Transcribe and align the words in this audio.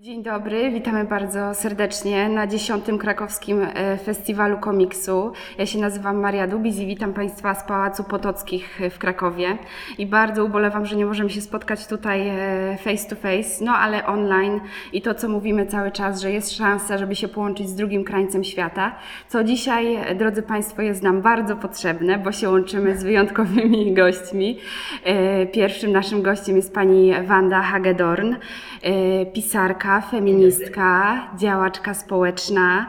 Dzień 0.00 0.22
dobry, 0.22 0.70
witamy 0.70 1.04
bardzo 1.04 1.54
serdecznie 1.54 2.28
na 2.28 2.46
10. 2.46 2.84
krakowskim 3.00 3.62
e, 3.62 3.98
festiwalu 3.98 4.58
komiksu. 4.58 5.32
Ja 5.58 5.66
się 5.66 5.78
nazywam 5.78 6.16
Maria 6.16 6.46
Dubis 6.46 6.78
i 6.78 6.86
witam 6.86 7.12
Państwa 7.12 7.54
z 7.54 7.64
Pałacu 7.64 8.04
Potockich 8.04 8.80
w 8.90 8.98
Krakowie. 8.98 9.58
I 9.98 10.06
bardzo 10.06 10.44
ubolewam, 10.44 10.86
że 10.86 10.96
nie 10.96 11.06
możemy 11.06 11.30
się 11.30 11.40
spotkać 11.40 11.86
tutaj 11.86 12.28
e, 12.28 12.78
face 12.84 13.08
to 13.08 13.16
face, 13.16 13.64
no 13.64 13.72
ale 13.72 14.06
online 14.06 14.60
i 14.92 15.02
to, 15.02 15.14
co 15.14 15.28
mówimy 15.28 15.66
cały 15.66 15.90
czas, 15.90 16.20
że 16.20 16.32
jest 16.32 16.52
szansa, 16.56 16.98
żeby 16.98 17.16
się 17.16 17.28
połączyć 17.28 17.68
z 17.68 17.74
drugim 17.74 18.04
krańcem 18.04 18.44
świata, 18.44 18.96
co 19.28 19.44
dzisiaj, 19.44 19.94
e, 19.94 20.14
drodzy 20.14 20.42
Państwo, 20.42 20.82
jest 20.82 21.02
nam 21.02 21.22
bardzo 21.22 21.56
potrzebne, 21.56 22.18
bo 22.18 22.32
się 22.32 22.48
łączymy 22.48 22.96
z 22.98 23.02
wyjątkowymi 23.02 23.92
gośćmi. 24.00 24.58
E, 25.04 25.46
Pierwszym 25.46 25.92
naszym 25.92 26.22
gościem 26.22 26.56
jest 26.56 26.74
pani 26.74 27.12
Wanda 27.26 27.62
Hagedorn, 27.62 28.34
e, 28.82 29.26
pisarka, 29.26 29.89
feministka, 30.10 31.20
działaczka 31.36 31.94
społeczna. 31.94 32.86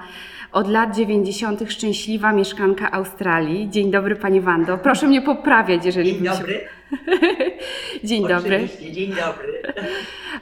Od 0.51 0.67
lat 0.67 0.95
90. 0.95 1.63
szczęśliwa 1.69 2.33
mieszkanka 2.33 2.91
Australii. 2.91 3.69
Dzień 3.69 3.91
dobry 3.91 4.15
Pani 4.15 4.41
Wando. 4.41 4.77
Proszę 4.77 5.07
mnie 5.07 5.21
poprawiać, 5.21 5.85
jeżeli 5.85 6.13
Dzień 6.13 6.23
dobry. 6.23 6.61
Dzień 8.03 8.27
dobry. 8.27 8.55
Oczywiście, 8.55 8.91
dzień 8.91 9.09
dobry. 9.09 9.61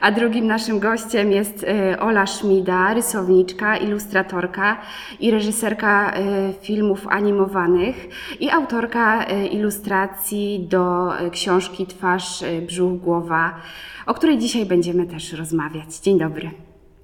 A 0.00 0.12
drugim 0.12 0.46
naszym 0.46 0.78
gościem 0.78 1.32
jest 1.32 1.64
e, 1.64 2.00
Ola 2.00 2.26
Szmida, 2.26 2.94
rysowniczka, 2.94 3.76
ilustratorka 3.76 4.80
i 5.20 5.30
reżyserka 5.30 6.12
e, 6.12 6.52
filmów 6.62 7.08
animowanych 7.08 8.08
i 8.40 8.50
autorka 8.50 9.24
e, 9.24 9.46
ilustracji 9.46 10.66
do 10.70 11.12
książki 11.32 11.86
Twarz, 11.86 12.44
Brzuch, 12.66 13.00
Głowa, 13.00 13.60
o 14.06 14.14
której 14.14 14.38
dzisiaj 14.38 14.66
będziemy 14.66 15.06
też 15.06 15.32
rozmawiać. 15.32 15.96
Dzień 15.96 16.18
dobry. 16.18 16.50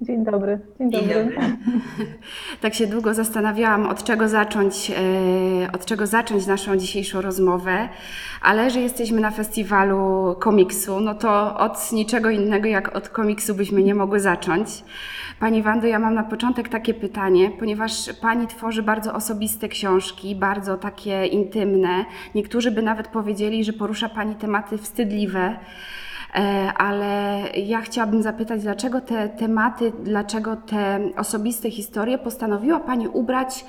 Dzień 0.01 0.25
dobry. 0.25 0.59
Dzień 0.81 0.91
Dzień 0.91 1.01
dobry. 1.01 1.25
dobry. 1.25 1.39
Tak 2.61 2.75
się 2.75 2.87
długo 2.87 3.15
zastanawiałam, 3.15 3.87
od 3.87 4.05
czego 4.05 4.29
zacząć, 4.29 4.91
e, 4.91 5.73
od 5.73 5.85
czego 5.87 6.07
zacząć 6.07 6.47
naszą 6.47 6.77
dzisiejszą 6.77 7.21
rozmowę, 7.21 7.89
ale 8.43 8.71
że 8.71 8.81
jesteśmy 8.81 9.21
na 9.21 9.31
festiwalu 9.31 10.35
komiksu, 10.41 11.01
no 11.01 11.15
to 11.15 11.59
od 11.59 11.93
niczego 11.93 12.31
innego 12.31 12.69
jak 12.69 12.97
od 12.97 13.09
komiksu 13.09 13.55
byśmy 13.55 13.83
nie 13.83 13.95
mogły 13.95 14.21
zacząć. 14.21 14.69
Pani 15.41 15.63
Wando, 15.63 15.87
ja 15.87 15.99
mam 15.99 16.15
na 16.15 16.25
początek 16.25 16.69
takie 16.69 16.95
pytanie, 16.95 17.51
ponieważ 17.59 17.93
Pani 18.21 18.47
tworzy 18.47 18.83
bardzo 18.83 19.15
osobiste 19.15 19.69
książki, 19.69 20.35
bardzo 20.35 20.77
takie 20.77 21.27
intymne. 21.27 22.05
Niektórzy 22.35 22.71
by 22.71 22.83
nawet 22.83 23.09
powiedzieli, 23.09 23.65
że 23.65 23.73
porusza 23.73 24.09
Pani 24.09 24.35
tematy 24.35 24.79
wstydliwe. 24.79 25.57
E, 26.35 26.73
Ale 26.77 27.43
ja 27.57 27.81
chciałabym 27.81 28.23
zapytać, 28.23 28.63
dlaczego 28.63 29.01
te 29.01 29.29
tematy, 29.29 29.93
dlaczego 30.03 30.57
te 30.57 31.11
osobiste 31.17 31.71
historie 31.71 32.19
postanowiła 32.19 32.81
Pani 32.81 33.09
ubrać 33.09 33.65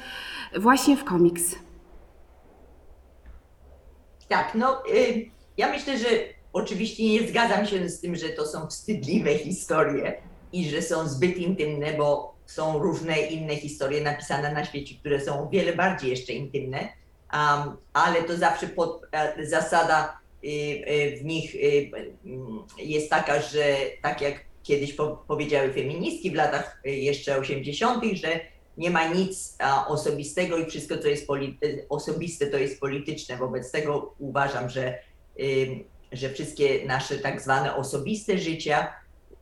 właśnie 0.60 0.98
w 0.98 1.04
komiks? 1.04 1.56
Tak, 4.30 4.56
no 4.56 4.84
y, 4.94 5.26
ja 5.58 5.70
myślę, 5.70 5.98
że 5.98 6.08
oczywiście 6.54 7.04
nie 7.04 7.28
zgadzam 7.28 7.66
się 7.66 7.90
z 7.90 8.02
tym, 8.02 8.16
że 8.16 8.30
to 8.30 8.46
są 8.46 8.68
wstydliwe 8.68 9.38
historie 9.38 10.22
i 10.54 10.70
że 10.70 10.82
są 10.82 11.08
zbyt 11.08 11.38
intymne, 11.38 11.94
bo 11.94 12.36
są 12.46 12.80
różne 12.80 13.20
inne 13.20 13.56
historie 13.56 14.04
napisane 14.04 14.54
na 14.54 14.66
świecie, 14.66 14.96
które 15.00 15.22
są 15.22 15.44
o 15.44 15.50
wiele 15.50 15.74
bardziej 15.74 16.10
jeszcze 16.10 16.34
intymne, 16.34 16.78
um, 16.78 17.78
ale 17.94 18.24
to 18.24 18.38
zawsze 18.38 18.68
pod, 18.68 19.02
e, 19.12 19.46
zasada 19.46 20.18
w 21.22 21.26
nich 21.26 21.56
y, 21.56 21.92
jest 22.78 23.10
taka, 23.10 23.42
że 23.42 23.76
tak 24.02 24.22
jak 24.22 24.46
kiedyś 24.64 24.94
po, 24.94 25.08
powiedziały 25.28 25.74
feministki 25.74 26.32
w 26.32 26.36
latach 26.36 26.82
y, 26.86 26.92
jeszcze 26.92 27.38
80., 27.38 28.04
że 28.14 28.40
nie 28.78 28.90
ma 28.90 29.08
nic 29.08 29.58
osobistego 29.88 30.58
i 30.58 30.66
wszystko, 30.66 30.98
co 30.98 31.08
jest 31.08 31.28
y, 31.64 31.86
osobiste, 31.90 32.48
to 32.48 32.58
jest 32.58 32.80
polityczne. 32.80 33.38
Wobec 33.38 33.72
tego 33.72 34.16
uważam, 34.20 34.70
że, 34.70 35.00
że 36.12 36.30
wszystkie 36.30 36.86
nasze 36.86 37.18
tak 37.18 37.42
zwane 37.42 37.76
osobiste 37.76 38.38
życia 38.38 38.94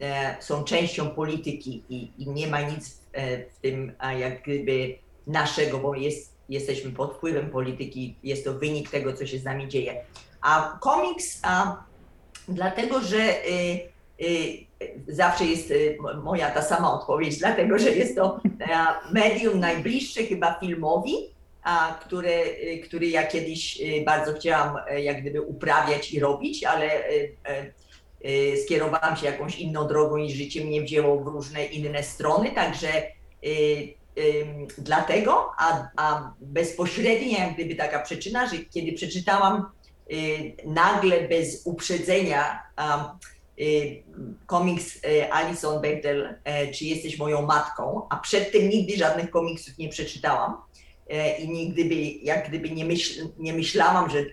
e, 0.01 0.35
są 0.39 0.63
częścią 0.63 1.09
polityki 1.09 1.83
i, 1.89 2.11
i 2.17 2.29
nie 2.29 2.47
ma 2.47 2.61
nic 2.61 3.01
e, 3.13 3.37
w 3.49 3.59
tym 3.61 3.93
a, 3.97 4.13
jak 4.13 4.43
gdyby 4.43 4.95
naszego, 5.27 5.77
bo 5.77 5.95
jest, 5.95 6.35
jesteśmy 6.49 6.91
pod 6.91 7.13
wpływem 7.13 7.49
polityki, 7.49 8.15
jest 8.23 8.45
to 8.45 8.53
wynik 8.53 8.89
tego, 8.89 9.13
co 9.13 9.25
się 9.25 9.39
z 9.39 9.43
nami 9.43 9.67
dzieje. 9.67 10.05
A 10.45 10.77
komiks, 10.81 11.39
a, 11.43 11.83
dlatego 12.47 13.01
że 13.01 13.17
y, 13.17 13.79
y, 14.21 14.65
zawsze 15.07 15.45
jest 15.45 15.71
y, 15.71 15.97
mo- 16.01 16.13
moja 16.13 16.51
ta 16.51 16.61
sama 16.61 16.93
odpowiedź, 16.93 17.37
dlatego 17.37 17.79
że 17.79 17.89
jest 17.91 18.15
to 18.15 18.39
e, 18.61 18.67
medium 19.11 19.59
najbliższe 19.59 20.23
chyba 20.23 20.59
filmowi, 20.59 21.13
a, 21.63 21.99
które, 22.01 22.31
który 22.83 23.07
ja 23.07 23.27
kiedyś 23.27 23.81
bardzo 24.05 24.33
chciałam 24.33 24.77
e, 24.87 25.01
jak 25.01 25.21
gdyby 25.21 25.41
uprawiać 25.41 26.13
i 26.13 26.19
robić, 26.19 26.63
ale 26.63 26.85
e, 27.07 28.57
skierowałam 28.63 29.17
się 29.17 29.25
jakąś 29.25 29.59
inną 29.59 29.87
drogą 29.87 30.17
i 30.17 30.31
życie 30.31 30.65
mnie 30.65 30.81
wzięło 30.81 31.23
w 31.23 31.27
różne 31.27 31.65
inne 31.65 32.03
strony, 32.03 32.51
także 32.51 32.87
dlatego, 34.77 35.51
a, 35.57 35.87
a 35.97 36.33
bezpośrednia 36.39 37.45
jak 37.45 37.53
gdyby 37.53 37.75
taka 37.75 37.99
przyczyna, 37.99 38.47
że 38.47 38.57
kiedy 38.57 38.93
przeczytałam 38.93 39.65
nagle 40.65 41.27
bez 41.27 41.65
uprzedzenia 41.65 42.63
um, 42.77 43.01
y, 43.59 44.03
komiks 44.45 44.95
y, 44.95 45.31
Alison 45.31 45.81
Bechdel, 45.81 46.35
Czy 46.73 46.85
jesteś 46.85 47.17
moją 47.17 47.41
matką, 47.41 48.07
a 48.09 48.17
przedtem 48.17 48.69
nigdy 48.69 48.97
żadnych 48.97 49.29
komiksów 49.29 49.77
nie 49.77 49.89
przeczytałam 49.89 50.53
i 51.39 51.49
nigdy 51.49 51.85
by, 51.85 51.95
jak 52.23 52.49
gdyby 52.49 52.69
nie, 52.69 52.85
myśl, 52.85 53.27
nie 53.37 53.53
myślałam, 53.53 54.09
że, 54.09 54.25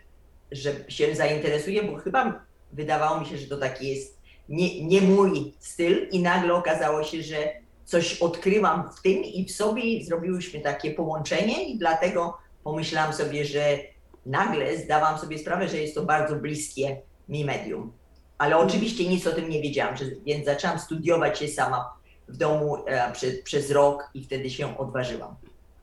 że 0.53 0.75
się 0.89 1.15
zainteresuję, 1.15 1.83
bo 1.83 1.97
chyba 1.97 2.45
wydawało 2.73 3.21
mi 3.21 3.27
się, 3.27 3.39
że 3.39 3.47
to 3.47 3.57
taki 3.57 3.89
jest 3.89 4.19
nie, 4.49 4.85
nie 4.85 5.01
mój 5.01 5.55
styl 5.61 6.09
i 6.11 6.23
nagle 6.23 6.55
okazało 6.55 7.05
się, 7.05 7.23
że 7.23 7.53
coś 7.85 8.23
odkryłam 8.23 8.91
w 8.97 9.03
tym 9.03 9.25
i 9.25 9.45
w 9.45 9.53
sobie 9.53 10.05
zrobiłyśmy 10.05 10.61
takie 10.61 10.91
połączenie 10.91 11.69
i 11.69 11.79
dlatego 11.79 12.39
pomyślałam 12.65 13.13
sobie, 13.13 13.45
że 13.45 13.79
nagle 14.27 14.79
zdałam 14.79 15.19
sobie 15.19 15.39
sprawę, 15.39 15.69
że 15.69 15.79
jest 15.79 15.95
to 15.95 16.03
bardzo 16.03 16.37
bliskie 16.37 16.97
mi 17.29 17.45
medium. 17.45 17.93
Ale 18.39 18.59
oczywiście 18.59 19.09
nic 19.09 19.27
o 19.27 19.33
tym 19.33 19.49
nie 19.49 19.63
wiedziałam, 19.63 19.95
więc 20.27 20.45
zaczęłam 20.45 20.79
studiować 20.79 21.39
się 21.39 21.49
sama 21.49 21.93
w 22.29 22.37
domu 22.37 22.77
e, 22.87 23.13
przez, 23.13 23.43
przez 23.43 23.71
rok 23.71 24.11
i 24.15 24.25
wtedy 24.25 24.51
się 24.51 24.79
odważyłam. 24.79 25.35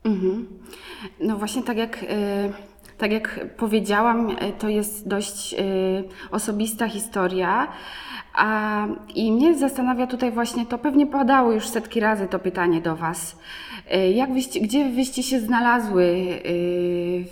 Mhm. 0.04 0.58
No 1.20 1.36
właśnie 1.36 1.62
tak 1.62 1.76
jak, 1.76 2.04
e, 2.08 2.52
tak 3.00 3.12
jak 3.12 3.40
powiedziałam, 3.56 4.30
e, 4.38 4.52
to 4.52 4.68
jest 4.68 5.08
dość 5.08 5.54
e, 5.54 5.56
osobista 6.30 6.88
historia. 6.88 7.68
A, 8.34 8.86
I 9.14 9.32
mnie 9.32 9.58
zastanawia 9.58 10.06
tutaj 10.06 10.32
właśnie 10.32 10.66
to, 10.66 10.78
pewnie 10.78 11.06
padało 11.06 11.52
już 11.52 11.66
setki 11.68 12.00
razy 12.00 12.26
to 12.28 12.38
pytanie 12.38 12.80
do 12.80 12.96
Was. 12.96 13.38
E, 13.90 14.10
Jak 14.10 14.32
wyście, 14.32 14.60
gdzie 14.60 14.88
wyście 14.88 15.22
się 15.22 15.40
znalazły 15.40 16.16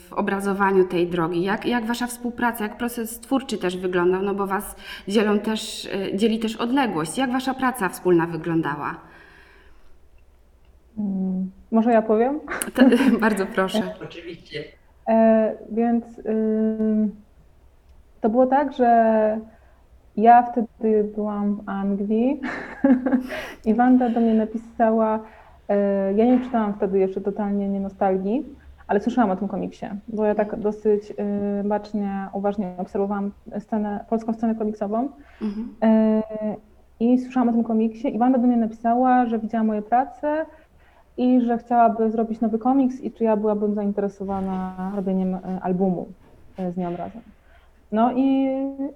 w 0.09 0.13
obrazowaniu 0.13 0.85
tej 0.85 1.07
drogi? 1.07 1.43
Jak, 1.43 1.67
jak 1.67 1.87
Wasza 1.87 2.07
współpraca, 2.07 2.65
jak 2.65 2.77
proces 2.77 3.21
twórczy 3.21 3.59
też 3.59 3.77
wyglądał? 3.77 4.23
No 4.23 4.35
bo 4.35 4.47
Was 4.47 4.77
dzielą 5.09 5.39
też, 5.39 5.89
dzieli 6.15 6.39
też 6.39 6.57
odległość. 6.57 7.19
Jak 7.19 7.33
Wasza 7.33 7.55
praca 7.55 7.89
wspólna 7.89 8.27
wyglądała? 8.27 9.01
Mm, 10.99 11.51
Może 11.73 11.93
ja 11.93 12.03
powiem? 12.03 12.41
To, 12.75 12.83
bardzo 13.21 13.47
proszę. 13.47 13.95
Oczywiście. 14.05 14.78
E, 15.09 15.53
więc 15.71 16.05
to 18.21 18.29
było 18.29 18.47
tak, 18.47 18.73
że 18.73 19.39
ja 20.17 20.43
wtedy 20.43 21.05
byłam 21.15 21.57
w 21.57 21.69
Anglii 21.69 22.41
i 23.67 23.75
Wanda 23.75 24.09
do 24.09 24.21
mnie 24.21 24.35
napisała, 24.35 25.21
e, 25.69 26.13
ja 26.13 26.25
nie 26.25 26.41
czytałam 26.41 26.75
wtedy 26.75 26.99
jeszcze 26.99 27.21
totalnie 27.21 27.69
nie 27.69 27.81
nostalgii, 27.81 28.47
ale 28.89 29.01
słyszałam 29.01 29.31
o 29.31 29.37
tym 29.37 29.49
komiksie, 29.49 29.87
bo 30.09 30.25
ja 30.25 30.35
tak 30.35 30.57
dosyć 30.57 31.11
y, 31.11 31.15
bacznie, 31.69 32.29
uważnie 32.33 32.75
obserwowałam 32.79 33.31
scenę, 33.59 34.05
polską 34.09 34.35
scenę 34.35 34.55
komiksową 34.55 35.09
Mhm. 35.43 35.75
E, 35.83 36.23
I 37.01 37.19
słyszałam 37.19 37.49
o 37.49 37.53
tym 37.53 37.65
komiksie 37.65 38.15
i 38.15 38.19
Wanda 38.19 38.39
do 38.39 38.47
mnie 38.47 38.57
napisała, 38.57 39.27
że 39.27 39.39
widziała 39.39 39.65
moje 39.65 39.83
prace 39.83 40.47
i 41.19 41.41
że 41.41 41.59
chciałaby 41.59 42.11
zrobić 42.11 42.41
nowy 42.41 42.59
komiks 42.59 43.01
i 43.01 43.13
czy 43.13 43.25
ja 43.25 43.37
byłabym 43.37 43.75
zainteresowana 43.75 44.93
robieniem 44.97 45.35
e, 45.35 45.41
albumu 45.63 46.07
e, 46.59 46.73
z 46.73 46.77
nią 46.77 46.97
razem. 46.97 47.23
No 47.93 48.13
i 48.13 48.47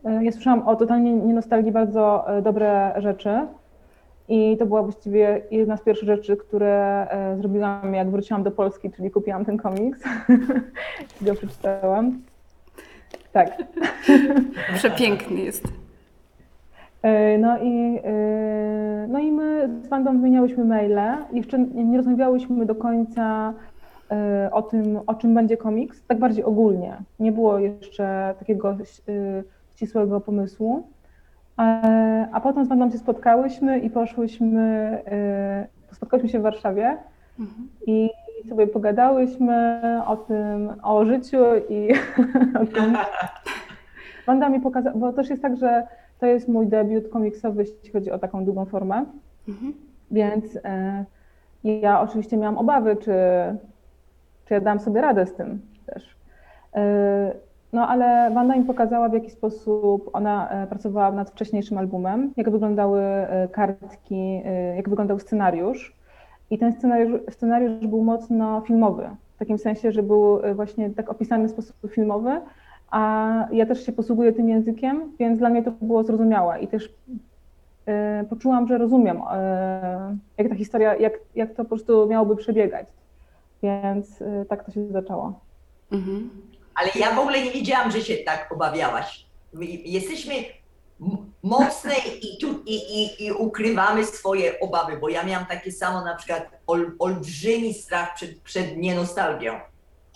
e, 0.04 0.24
ja 0.24 0.32
słyszałam 0.32 0.68
o 0.68 0.76
totalnie 0.76 1.12
nie 1.12 1.34
nostalgii 1.34 1.72
bardzo 1.72 2.24
dobre 2.42 2.92
rzeczy 2.96 3.30
i 4.28 4.56
to 4.58 4.66
była 4.66 4.82
właściwie 4.82 5.42
jedna 5.50 5.76
z 5.76 5.82
pierwszych 5.82 6.08
rzeczy, 6.08 6.36
które 6.36 7.06
zrobiłam 7.36 7.94
jak 7.94 8.10
wróciłam 8.10 8.42
do 8.42 8.50
Polski, 8.50 8.90
czyli 8.90 9.10
kupiłam 9.10 9.44
ten 9.44 9.56
komiks 9.56 10.00
i 11.22 11.24
go 11.24 11.34
przeczytałam. 11.34 12.20
Tak. 13.32 13.56
Przepiękny 14.74 15.40
jest. 15.40 15.81
E, 17.02 17.38
No 17.38 17.58
i, 17.58 18.00
e, 18.04 19.06
no 19.08 19.18
i 19.18 19.32
my 19.32 19.68
z 19.82 19.88
Wandą 19.88 20.12
wymieniałyśmy 20.12 20.64
maile. 20.64 21.00
Jeszcze 21.32 21.58
nie 21.58 21.96
rozmawiałyśmy 21.96 22.66
do 22.66 22.74
końca 22.74 23.54
e, 24.10 24.48
o 24.52 24.62
tym, 24.62 25.00
o 25.06 25.14
czym 25.14 25.34
będzie 25.34 25.56
komiks, 25.56 26.06
tak 26.06 26.18
bardziej 26.18 26.44
ogólnie. 26.44 26.96
Nie 27.20 27.32
było 27.32 27.58
jeszcze 27.58 28.34
takiego 28.38 28.76
ścisłego 29.74 30.20
pomysłu. 30.20 30.82
A 32.32 32.40
potem 32.42 32.64
z 32.64 32.68
Wandą 32.68 32.90
się 32.90 32.98
spotkałyśmy 32.98 33.78
i 33.78 33.90
poszłyśmy, 33.90 34.98
spotkałyśmy 35.92 36.28
się 36.28 36.38
w 36.38 36.42
Warszawie 36.42 36.96
Mhm. 37.38 37.68
i 37.86 38.10
sobie 38.48 38.66
pogadałyśmy 38.66 39.80
o 40.06 40.16
tym, 40.16 40.70
o 40.82 41.04
życiu 41.04 41.38
i 41.68 41.88
o 42.62 42.66
tym. 42.66 42.96
Wanda 44.26 44.48
mi 44.48 44.60
pokazała, 44.60 44.96
bo 44.96 45.12
też 45.12 45.30
jest 45.30 45.42
tak, 45.42 45.56
że 45.56 45.86
to 46.22 46.26
jest 46.26 46.48
mój 46.48 46.66
debiut 46.66 47.08
komiksowy, 47.08 47.62
jeśli 47.62 47.90
chodzi 47.90 48.10
o 48.10 48.18
taką 48.18 48.44
długą 48.44 48.64
formę, 48.64 49.04
Mhm. 49.48 49.72
więc 50.10 50.58
e, 50.64 51.04
ja 51.64 52.00
oczywiście 52.00 52.36
miałam 52.36 52.58
obawy, 52.58 52.96
czy, 52.96 53.12
czy 54.44 54.54
ja 54.54 54.60
dam 54.60 54.80
sobie 54.80 55.00
radę 55.00 55.26
z 55.26 55.34
tym 55.34 55.60
też. 55.86 56.16
E, 56.74 57.32
no 57.72 57.88
ale 57.88 58.30
Wanda 58.34 58.56
mi 58.56 58.64
pokazała, 58.64 59.08
w 59.08 59.12
jaki 59.12 59.30
sposób 59.30 60.10
ona 60.12 60.48
e, 60.50 60.66
pracowała 60.66 61.12
nad 61.12 61.30
wcześniejszym 61.30 61.78
albumem, 61.78 62.32
jak 62.36 62.50
wyglądały 62.50 63.02
kartki, 63.52 64.42
jak 64.76 64.88
wyglądał 64.88 65.18
scenariusz. 65.18 65.96
I 66.50 66.58
ten 66.58 66.72
scenariusz, 66.72 67.20
scenariusz 67.30 67.86
był 67.86 68.02
mocno 68.04 68.60
filmowy, 68.60 69.04
w 69.36 69.38
takim 69.38 69.58
sensie, 69.58 69.92
że 69.92 70.02
był 70.02 70.38
właśnie 70.54 70.90
tak 70.90 71.10
opisany 71.10 71.48
w 71.48 71.50
sposób 71.50 71.76
filmowy, 71.90 72.30
a 72.92 73.32
ja 73.52 73.66
też 73.66 73.86
się 73.86 73.92
posługuję 73.92 74.32
tym 74.32 74.48
językiem, 74.48 75.12
więc 75.18 75.38
dla 75.38 75.48
mnie 75.48 75.62
to 75.62 75.70
było 75.80 76.04
zrozumiałe 76.04 76.60
i 76.60 76.68
też 76.68 76.92
e, 77.86 78.24
poczułam, 78.30 78.68
że 78.68 78.78
rozumiem, 78.78 79.22
e, 79.32 80.16
jak 80.38 80.48
ta 80.48 80.54
historia, 80.54 80.96
jak, 80.96 81.12
jak 81.34 81.50
to 81.50 81.56
po 81.56 81.68
prostu 81.68 82.06
miałoby 82.06 82.36
przebiegać. 82.36 82.86
Więc 83.62 84.22
e, 84.22 84.44
tak 84.44 84.64
to 84.64 84.72
się 84.72 84.88
zaczęło. 84.88 85.40
Mhm. 85.92 86.30
Ale 86.74 86.88
ja 86.94 87.14
w 87.14 87.18
ogóle 87.18 87.44
nie 87.44 87.50
wiedziałam, 87.50 87.90
że 87.90 88.00
się 88.00 88.16
tak 88.16 88.52
obawiałaś. 88.52 89.26
My 89.52 89.64
jesteśmy 89.66 90.34
mocne 91.42 91.94
i, 92.22 92.38
tu, 92.38 92.62
i, 92.66 92.74
i, 92.74 93.24
i 93.26 93.32
ukrywamy 93.32 94.04
swoje 94.04 94.60
obawy, 94.60 94.96
bo 94.96 95.08
ja 95.08 95.24
miałam 95.24 95.46
takie 95.46 95.72
samo 95.72 96.04
na 96.04 96.14
przykład 96.14 96.50
ol, 96.66 96.92
olbrzymi 96.98 97.74
strach 97.74 98.14
przed, 98.14 98.40
przed 98.40 98.76
nienostalgią. 98.76 99.60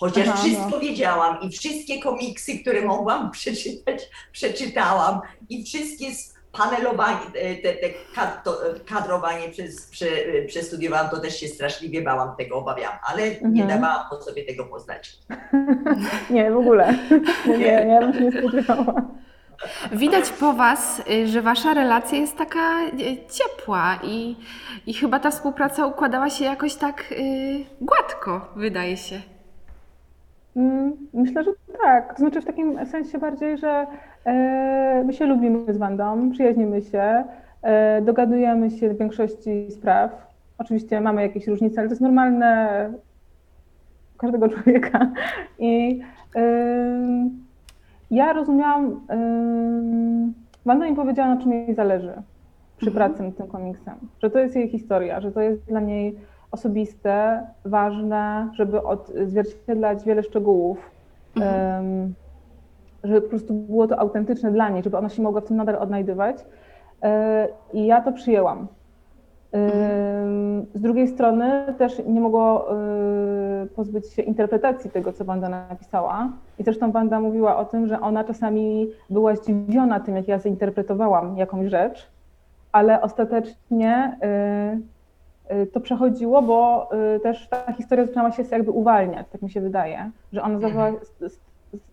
Chociaż 0.00 0.28
Aha, 0.28 0.36
wszystko 0.36 0.68
no. 0.70 0.78
wiedziałam 0.80 1.40
i 1.40 1.50
wszystkie 1.50 2.00
komiksy, 2.02 2.58
które 2.58 2.80
mogłam 2.82 3.30
przeczytać, 3.38 4.02
przeczytałam 4.32 5.20
i 5.48 5.64
wszystkie 5.64 6.06
panelowanie, 6.52 7.26
te, 7.62 7.72
te 7.74 7.88
kad- 8.14 8.42
to, 8.44 8.58
kadrowanie 8.88 9.48
przez, 9.48 9.86
prze, 9.90 10.06
przestudiowałam, 10.46 11.08
to 11.10 11.20
też 11.20 11.40
się 11.40 11.48
straszliwie 11.48 12.02
bałam 12.02 12.36
tego, 12.36 12.56
obawiałam, 12.56 12.98
ale 13.06 13.22
nie 13.30 13.62
Mhm. 13.62 13.68
dawałam 13.68 14.06
po 14.10 14.22
sobie 14.22 14.44
tego 14.44 14.64
poznać. 14.64 15.16
Nie, 16.30 16.50
w 16.50 16.56
ogóle. 16.56 16.94
Nie, 17.46 17.58
nie, 17.58 17.66
ja 17.66 18.00
bym 18.00 18.12
się 18.14 18.20
nie 18.20 18.32
spodziewała. 18.32 18.94
Widać 19.92 20.30
po 20.30 20.52
Was, 20.52 21.02
y, 21.10 21.28
że 21.28 21.42
Wasza 21.42 21.74
relacja 21.74 22.18
jest 22.18 22.36
taka 22.36 22.82
y, 22.86 23.16
ciepła 23.32 23.98
i, 24.04 24.36
i 24.86 24.94
chyba 24.94 25.18
ta 25.18 25.30
współpraca 25.30 25.86
układała 25.86 26.30
się 26.30 26.44
jakoś 26.44 26.74
tak 26.74 27.12
y, 27.12 27.64
gładko, 27.80 28.52
wydaje 28.56 28.96
się. 28.96 29.20
Mm, 30.56 30.92
Myślę, 31.14 31.44
że 31.44 31.50
tak. 31.82 32.12
To 32.14 32.18
znaczy 32.18 32.40
w 32.40 32.44
takim 32.44 32.86
sensie 32.86 33.18
bardziej, 33.18 33.58
że 33.58 33.86
e, 34.24 35.02
my 35.06 35.12
się 35.12 35.26
lubimy 35.26 35.74
z 35.74 35.78
Wandą, 35.78 36.30
przyjaźnimy 36.30 36.82
się, 36.82 37.24
e, 37.62 38.02
dogadujemy 38.02 38.70
się 38.70 38.88
w 38.94 38.98
większości 38.98 39.70
spraw. 39.70 40.26
Oczywiście 40.58 41.00
mamy 41.00 41.22
jakieś 41.22 41.46
różnice, 41.46 41.80
ale 41.80 41.88
to 41.88 41.92
jest 41.92 42.02
normalne 42.02 42.92
u 44.14 44.18
każdego 44.18 44.48
człowieka. 44.48 45.08
I 45.58 46.00
ja 48.10 48.32
rozumiałam, 48.32 49.00
Wanda 50.66 50.90
mi 50.90 50.96
powiedziała, 50.96 51.34
na 51.34 51.40
czym 51.42 51.52
jej 51.52 51.74
zależy 51.74 52.12
przy 52.76 52.90
Mhm. 52.90 53.10
pracy 53.10 53.22
nad 53.22 53.36
tym 53.36 53.46
komiksem, 53.46 53.94
że 54.22 54.30
to 54.30 54.38
jest 54.38 54.56
jej 54.56 54.68
historia, 54.68 55.20
że 55.20 55.32
to 55.32 55.40
jest 55.40 55.64
dla 55.64 55.80
niej 55.80 56.16
osobiste, 56.50 57.46
ważne, 57.64 58.48
żeby 58.54 58.82
odzwierciedlać 58.82 60.04
wiele 60.04 60.22
szczegółów, 60.22 60.78
Mhm. 61.36 62.14
żeby 63.04 63.20
po 63.20 63.28
prostu 63.28 63.54
było 63.54 63.86
to 63.86 63.98
autentyczne 63.98 64.50
dla 64.52 64.68
niej, 64.68 64.82
żeby 64.82 64.96
ona 64.98 65.08
się 65.08 65.22
mogła 65.22 65.40
w 65.40 65.44
tym 65.44 65.56
nadal 65.56 65.76
odnajdywać. 65.76 66.36
E, 67.02 67.48
I 67.72 67.86
ja 67.86 68.00
to 68.00 68.12
przyjęłam. 68.12 68.66
Em, 69.52 70.66
Z 70.74 70.80
drugiej 70.80 71.08
strony 71.08 71.74
też 71.78 72.02
nie 72.06 72.20
mogło 72.20 72.70
e, 72.72 72.76
pozbyć 73.66 74.12
się 74.12 74.22
interpretacji 74.22 74.90
tego, 74.90 75.12
co 75.12 75.24
Wanda 75.24 75.48
napisała. 75.48 76.28
I 76.58 76.62
zresztą 76.64 76.92
Wanda 76.92 77.20
mówiła 77.20 77.56
o 77.56 77.64
tym, 77.64 77.86
że 77.86 78.00
ona 78.00 78.24
czasami 78.24 78.86
była 79.10 79.36
zdziwiona 79.36 80.00
tym, 80.00 80.16
jak 80.16 80.28
ja 80.28 80.38
zinterpretowałam 80.38 81.36
jakąś 81.36 81.66
rzecz, 81.70 82.08
ale 82.72 83.00
ostatecznie 83.02 84.16
e, 84.22 84.78
to 85.72 85.80
przechodziło, 85.80 86.42
bo 86.42 86.88
e, 87.14 87.20
też 87.20 87.48
ta 87.48 87.72
historia 87.72 88.06
zaczęła 88.06 88.32
się 88.32 88.42
jakby 88.50 88.70
uwalniać, 88.70 89.26
tak 89.32 89.42
mi 89.42 89.50
się 89.50 89.60
wydaje, 89.60 90.10
że 90.32 90.42
ona 90.42 90.58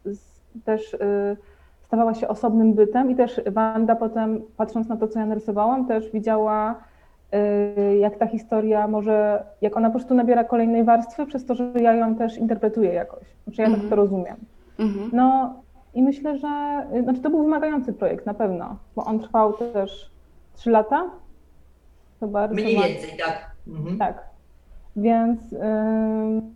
s- 0.05 0.41
też 0.65 0.93
e, 0.93 0.97
stawała 1.85 2.13
się 2.13 2.27
osobnym 2.27 2.73
bytem 2.73 3.11
i 3.11 3.15
też 3.15 3.41
Wanda 3.51 3.95
potem, 3.95 4.41
patrząc 4.57 4.87
na 4.89 4.97
to, 4.97 5.07
co 5.07 5.19
ja 5.19 5.25
narysowałam, 5.25 5.87
też 5.87 6.11
widziała, 6.11 6.75
y, 7.35 7.97
jak 7.97 8.17
ta 8.17 8.27
historia 8.27 8.87
może, 8.87 9.43
jak 9.61 9.77
ona 9.77 9.89
po 9.89 9.93
prostu 9.95 10.13
nabiera 10.13 10.43
kolejnej 10.43 10.83
warstwy, 10.83 11.25
przez 11.25 11.45
to, 11.45 11.55
że 11.55 11.71
ja 11.81 11.93
ją 11.93 12.15
też 12.15 12.37
interpretuję 12.37 12.93
jakoś. 12.93 13.27
Znaczy 13.43 13.61
ja 13.61 13.67
tak 13.67 13.73
Mhm. 13.73 13.89
to 13.89 13.95
rozumiem. 13.95 14.35
Mhm. 14.79 15.09
No 15.13 15.53
i 15.93 16.03
myślę, 16.03 16.37
że 16.37 16.47
y, 16.95 17.03
znaczy 17.03 17.21
to 17.21 17.29
był 17.29 17.43
wymagający 17.43 17.93
projekt 17.93 18.25
na 18.25 18.33
pewno, 18.33 18.77
bo 18.95 19.05
on 19.05 19.19
trwał 19.19 19.53
też 19.53 20.11
trzy 20.53 20.71
lata. 20.71 21.09
Chyba 22.23 22.47
Mniej 22.47 22.75
więcej, 22.75 23.17
tak. 23.25 23.51
Mhm. 23.67 23.97
tak. 23.97 24.23
Więc 24.95 25.53
ym, 25.53 26.55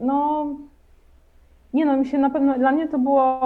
no 0.00 0.46
nie 1.74 1.84
no, 1.84 1.96
mi 1.96 2.06
się 2.06 2.18
na 2.18 2.30
pewno 2.30 2.58
dla 2.58 2.72
mnie 2.72 2.88
to 2.88 2.98
było 2.98 3.40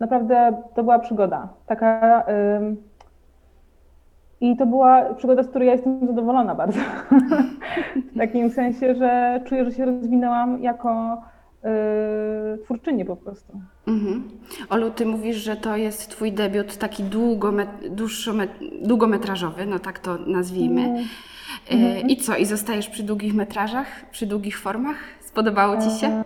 naprawdę 0.00 0.62
to 0.74 0.82
była 0.82 0.98
przygoda. 0.98 1.48
Taka 1.66 2.24
ym, 2.56 2.76
i 4.40 4.56
to 4.56 4.66
była 4.66 5.14
przygoda, 5.14 5.42
z 5.42 5.48
której 5.48 5.66
ja 5.66 5.72
jestem 5.74 6.06
zadowolona 6.06 6.54
bardzo. 6.54 6.80
w 8.14 8.18
takim 8.18 8.50
sensie, 8.50 8.94
że 8.94 9.40
czuję, 9.46 9.64
że 9.64 9.72
się 9.72 9.84
rozwinęłam 9.84 10.62
jako 10.62 11.22
y, 11.64 12.58
twórczyni 12.64 13.04
po 13.04 13.16
prostu. 13.16 13.60
Mhm. 13.88 14.22
Olu, 14.70 14.90
ty 14.90 15.06
mówisz, 15.06 15.36
że 15.36 15.56
to 15.56 15.76
jest 15.76 16.08
twój 16.10 16.32
debiut 16.32 16.76
taki 16.76 17.04
długomet- 17.04 17.88
długometrażowy, 18.82 19.66
no 19.66 19.78
tak 19.78 19.98
to 19.98 20.18
nazwijmy. 20.26 20.82
Mm. 20.84 21.04
E, 21.70 22.00
I 22.00 22.16
co, 22.16 22.36
i 22.36 22.44
zostajesz 22.44 22.88
przy 22.88 23.02
długich 23.02 23.34
metrażach, 23.34 23.86
przy 24.10 24.26
długich 24.26 24.58
formach? 24.58 24.96
Spodobało 25.20 25.76
ci 25.76 25.90
się? 25.90 26.22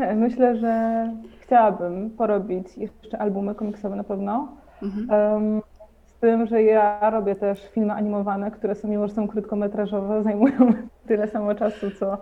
E, 0.00 0.14
Myślę, 0.16 0.56
że 0.56 1.04
chciałabym 1.40 2.10
porobić 2.10 2.66
jeszcze 2.76 3.18
albumy 3.18 3.54
komiksowe 3.54 3.96
na 3.96 4.04
pewno. 4.04 4.48
Mhm. 4.82 5.60
Z 6.06 6.20
tym, 6.20 6.46
że 6.46 6.62
ja 6.62 7.10
robię 7.10 7.34
też 7.34 7.68
filmy 7.74 7.92
animowane, 7.92 8.50
które 8.50 8.74
są, 8.74 8.88
mimo 8.88 9.08
że 9.08 9.14
są 9.14 9.28
krótkometrażowe, 9.28 10.22
zajmują 10.24 10.72
tyle 11.06 11.28
samo 11.28 11.54
czasu, 11.54 11.90
co 11.90 12.18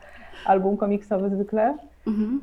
album 0.46 0.76
komiksowy 0.76 1.30
zwykle. 1.30 1.76
Mhm. 2.08 2.40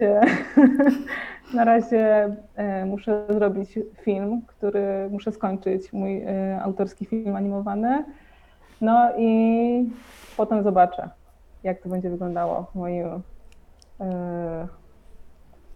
Na 1.54 1.64
razie 1.64 2.36
e, 2.56 2.84
muszę 2.86 3.24
zrobić 3.28 3.78
film, 4.00 4.42
który 4.46 5.08
muszę 5.10 5.32
skończyć, 5.32 5.92
mój 5.92 6.22
e, 6.22 6.60
autorski 6.62 7.06
film 7.06 7.36
animowany. 7.36 8.04
No 8.80 9.10
i 9.18 9.90
potem 10.36 10.62
zobaczę, 10.62 11.08
jak 11.62 11.82
to 11.82 11.88
będzie 11.88 12.10
wyglądało 12.10 12.62
w 12.62 12.74
moim, 12.74 13.06
e, 13.06 13.20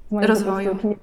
w 0.09 0.13
moim 0.13 0.27
Rozwoju. 0.27 0.69
prostu, 0.69 0.83
czy 0.83 0.89
nie, 0.89 0.97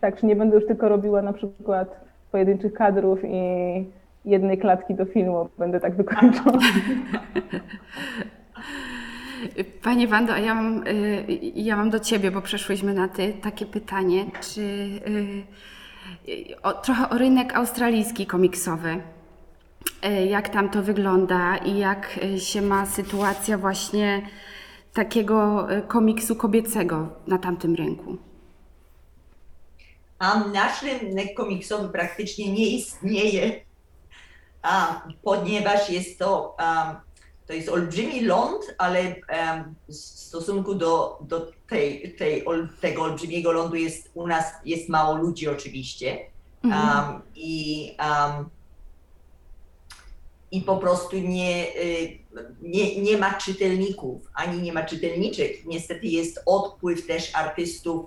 tak, 0.00 0.16
czy 0.20 0.26
nie 0.26 0.36
będę 0.36 0.56
już 0.56 0.66
tylko 0.66 0.88
robiła 0.88 1.22
na 1.22 1.32
przykład 1.32 2.00
pojedynczych 2.32 2.72
kadrów 2.72 3.20
i 3.24 3.90
jednej 4.24 4.58
klatki 4.58 4.94
do 4.94 5.04
filmu, 5.04 5.48
będę 5.58 5.80
tak 5.80 5.94
wykończona. 5.96 6.58
Panie 9.82 10.08
Wando, 10.08 10.32
a 10.32 10.38
ja 10.38 10.54
mam, 10.54 10.86
y, 10.86 11.26
ja 11.54 11.76
mam 11.76 11.90
do 11.90 12.00
Ciebie, 12.00 12.30
bo 12.30 12.42
przeszłyśmy 12.42 12.94
na 12.94 13.08
Ty, 13.08 13.32
takie 13.42 13.66
pytanie, 13.66 14.26
czy 14.40 14.60
y, 16.28 16.56
o, 16.62 16.72
trochę 16.72 17.08
o 17.10 17.18
rynek 17.18 17.56
australijski 17.56 18.26
komiksowy. 18.26 19.00
Y, 20.06 20.26
Jak 20.26 20.48
tam 20.48 20.68
to 20.70 20.82
wygląda 20.82 21.56
i 21.56 21.78
jak 21.78 22.20
się 22.38 22.62
ma 22.62 22.86
sytuacja 22.86 23.58
właśnie 23.58 24.22
takiego 24.92 25.68
komiksu 25.88 26.36
kobiecego 26.36 27.08
na 27.26 27.38
tamtym 27.38 27.74
rynku? 27.74 28.16
A 30.18 30.44
nasz 30.44 30.82
rynek 30.82 31.34
komiksowy 31.36 31.88
praktycznie 31.88 32.52
nie 32.52 32.66
istnieje, 32.68 33.60
a, 34.62 35.02
ponieważ 35.22 35.90
jest 35.90 36.18
to, 36.18 36.56
um, 36.58 36.96
to 37.46 37.52
jest 37.52 37.68
olbrzymi 37.68 38.20
ląd, 38.20 38.74
ale 38.78 39.00
um, 39.00 39.74
w 39.88 39.94
stosunku 39.94 40.74
do, 40.74 41.18
do 41.20 41.52
tej, 41.68 42.14
tej, 42.14 42.44
tego 42.80 43.02
olbrzymiego 43.02 43.52
lądu 43.52 43.76
jest 43.76 44.10
u 44.14 44.26
nas 44.26 44.44
jest 44.64 44.88
mało 44.88 45.16
ludzi 45.16 45.48
oczywiście. 45.48 46.18
Mhm. 46.64 47.08
Um, 47.12 47.22
i, 47.34 47.92
um, 47.98 48.48
I 50.50 50.60
po 50.60 50.76
prostu 50.76 51.16
nie, 51.18 51.66
y, 51.76 52.18
nie, 52.62 53.00
nie 53.02 53.18
ma 53.18 53.34
czytelników, 53.34 54.22
ani 54.34 54.62
nie 54.62 54.72
ma 54.72 54.82
czytelniczek. 54.82 55.66
Niestety 55.66 56.06
jest 56.06 56.42
odpływ 56.46 57.06
też 57.06 57.34
artystów 57.34 58.06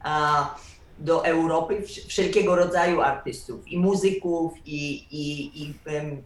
a, 0.00 0.54
do 0.98 1.26
Europy, 1.26 1.82
wsz- 1.82 2.06
wszelkiego 2.08 2.56
rodzaju 2.56 3.00
artystów, 3.00 3.68
i 3.68 3.78
muzyków, 3.78 4.52
i, 4.66 4.94
i, 5.10 5.62
i 5.62 5.74
a, 5.86 6.22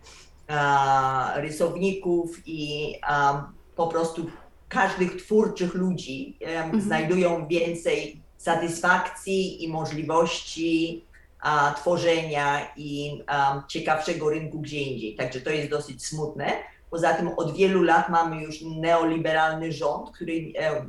rysowników, 1.36 2.36
i 2.46 2.94
am, 3.02 3.52
po 3.76 3.86
prostu 3.86 4.26
każdych 4.68 5.16
twórczych 5.22 5.74
ludzi 5.74 6.36
em, 6.40 6.64
Mhm. 6.64 6.80
znajdują 6.82 7.46
więcej 7.46 8.20
satysfakcji 8.36 9.64
i 9.64 9.68
możliwości 9.68 11.04
a, 11.40 11.74
tworzenia 11.76 12.68
i 12.76 13.20
a, 13.26 13.62
ciekawszego 13.68 14.30
rynku 14.30 14.60
gdzie 14.60 14.80
indziej. 14.80 15.14
Także 15.16 15.40
to 15.40 15.50
jest 15.50 15.70
dosyć 15.70 16.06
smutne. 16.06 16.52
Poza 16.90 17.14
tym 17.14 17.28
od 17.36 17.56
wielu 17.56 17.82
lat 17.82 18.08
mamy 18.08 18.42
już 18.42 18.60
neoliberalny 18.62 19.72
rząd, 19.72 20.10
który 20.10 20.52
e, 20.58 20.86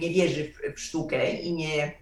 nie 0.00 0.10
wierzy 0.10 0.52
w, 0.52 0.76
w 0.76 0.80
sztukę 0.80 1.32
i 1.32 1.52
nie, 1.52 1.92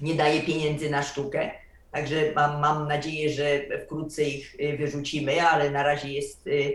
nie 0.00 0.14
daje 0.14 0.40
pieniędzy 0.42 0.90
na 0.90 1.02
sztukę. 1.02 1.50
Także 1.92 2.32
mam, 2.34 2.60
mam 2.60 2.88
nadzieję, 2.88 3.30
że 3.30 3.60
wkrótce 3.84 4.22
ich 4.22 4.56
y, 4.60 4.76
wyrzucimy, 4.76 5.42
ale 5.42 5.70
na 5.70 5.82
razie 5.82 6.12
jest, 6.12 6.46
y, 6.46 6.72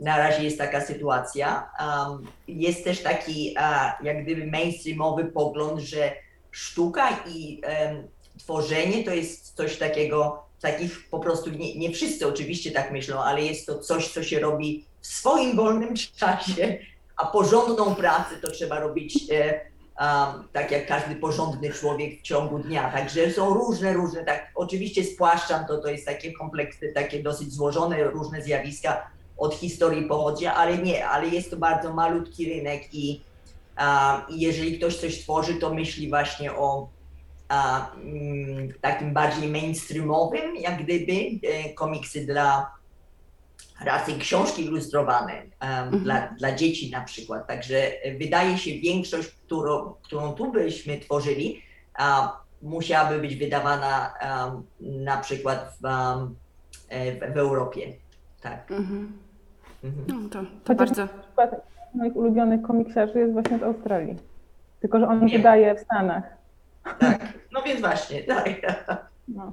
na 0.00 0.18
razie 0.18 0.44
jest 0.44 0.58
taka 0.58 0.80
sytuacja. 0.80 1.70
Jest 2.48 2.84
też 2.84 3.02
taki 3.02 3.54
jak 4.02 4.24
gdyby 4.24 4.46
mainstreamowy 4.46 5.24
pogląd, 5.24 5.80
że 5.80 6.12
sztuka 6.50 7.24
i 7.26 7.60
tworzenie 8.38 9.04
to 9.04 9.14
jest 9.14 9.56
coś 9.56 9.76
takiego, 9.76 10.42
takich 10.60 11.08
po 11.10 11.18
prostu, 11.18 11.50
nie, 11.50 11.78
nie 11.78 11.92
wszyscy 11.92 12.26
oczywiście 12.28 12.70
tak 12.70 12.92
myślą, 12.92 13.22
ale 13.22 13.42
jest 13.42 13.66
to 13.66 13.78
coś, 13.78 14.08
co 14.08 14.22
się 14.22 14.40
robi 14.40 14.84
w 15.00 15.06
swoim 15.06 15.56
wolnym 15.56 15.94
czasie, 16.20 16.78
a 17.16 17.26
porządną 17.26 17.94
pracę 17.94 18.36
to 18.42 18.50
trzeba 18.50 18.80
robić 18.80 19.30
e, 19.32 19.60
um, 20.00 20.48
tak 20.52 20.70
jak 20.70 20.86
każdy 20.86 21.16
porządny 21.16 21.72
człowiek 21.72 22.18
w 22.18 22.22
ciągu 22.22 22.58
dnia. 22.58 22.90
Także 22.92 23.30
są 23.30 23.54
różne, 23.54 23.92
różne, 23.92 24.24
tak 24.24 24.52
oczywiście 24.54 25.04
spłaszczam 25.04 25.66
to, 25.66 25.78
to 25.78 25.88
jest 25.88 26.06
takie 26.06 26.32
kompleksy, 26.32 26.92
takie 26.94 27.22
dosyć 27.22 27.52
złożone, 27.52 28.04
różne 28.04 28.42
zjawiska 28.42 29.10
od 29.36 29.54
historii 29.54 30.08
pochodzi, 30.08 30.46
ale 30.46 30.78
nie, 30.78 31.08
ale 31.08 31.28
jest 31.28 31.50
to 31.50 31.56
bardzo 31.56 31.94
malutki 31.94 32.54
rynek 32.54 32.94
i, 32.94 33.20
a, 33.76 34.26
i 34.28 34.40
jeżeli 34.40 34.78
ktoś 34.78 34.96
coś 34.96 35.22
tworzy, 35.22 35.54
to 35.54 35.74
myśli 35.74 36.08
właśnie 36.08 36.52
o 36.52 36.88
a, 37.48 37.90
mm, 37.94 38.72
takim 38.80 39.12
bardziej 39.12 39.48
mainstreamowym, 39.48 40.56
jak 40.56 40.82
gdyby, 40.82 41.12
e, 41.48 41.74
komiksy 41.74 42.26
dla 42.26 42.77
raczej 43.84 44.18
książki 44.18 44.64
ilustrowane 44.64 45.32
em, 45.32 45.48
Mhm. 45.60 46.02
dla, 46.02 46.28
dla 46.38 46.52
dzieci 46.54 46.90
na 46.90 47.00
przykład. 47.00 47.46
Także 47.46 47.76
wydaje 48.18 48.58
się 48.58 48.70
większość, 48.70 49.28
którą, 49.28 49.94
którą 50.02 50.32
tu 50.32 50.52
byśmy 50.52 50.98
tworzyli, 50.98 51.62
a, 51.94 52.36
musiałaby 52.62 53.18
być 53.18 53.36
wydawana 53.36 54.14
em, 54.20 54.62
na 55.04 55.16
przykład 55.16 55.72
w, 55.80 55.86
w, 56.90 57.34
w 57.34 57.38
Europie. 57.38 57.92
Tak. 58.40 58.70
Mhm. 58.70 59.12
Mhm. 59.84 60.22
No 60.22 60.28
to, 60.28 60.38
to 60.42 60.46
Chociaż 60.74 60.88
bardzo. 60.88 61.02
na 61.02 61.22
przykład 61.22 61.50
moich 61.94 62.16
ulubionych 62.16 62.62
komiksiarzy 62.62 63.18
jest 63.18 63.32
właśnie 63.32 63.58
z 63.58 63.62
Australii. 63.62 64.16
Tylko, 64.80 65.00
że 65.00 65.08
on 65.08 65.20
Wiem. 65.20 65.28
wydaje 65.38 65.74
w 65.74 65.80
Stanach. 65.80 66.24
tak. 66.98 67.20
No 67.52 67.62
więc 67.62 67.80
właśnie, 67.80 68.22
tak. 68.22 68.48
No. 69.28 69.52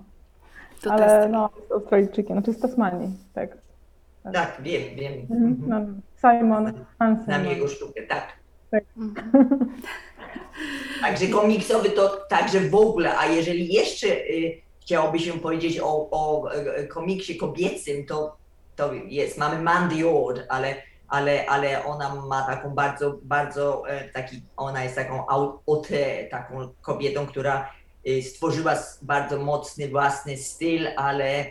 To 0.83 0.91
Ale 0.93 1.05
test. 1.07 1.31
no, 1.31 1.49
jest 1.59 1.71
Australijczykiem, 1.71 2.37
znaczy 2.37 2.53
z 2.53 2.59
Tasmanii, 2.61 3.09
tak. 3.33 3.57
Tak, 4.33 4.57
wiem, 4.59 4.95
wiem. 4.95 5.13
Mhm. 5.13 5.43
Mhm. 5.43 5.69
No, 5.69 6.01
Simon 6.15 6.85
Hansen. 6.99 7.25
Znam 7.25 7.45
jego 7.45 7.67
sztukę, 7.67 8.01
tak. 8.01 8.33
Mhm. 8.97 9.15
Także 11.01 11.27
komiksowy 11.27 11.89
to 11.89 12.09
także 12.29 12.59
w 12.59 12.75
ogóle, 12.75 13.17
a 13.17 13.25
jeżeli 13.25 13.73
jeszcze 13.73 14.07
y, 14.07 14.61
chciałoby 14.81 15.19
się 15.19 15.33
powiedzieć 15.33 15.79
o, 15.79 16.07
o 16.11 16.51
e, 16.51 16.87
komiksie 16.87 17.37
kobiecym, 17.37 18.05
to, 18.05 18.37
to 18.75 18.93
jest, 18.93 19.37
mamy 19.37 19.61
Mandy 19.61 20.09
Ord, 20.09 20.41
ale, 20.49 20.75
ale, 21.07 21.45
ale 21.45 21.85
ona 21.85 22.15
ma 22.15 22.41
taką 22.41 22.69
bardzo, 22.69 23.19
bardzo 23.23 23.89
e, 23.89 24.09
taki, 24.09 24.41
ona 24.57 24.83
jest 24.83 24.95
taką 24.95 25.27
auteur, 25.27 26.29
taką 26.31 26.69
kobietą, 26.81 27.27
która 27.27 27.71
y, 28.07 28.21
stworzyła 28.21 28.73
bardzo 29.01 29.39
mocny 29.39 29.89
własny 29.89 30.37
styl, 30.37 30.87
ale 30.97 31.45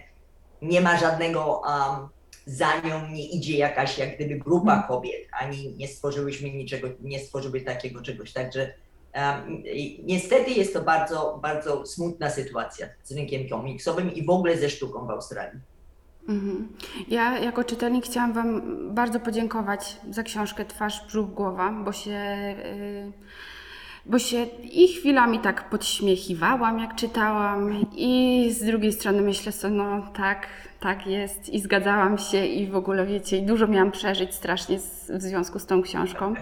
nie 0.63 0.81
ma 0.81 0.97
żadnego, 0.97 1.63
um, 1.67 2.09
za 2.47 2.81
nią 2.81 3.11
nie 3.11 3.29
idzie 3.29 3.57
jakaś 3.57 3.99
jak 3.99 4.17
gdyby 4.17 4.35
grupa 4.39 4.73
Mhm. 4.73 4.89
kobiet, 4.89 5.29
ani 5.41 5.75
nie 5.77 5.89
stworzyłyśmy 5.89 6.51
niczego, 6.51 6.89
nie 7.03 7.19
stworzyły 7.19 7.61
takiego 7.61 8.03
czegoś, 8.03 8.33
także 8.33 8.75
um, 9.15 9.63
niestety 10.05 10.51
jest 10.51 10.73
to 10.73 10.83
bardzo, 10.83 11.39
bardzo 11.43 11.87
smutna 11.87 12.31
sytuacja 12.31 12.87
z 13.05 13.13
rynkiem 13.13 13.49
komiksowym 13.49 14.15
i 14.15 14.25
w 14.25 14.31
ogóle 14.31 14.59
ze 14.59 14.71
sztuką 14.71 15.07
w 15.07 15.11
Australii. 15.11 15.61
Mhm. 16.29 16.69
Ja 17.09 17.39
jako 17.39 17.65
czytelnik 17.65 18.05
chciałam 18.05 18.33
Wam 18.33 18.63
bardzo 18.95 19.21
podziękować 19.21 19.97
za 20.11 20.23
książkę 20.23 20.65
Twarz, 20.65 21.07
brzuch, 21.07 21.31
głowa, 21.31 21.73
bo 21.85 21.93
się, 21.93 22.11
y, 22.65 23.13
bo 24.07 24.19
się 24.19 24.47
i 24.73 24.89
chwilami 24.89 25.39
tak 25.39 25.71
podśmiechiwałam, 25.71 26.79
jak 26.79 26.95
czytałam, 26.95 27.87
i 27.97 28.47
z 28.53 28.65
drugiej 28.65 28.93
strony 28.93 29.23
myślę 29.23 29.53
sobie, 29.53 29.75
no 29.75 30.03
tak, 30.17 30.47
tak 30.81 31.07
jest, 31.07 31.49
i 31.49 31.61
zgadzałam 31.61 32.19
się, 32.19 32.47
i 32.47 32.67
w 32.67 32.77
ogóle 32.77 33.07
wiecie, 33.07 33.39
i 33.39 33.43
dużo 33.43 33.67
miałam 33.67 33.91
przeżyć 33.91 34.35
strasznie 34.35 34.79
z, 34.79 35.11
w 35.11 35.23
związku 35.23 35.59
z 35.59 35.67
tą 35.67 35.83
książką. 35.83 36.35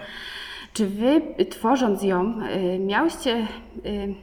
Czy 0.73 0.87
Wy, 0.87 1.21
tworząc 1.49 2.03
ją, 2.03 2.41
y, 2.75 2.79
miałyście 2.79 3.47
y, 3.85 4.13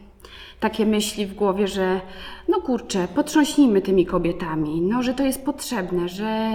takie 0.61 0.87
myśli 0.87 1.27
w 1.27 1.35
głowie, 1.35 1.69
że 1.69 2.01
no 2.49 2.61
kurczę, 2.61 3.09
potrząśnijmy 3.15 3.81
tymi 3.83 4.07
kobietami, 4.07 4.81
no 4.81 5.03
że 5.03 5.15
to 5.15 5.25
jest 5.25 5.45
potrzebne, 5.45 6.09
że 6.09 6.51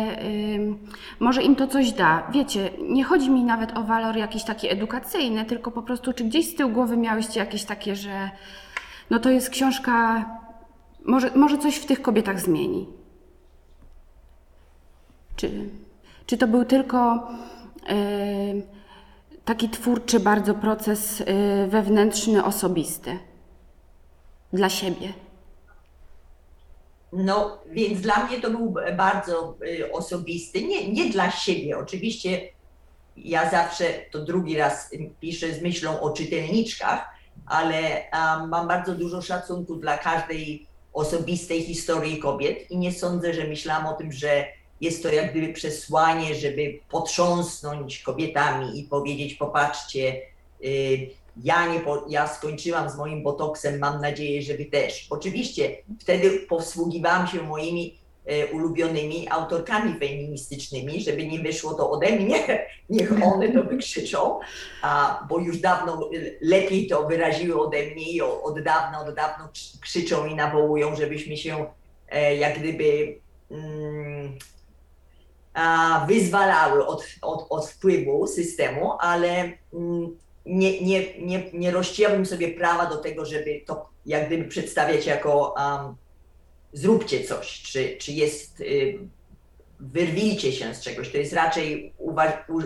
może 1.19 1.43
im 1.43 1.55
to 1.55 1.67
coś 1.67 1.91
da. 1.91 2.27
Wiecie, 2.31 2.69
nie 2.89 3.03
chodzi 3.03 3.29
mi 3.29 3.43
nawet 3.43 3.77
o 3.77 3.83
walor 3.83 4.17
jakiś 4.17 4.43
taki 4.43 4.71
edukacyjny, 4.71 5.45
tylko 5.45 5.71
po 5.71 5.81
prostu, 5.81 6.13
czy 6.13 6.23
gdzieś 6.23 6.51
z 6.51 6.55
tyłu 6.55 6.71
głowy 6.71 6.97
miałyście 6.97 7.39
jakieś 7.39 7.63
takie, 7.63 7.95
że 7.95 8.29
no 9.09 9.19
to 9.19 9.29
jest 9.29 9.49
książka, 9.49 10.25
może, 11.05 11.31
może 11.35 11.57
coś 11.57 11.75
w 11.75 11.85
tych 11.85 12.01
kobietach 12.01 12.39
zmieni. 12.39 12.87
Czy, 15.35 15.69
czy 16.25 16.37
to 16.37 16.47
był 16.47 16.65
tylko 16.65 17.27
taki 19.45 19.69
twórczy 19.69 20.19
bardzo 20.19 20.53
proces 20.53 21.21
y, 21.21 21.25
wewnętrzny, 21.67 22.43
osobisty 22.43 23.19
dla 24.55 24.69
siebie? 24.69 25.13
No, 27.13 27.57
więc 27.71 28.01
dla 28.01 28.25
mnie 28.25 28.41
to 28.41 28.49
był 28.51 28.73
bardzo 28.97 29.57
y, 29.67 29.91
osobisty, 29.91 30.63
nie, 30.63 30.91
nie 30.93 31.09
dla 31.09 31.31
siebie. 31.31 31.77
Oczywiście 31.77 32.49
ja 33.17 33.49
zawsze 33.49 33.85
to 34.11 34.25
drugi 34.25 34.57
raz 34.57 34.93
y, 34.93 35.09
piszę 35.19 35.53
z 35.53 35.61
myślą 35.61 36.01
o 36.01 36.09
czytelniczkach, 36.09 37.05
ale 37.45 38.03
mam 38.47 38.67
bardzo 38.67 38.95
dużo 38.95 39.21
szacunku 39.21 39.75
dla 39.75 39.97
każdej 39.97 40.67
osobistej 40.93 41.63
historii 41.63 42.19
kobiet 42.19 42.71
i 42.71 42.77
nie 42.77 42.91
sądzę, 42.93 43.33
że 43.33 43.47
myślałam 43.47 43.85
o 43.85 43.93
tym, 43.93 44.11
że 44.11 44.45
jest 44.81 45.03
to 45.03 45.09
jak 45.09 45.31
gdyby 45.31 45.53
przesłanie, 45.53 46.35
żeby 46.35 46.79
potrząsnąć 46.89 47.99
kobietami 47.99 48.79
i 48.79 48.83
powiedzieć, 48.83 49.33
popatrzcie, 49.33 50.21
y, 50.63 51.09
ja, 51.43 51.73
nie 51.73 51.79
po, 51.79 52.05
ja 52.09 52.27
skończyłam 52.27 52.89
z 52.89 52.97
moim 52.97 53.23
botoksem, 53.23 53.79
mam 53.79 54.01
nadzieję, 54.01 54.41
że 54.41 54.53
wy 54.53 54.65
też. 54.65 55.07
Oczywiście 55.09 55.77
wtedy 55.99 56.39
posługiwałam 56.39 57.27
się 57.27 57.43
moimi 57.43 57.99
e, 58.25 58.47
ulubionymi 58.47 59.29
autorkami 59.29 59.99
feministycznymi, 59.99 61.01
żeby 61.01 61.27
nie 61.27 61.39
wyszło 61.39 61.73
to 61.73 61.91
ode 61.91 62.11
mnie, 62.11 62.65
niech 62.89 63.11
one 63.23 63.51
to 63.51 63.63
wykrzyczą, 63.63 64.39
a, 64.81 65.23
bo 65.29 65.39
już 65.39 65.57
dawno 65.57 65.93
e, 65.93 66.17
lepiej 66.41 66.87
to 66.87 67.07
wyraziły 67.07 67.61
ode 67.61 67.85
mnie 67.85 68.11
i 68.11 68.21
od 68.21 68.61
dawna, 68.61 68.99
od 68.99 69.15
dawna 69.15 69.49
krz- 69.53 69.79
krzyczą 69.79 70.25
i 70.25 70.35
nawołują, 70.35 70.95
żebyśmy 70.95 71.37
się 71.37 71.65
e, 72.09 72.35
jak 72.35 72.59
gdyby 72.59 73.19
mm, 73.51 74.37
a, 75.53 76.05
wyzwalały 76.07 76.87
od, 76.87 77.05
od, 77.21 77.45
od 77.49 77.69
wpływu 77.69 78.27
systemu, 78.27 78.91
ale 78.99 79.51
mm, 79.73 80.24
nie, 80.45 80.81
nie, 80.81 81.21
nie, 81.21 81.51
nie 81.53 82.25
sobie 82.25 82.47
prawa 82.53 82.85
do 82.85 82.97
tego, 82.97 83.25
żeby 83.25 83.61
to 83.65 83.89
jak 84.05 84.27
gdyby 84.27 84.43
przedstawiać 84.43 85.05
jako 85.05 85.55
um, 85.57 85.95
zróbcie 86.73 87.23
coś, 87.23 87.61
czy, 87.61 87.97
czy 87.97 88.11
jest 88.11 88.61
y, 88.61 88.99
wyrwijcie 89.79 90.51
się 90.51 90.73
z 90.73 90.81
czegoś. 90.81 91.11
To 91.11 91.17
jest 91.17 91.33
raczej 91.33 91.93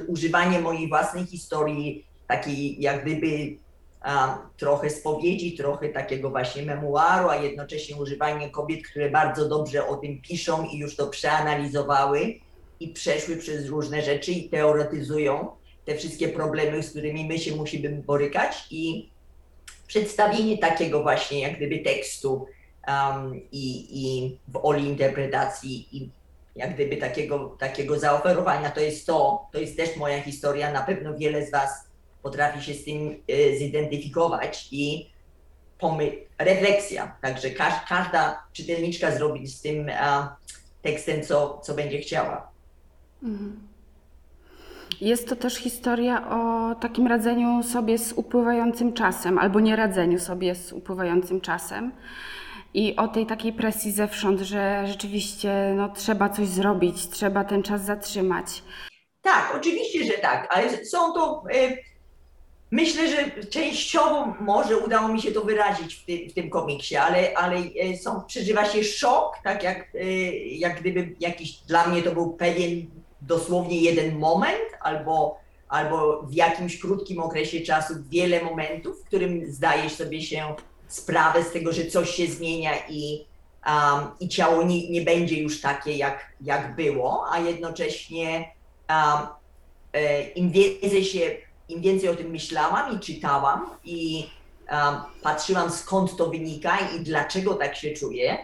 używanie 0.08 0.60
mojej 0.60 0.90
własnej 0.90 1.26
historii, 1.26 2.06
takiej 2.28 2.82
jak 2.82 3.02
gdyby 3.02 3.28
um, 3.28 4.30
trochę 4.58 4.90
spowiedzi, 4.90 5.58
trochę 5.58 5.90
takiego 5.90 6.30
właśnie 6.30 6.64
memuaru, 6.64 7.30
a 7.30 7.36
jednocześnie 7.36 7.96
używanie 7.96 8.50
kobiet, 8.50 8.88
które 8.88 9.10
bardzo 9.10 9.50
dobrze 9.50 9.88
o 9.88 9.96
tym 9.96 10.22
piszą 10.22 10.66
i 10.66 10.78
już 10.78 10.96
to 10.96 11.08
przeanalizowały 11.08 12.36
i 12.80 12.88
przeszły 12.88 13.38
przez 13.38 13.66
różne 13.66 14.02
rzeczy 14.02 14.32
i 14.32 14.50
teoretyzują 14.50 15.59
te 15.90 15.96
wszystkie 15.96 16.28
problemy, 16.28 16.84
z 16.84 16.90
którymi 16.90 17.26
my 17.26 17.40
się 17.40 17.56
musimy 17.56 17.90
borykać 17.90 18.68
i 18.72 19.10
przedstawienie 19.88 20.58
takiego 20.58 21.02
właśnie 21.04 21.40
jak 21.40 21.58
gdyby 21.58 21.80
tekstu 21.80 22.46
um, 22.88 23.42
i, 23.52 23.88
i 23.92 24.38
w 24.48 24.60
oli 24.64 24.86
interpretacji 24.86 25.98
i 25.98 26.10
jak 26.56 26.74
gdyby 26.74 26.98
takiego, 26.98 27.56
takiego 27.60 28.00
zaoferowania, 28.00 28.72
to 28.72 28.80
jest 28.80 29.06
to, 29.06 29.48
to 29.52 29.60
jest 29.60 29.78
też 29.78 29.96
moja 29.96 30.22
historia, 30.22 30.72
na 30.72 30.84
pewno 30.84 31.18
wiele 31.18 31.46
z 31.46 31.52
Was 31.52 31.70
potrafi 32.24 32.64
się 32.64 32.74
z 32.74 32.86
tym 32.86 33.24
e, 33.28 33.58
zidentyfikować 33.58 34.68
i 34.72 35.10
pomy- 35.82 36.18
refleksja, 36.38 37.18
także 37.22 37.50
każ, 37.50 37.74
każda 37.88 38.44
czytelniczka 38.54 39.12
zrobi 39.12 39.48
z 39.48 39.62
tym 39.62 39.90
e, 39.90 40.28
tekstem, 40.82 41.24
co, 41.24 41.62
co 41.64 41.74
będzie 41.74 42.00
chciała. 42.00 42.52
Mhm. 43.24 43.69
Jest 45.02 45.30
to 45.30 45.36
też 45.36 45.56
historia 45.56 46.30
o 46.30 46.76
takim 46.76 47.08
radzeniu 47.08 47.64
sobie 47.64 47.98
z 47.98 48.14
upływającym 48.14 48.94
czasem, 48.94 49.38
albo 49.38 49.60
nie 49.60 49.76
radzeniu 49.76 50.20
sobie 50.20 50.56
z 50.56 50.74
upływającym 50.74 51.42
czasem. 51.42 51.92
I 52.74 52.96
o 52.96 53.08
tej 53.08 53.26
takiej 53.26 53.54
presji 53.54 53.92
zewsząd, 53.92 54.40
że 54.40 54.84
rzeczywiście 54.88 55.74
no, 55.78 55.90
trzeba 55.90 56.30
coś 56.30 56.48
zrobić, 56.48 57.10
trzeba 57.10 57.44
ten 57.44 57.64
czas 57.64 57.86
zatrzymać. 57.86 58.64
Tak, 59.22 59.54
oczywiście, 59.56 60.04
że 60.06 60.14
tak, 60.14 60.48
ale 60.50 60.86
są 60.86 61.14
to. 61.14 61.44
E, 61.54 61.78
myślę, 62.72 63.08
że 63.08 63.44
częściowo 63.46 64.34
może 64.42 64.78
udało 64.78 65.08
mi 65.08 65.22
się 65.22 65.32
to 65.32 65.42
wyrazić 65.42 65.96
w, 65.96 66.06
ty, 66.06 66.28
w 66.30 66.34
tym 66.34 66.50
komiksie, 66.50 66.96
ale, 66.96 67.38
ale 67.38 67.56
e, 67.58 67.98
są, 67.98 68.22
przeżywa 68.22 68.66
się 68.66 68.84
szok, 68.84 69.36
tak 69.44 69.64
jak, 69.64 69.96
e, 69.96 70.06
jak 70.38 70.80
gdyby 70.80 71.16
jakiś 71.20 71.52
dla 71.52 71.88
mnie 71.88 72.04
to 72.04 72.12
był 72.12 72.34
pewien 72.34 72.86
dosłownie 73.22 73.82
jeden 73.82 74.20
moment, 74.20 74.70
albo, 74.82 75.40
albo 75.70 76.24
w 76.24 76.34
jakimś 76.34 76.80
krótkim 76.80 77.20
okresie 77.20 77.62
czasu 77.62 77.94
wiele 78.10 78.44
momentów, 78.44 79.02
w 79.02 79.06
którym 79.06 79.52
zdajesz 79.52 79.94
sobie 79.94 80.22
się 80.22 80.56
sprawę 80.88 81.44
z 81.44 81.52
tego, 81.52 81.74
że 81.74 81.86
coś 81.86 82.10
się 82.10 82.28
zmienia 82.28 82.72
i, 82.90 83.26
um, 83.66 84.08
i 84.20 84.30
ciało 84.30 84.64
nie, 84.64 84.90
nie 84.90 85.02
będzie 85.02 85.42
już 85.42 85.62
takie, 85.62 85.98
jak, 85.98 86.34
jak 86.42 86.76
było, 86.76 87.26
a 87.32 87.40
jednocześnie 87.40 88.52
um, 88.90 89.28
e, 89.94 90.22
im 90.22 90.52
więcej 90.52 91.06
się, 91.06 91.20
im 91.70 91.82
więcej 91.82 92.10
o 92.10 92.16
tym 92.16 92.30
myślałam 92.30 92.96
i 92.96 93.00
czytałam 93.00 93.70
i 93.84 94.30
um, 94.72 94.96
patrzyłam 95.24 95.72
skąd 95.72 96.18
to 96.18 96.30
wynika 96.30 96.78
i 96.80 97.00
dlaczego 97.00 97.56
tak 97.56 97.76
się 97.76 97.94
czuję, 97.94 98.38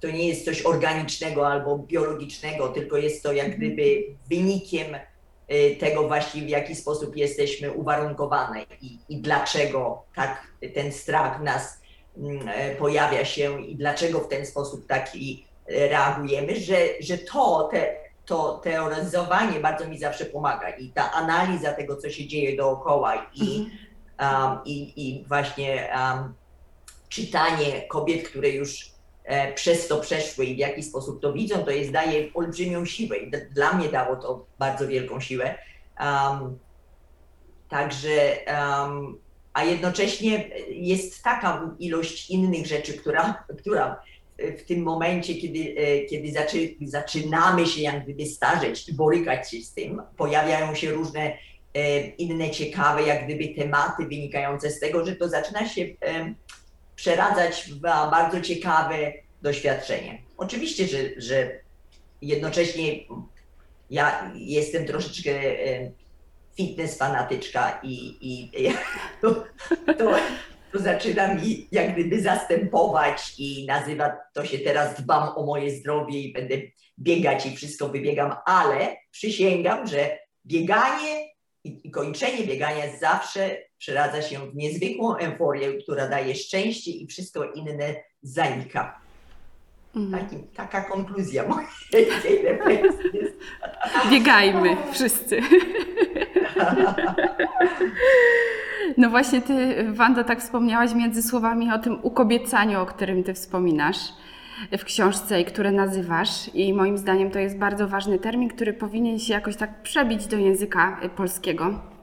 to 0.00 0.10
nie 0.10 0.28
jest 0.28 0.44
coś 0.44 0.62
organicznego 0.62 1.48
albo 1.48 1.78
biologicznego, 1.78 2.68
tylko 2.68 2.96
jest 2.96 3.22
to 3.22 3.32
jak 3.32 3.56
gdyby 3.56 4.04
wynikiem 4.28 4.94
e, 5.48 5.76
tego 5.76 6.08
właśnie, 6.08 6.42
w 6.42 6.48
jaki 6.48 6.74
sposób 6.74 7.16
jesteśmy 7.16 7.72
uwarunkowane 7.72 8.62
i, 8.80 8.98
i 9.08 9.20
dlaczego 9.20 10.02
tak 10.14 10.46
ten 10.74 10.92
strach 10.92 11.40
w 11.40 11.42
nas 11.42 11.80
mm, 12.16 12.48
e, 12.48 12.74
pojawia 12.74 13.24
się 13.24 13.62
i 13.62 13.76
dlaczego 13.76 14.20
w 14.20 14.28
ten 14.28 14.46
sposób 14.46 14.86
taki 14.86 15.46
reagujemy, 15.66 16.60
że, 16.60 16.76
że 17.00 17.18
to, 17.18 17.68
te, 17.72 17.96
to 18.26 18.60
teoretyzowanie 18.64 19.60
bardzo 19.60 19.88
mi 19.88 19.98
zawsze 19.98 20.24
pomaga 20.24 20.70
i 20.70 20.90
ta 20.90 21.12
analiza 21.12 21.72
tego, 21.72 21.96
co 21.96 22.10
się 22.10 22.26
dzieje 22.26 22.56
dookoła 22.56 23.30
i, 23.34 23.70
um, 24.20 24.58
i, 24.64 24.92
i 24.96 25.24
właśnie 25.28 25.92
um, 25.96 26.34
czytanie 27.08 27.82
kobiet, 27.88 28.28
które 28.28 28.48
już 28.48 28.93
przez 29.54 29.88
to 29.88 30.00
przeszły 30.00 30.44
i 30.44 30.54
w 30.54 30.58
jaki 30.58 30.82
sposób 30.82 31.22
to 31.22 31.32
widzą, 31.32 31.64
to 31.64 31.70
jest 31.70 31.90
daje 31.90 32.34
olbrzymią 32.34 32.84
siłę 32.84 33.16
i 33.16 33.30
dla 33.50 33.72
mnie 33.72 33.88
dało 33.88 34.16
to 34.16 34.46
bardzo 34.58 34.88
wielką 34.88 35.20
siłę. 35.20 35.58
Um, 36.00 36.58
także, 37.68 38.36
um, 38.46 39.18
a 39.52 39.64
jednocześnie 39.64 40.50
jest 40.68 41.22
taka 41.22 41.70
ilość 41.78 42.30
innych 42.30 42.66
rzeczy, 42.66 42.92
która, 42.92 43.44
która 43.58 44.02
w 44.58 44.64
tym 44.64 44.82
momencie, 44.82 45.34
kiedy, 45.34 45.74
e, 45.76 46.04
kiedy 46.04 46.32
zaczy, 46.32 46.74
zaczynamy 46.80 47.66
się 47.66 47.82
jak 47.82 48.04
gdyby 48.04 48.26
starzeć 48.26 48.88
i 48.88 48.94
borykać 48.94 49.50
się 49.50 49.60
z 49.60 49.72
tym, 49.72 50.02
pojawiają 50.16 50.74
się 50.74 50.90
różne 50.90 51.38
e, 51.74 52.00
inne 52.06 52.50
ciekawe 52.50 53.02
jak 53.02 53.24
gdyby 53.24 53.48
tematy 53.48 54.06
wynikające 54.06 54.70
z 54.70 54.80
tego, 54.80 55.06
że 55.06 55.16
to 55.16 55.28
zaczyna 55.28 55.68
się 55.68 55.82
e, 55.82 56.34
przeradzać 56.96 57.64
w 57.70 57.80
bardzo 57.80 58.40
ciekawe 58.40 59.12
doświadczenie. 59.42 60.22
Oczywiście, 60.36 60.88
że, 60.88 60.98
że 61.16 61.60
jednocześnie 62.22 62.84
ja 63.90 64.32
jestem 64.34 64.86
troszeczkę 64.86 65.30
e, 65.30 65.90
fitness 66.56 66.98
fanatyczka 66.98 67.80
i, 67.82 68.16
i 68.20 68.50
to, 69.22 69.44
to, 69.98 70.14
to 70.72 70.78
zaczyna 70.78 71.34
mi 71.34 71.68
jak 71.72 71.92
gdyby 71.92 72.22
zastępować 72.22 73.34
i 73.38 73.66
nazywa 73.66 74.16
to 74.32 74.44
się 74.44 74.58
teraz 74.58 75.02
dbam 75.02 75.28
o 75.36 75.46
moje 75.46 75.70
zdrowie 75.70 76.20
i 76.20 76.32
będę 76.32 76.54
biegać 76.98 77.46
i 77.46 77.56
wszystko 77.56 77.88
wybiegam, 77.88 78.36
ale 78.46 78.96
przysięgam, 79.10 79.86
że 79.86 80.18
bieganie 80.46 81.28
i, 81.64 81.80
i 81.84 81.90
kończenie 81.90 82.46
biegania 82.46 82.98
zawsze 83.00 83.56
przeradza 83.84 84.22
się 84.22 84.38
w 84.38 84.56
niezwykłą 84.56 85.16
euforię, 85.16 85.74
która 85.82 86.08
daje 86.08 86.34
szczęście 86.34 86.90
i 86.90 87.06
wszystko 87.06 87.44
inne 87.44 87.94
zanika. 88.22 89.00
Mhm. 89.96 90.24
Taki, 90.24 90.42
taka 90.42 90.80
konkluzja 90.80 91.44
mojej 91.48 91.68
refleksji 92.48 93.10
jest. 93.12 93.36
Biegajmy 94.10 94.76
wszyscy. 94.92 95.40
No 98.96 99.10
właśnie 99.10 99.42
ty, 99.42 99.86
Wanda, 99.92 100.24
tak 100.24 100.40
wspomniałaś 100.40 100.94
między 100.94 101.22
słowami 101.22 101.72
o 101.72 101.78
tym 101.78 101.98
ukobiecaniu, 102.02 102.80
o 102.80 102.86
którym 102.86 103.24
ty 103.24 103.34
wspominasz 103.34 103.96
w 104.78 104.84
książce 104.84 105.40
i 105.40 105.44
które 105.44 105.72
nazywasz. 105.72 106.54
I 106.54 106.72
moim 106.72 106.98
zdaniem 106.98 107.30
to 107.30 107.38
jest 107.38 107.58
bardzo 107.58 107.88
ważny 107.88 108.18
termin, 108.18 108.48
który 108.48 108.72
powinien 108.72 109.18
się 109.18 109.32
jakoś 109.32 109.56
tak 109.56 109.82
przebić 109.82 110.26
do 110.26 110.36
języka 110.36 111.00
polskiego. 111.16 111.93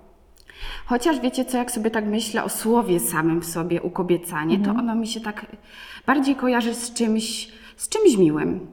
Chociaż 0.86 1.20
wiecie 1.20 1.46
co, 1.46 1.58
jak 1.58 1.72
sobie 1.72 1.92
tak 1.92 2.06
myślę 2.06 2.44
o 2.44 2.50
słowie 2.50 3.00
samym 3.00 3.42
w 3.42 3.46
sobie 3.46 3.82
ukobiecanie, 3.82 4.60
to 4.60 4.72
ono 4.72 4.96
mi 4.96 5.08
się 5.08 5.22
tak 5.22 5.46
bardziej 6.06 6.36
kojarzy 6.36 6.74
z 6.74 6.94
czymś, 6.94 7.52
z 7.78 7.90
czymś 7.90 8.18
miłym. 8.18 8.68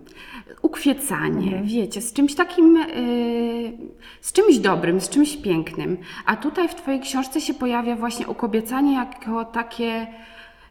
Ukwiecanie, 0.63 1.63
wiecie, 1.65 2.01
z 2.01 2.13
czymś 2.13 2.35
takim, 2.35 2.77
y, 2.77 3.73
z 4.21 4.33
czymś 4.33 4.59
dobrym, 4.59 5.01
z 5.01 5.09
czymś 5.09 5.37
pięknym. 5.37 5.97
A 6.27 6.37
tutaj 6.37 6.69
w 6.69 6.75
Twojej 6.75 7.01
książce 7.01 7.41
się 7.41 7.55
pojawia 7.55 7.97
właśnie 7.97 8.27
ukobiecanie 8.27 8.95
jako 8.95 9.45
takie 9.45 10.07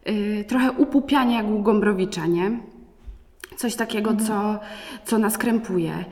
y, 0.07 0.45
trochę 0.47 0.71
upupianie 0.71 1.35
jak 1.35 1.47
u 1.47 1.59
Gombrowicza, 1.59 2.25
nie? 2.25 2.51
Coś 3.55 3.75
takiego, 3.75 4.15
co, 4.27 4.59
co 5.05 5.17
nas 5.17 5.37
krępuje. 5.37 6.05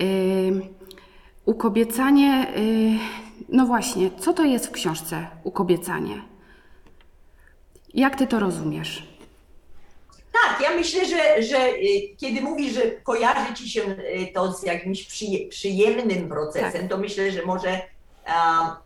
Y, 0.00 0.60
ukobiecanie, 1.44 2.46
y, 2.58 2.98
no 3.48 3.66
właśnie, 3.66 4.10
co 4.20 4.32
to 4.32 4.44
jest 4.44 4.66
w 4.66 4.70
książce 4.70 5.26
ukobiecanie? 5.44 6.22
Jak 7.94 8.16
Ty 8.18 8.26
to 8.26 8.40
rozumiesz? 8.40 9.06
Tak, 10.32 10.60
ja 10.60 10.76
myślę, 10.76 11.06
że, 11.06 11.42
że 11.42 11.68
y, 11.68 12.16
kiedy 12.16 12.40
mówisz, 12.40 12.74
że 12.74 12.90
kojarzy 12.90 13.54
ci 13.54 13.68
się 13.68 13.82
y, 13.82 14.32
to 14.34 14.52
z 14.52 14.62
jakimś 14.62 15.04
przyje, 15.04 15.48
przyjemnym 15.48 16.28
procesem, 16.28 16.88
to 16.88 16.98
myślę, 16.98 17.32
że 17.32 17.42
może 17.42 17.80
a, 18.26 18.76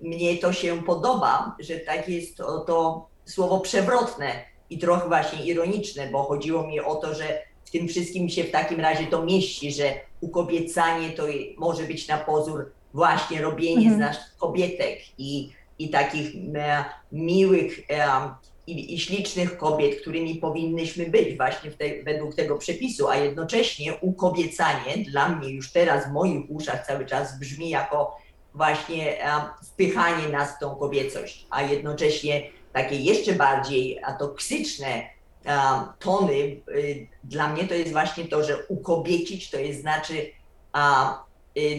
mnie 0.00 0.38
to 0.38 0.52
się 0.52 0.82
podoba, 0.82 1.56
że 1.58 1.76
tak 1.76 2.08
jest 2.08 2.36
to, 2.36 2.60
to 2.60 3.06
słowo 3.24 3.60
przewrotne 3.60 4.44
i 4.70 4.78
trochę 4.78 5.08
właśnie 5.08 5.44
ironiczne, 5.44 6.06
bo 6.06 6.22
chodziło 6.22 6.66
mi 6.66 6.80
o 6.80 6.94
to, 6.94 7.14
że 7.14 7.42
w 7.64 7.70
tym 7.70 7.88
wszystkim 7.88 8.28
się 8.28 8.44
w 8.44 8.50
takim 8.50 8.80
razie 8.80 9.06
to 9.06 9.24
mieści, 9.24 9.72
że 9.72 9.92
ukobiecanie 10.20 11.10
to 11.10 11.22
może 11.56 11.82
być 11.82 12.08
na 12.08 12.18
pozór 12.18 12.72
właśnie 12.94 13.42
robienie 13.42 13.94
z 13.94 13.98
nas 13.98 14.16
kobietek 14.38 14.98
i, 15.18 15.52
i 15.78 15.90
takich 15.90 16.34
e, 16.54 16.84
miłych 17.12 17.80
em, 17.88 18.30
i, 18.66 18.94
i 18.94 19.00
ślicznych 19.00 19.58
kobiet, 19.58 20.00
którymi 20.00 20.34
powinnyśmy 20.34 21.06
być 21.10 21.36
właśnie 21.36 21.70
w 21.70 21.76
tej, 21.76 22.04
według 22.04 22.34
tego 22.34 22.58
przepisu, 22.58 23.08
a 23.08 23.16
jednocześnie 23.16 23.94
ukobiecanie 23.94 25.04
dla 25.10 25.28
mnie 25.28 25.48
już 25.48 25.72
teraz 25.72 26.08
w 26.08 26.12
moich 26.12 26.50
uszach 26.50 26.86
cały 26.86 27.06
czas 27.06 27.38
brzmi 27.38 27.70
jako 27.70 28.16
właśnie 28.54 29.16
um, 29.24 29.42
wpychanie 29.64 30.28
nas 30.28 30.56
w 30.56 30.58
tą 30.58 30.74
kobiecość, 30.74 31.46
a 31.50 31.62
jednocześnie 31.62 32.50
takie 32.72 32.96
jeszcze 32.96 33.32
bardziej 33.32 34.00
toksyczne 34.18 35.02
um, 35.46 35.56
tony, 35.98 36.60
y, 36.68 37.06
dla 37.24 37.48
mnie 37.48 37.68
to 37.68 37.74
jest 37.74 37.92
właśnie 37.92 38.24
to, 38.24 38.44
że 38.44 38.66
ukobiecić 38.66 39.50
to 39.50 39.58
jest 39.58 39.80
znaczy 39.80 40.30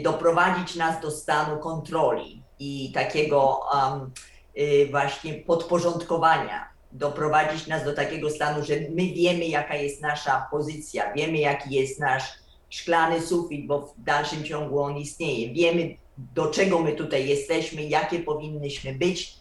doprowadzić 0.04 0.76
nas 0.76 1.02
do 1.02 1.12
stanu 1.12 1.60
kontroli 1.60 2.44
i 2.60 2.92
takiego 2.94 3.60
um, 3.74 4.12
y, 4.58 4.88
właśnie 4.92 5.34
podporządkowania, 5.34 6.70
doprowadzić 6.92 7.68
nas 7.68 7.84
do 7.84 7.94
takiego 7.94 8.30
stanu, 8.30 8.66
że 8.66 8.74
my 8.90 9.14
wiemy, 9.14 9.46
jaka 9.46 9.76
jest 9.76 10.02
nasza 10.02 10.48
pozycja, 10.52 11.14
wiemy, 11.14 11.38
jaki 11.38 11.76
jest 11.76 12.00
nasz 12.00 12.24
szklany 12.70 13.22
sufit, 13.22 13.68
bo 13.68 13.82
w 13.82 14.04
dalszym 14.04 14.44
ciągu 14.44 14.82
on 14.82 14.98
istnieje. 14.98 15.54
Wiemy, 15.54 15.96
do 16.18 16.48
czego 16.48 16.80
my 16.80 16.92
tutaj 16.92 17.28
jesteśmy, 17.28 17.84
jakie 17.84 18.20
powinnyśmy 18.20 18.94
być 18.94 19.36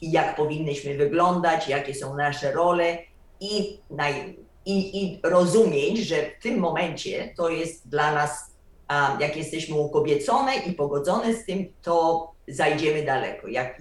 i 0.00 0.12
jak 0.12 0.36
powinnyśmy 0.36 0.96
wyglądać, 0.96 1.68
jakie 1.68 1.94
są 1.94 2.16
nasze 2.16 2.52
role 2.52 2.98
i, 3.40 3.78
i, 4.66 5.02
i 5.02 5.20
rozumieć, 5.22 5.98
że 5.98 6.16
w 6.16 6.42
tym 6.42 6.58
momencie 6.58 7.34
to 7.36 7.48
jest 7.48 7.88
dla 7.88 8.14
nas, 8.14 8.50
jak 9.20 9.36
jesteśmy 9.36 9.76
ukobiecone 9.76 10.56
i 10.56 10.72
pogodzone 10.72 11.34
z 11.34 11.44
tym, 11.44 11.66
to 11.82 12.28
zajdziemy 12.48 13.02
daleko. 13.02 13.48
Jak 13.48 13.78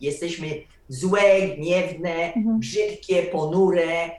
jesteśmy 0.00 0.46
złe, 0.88 1.48
gniewne, 1.56 2.14
Mhm. 2.34 2.58
brzydkie, 2.58 3.22
ponure, 3.22 4.10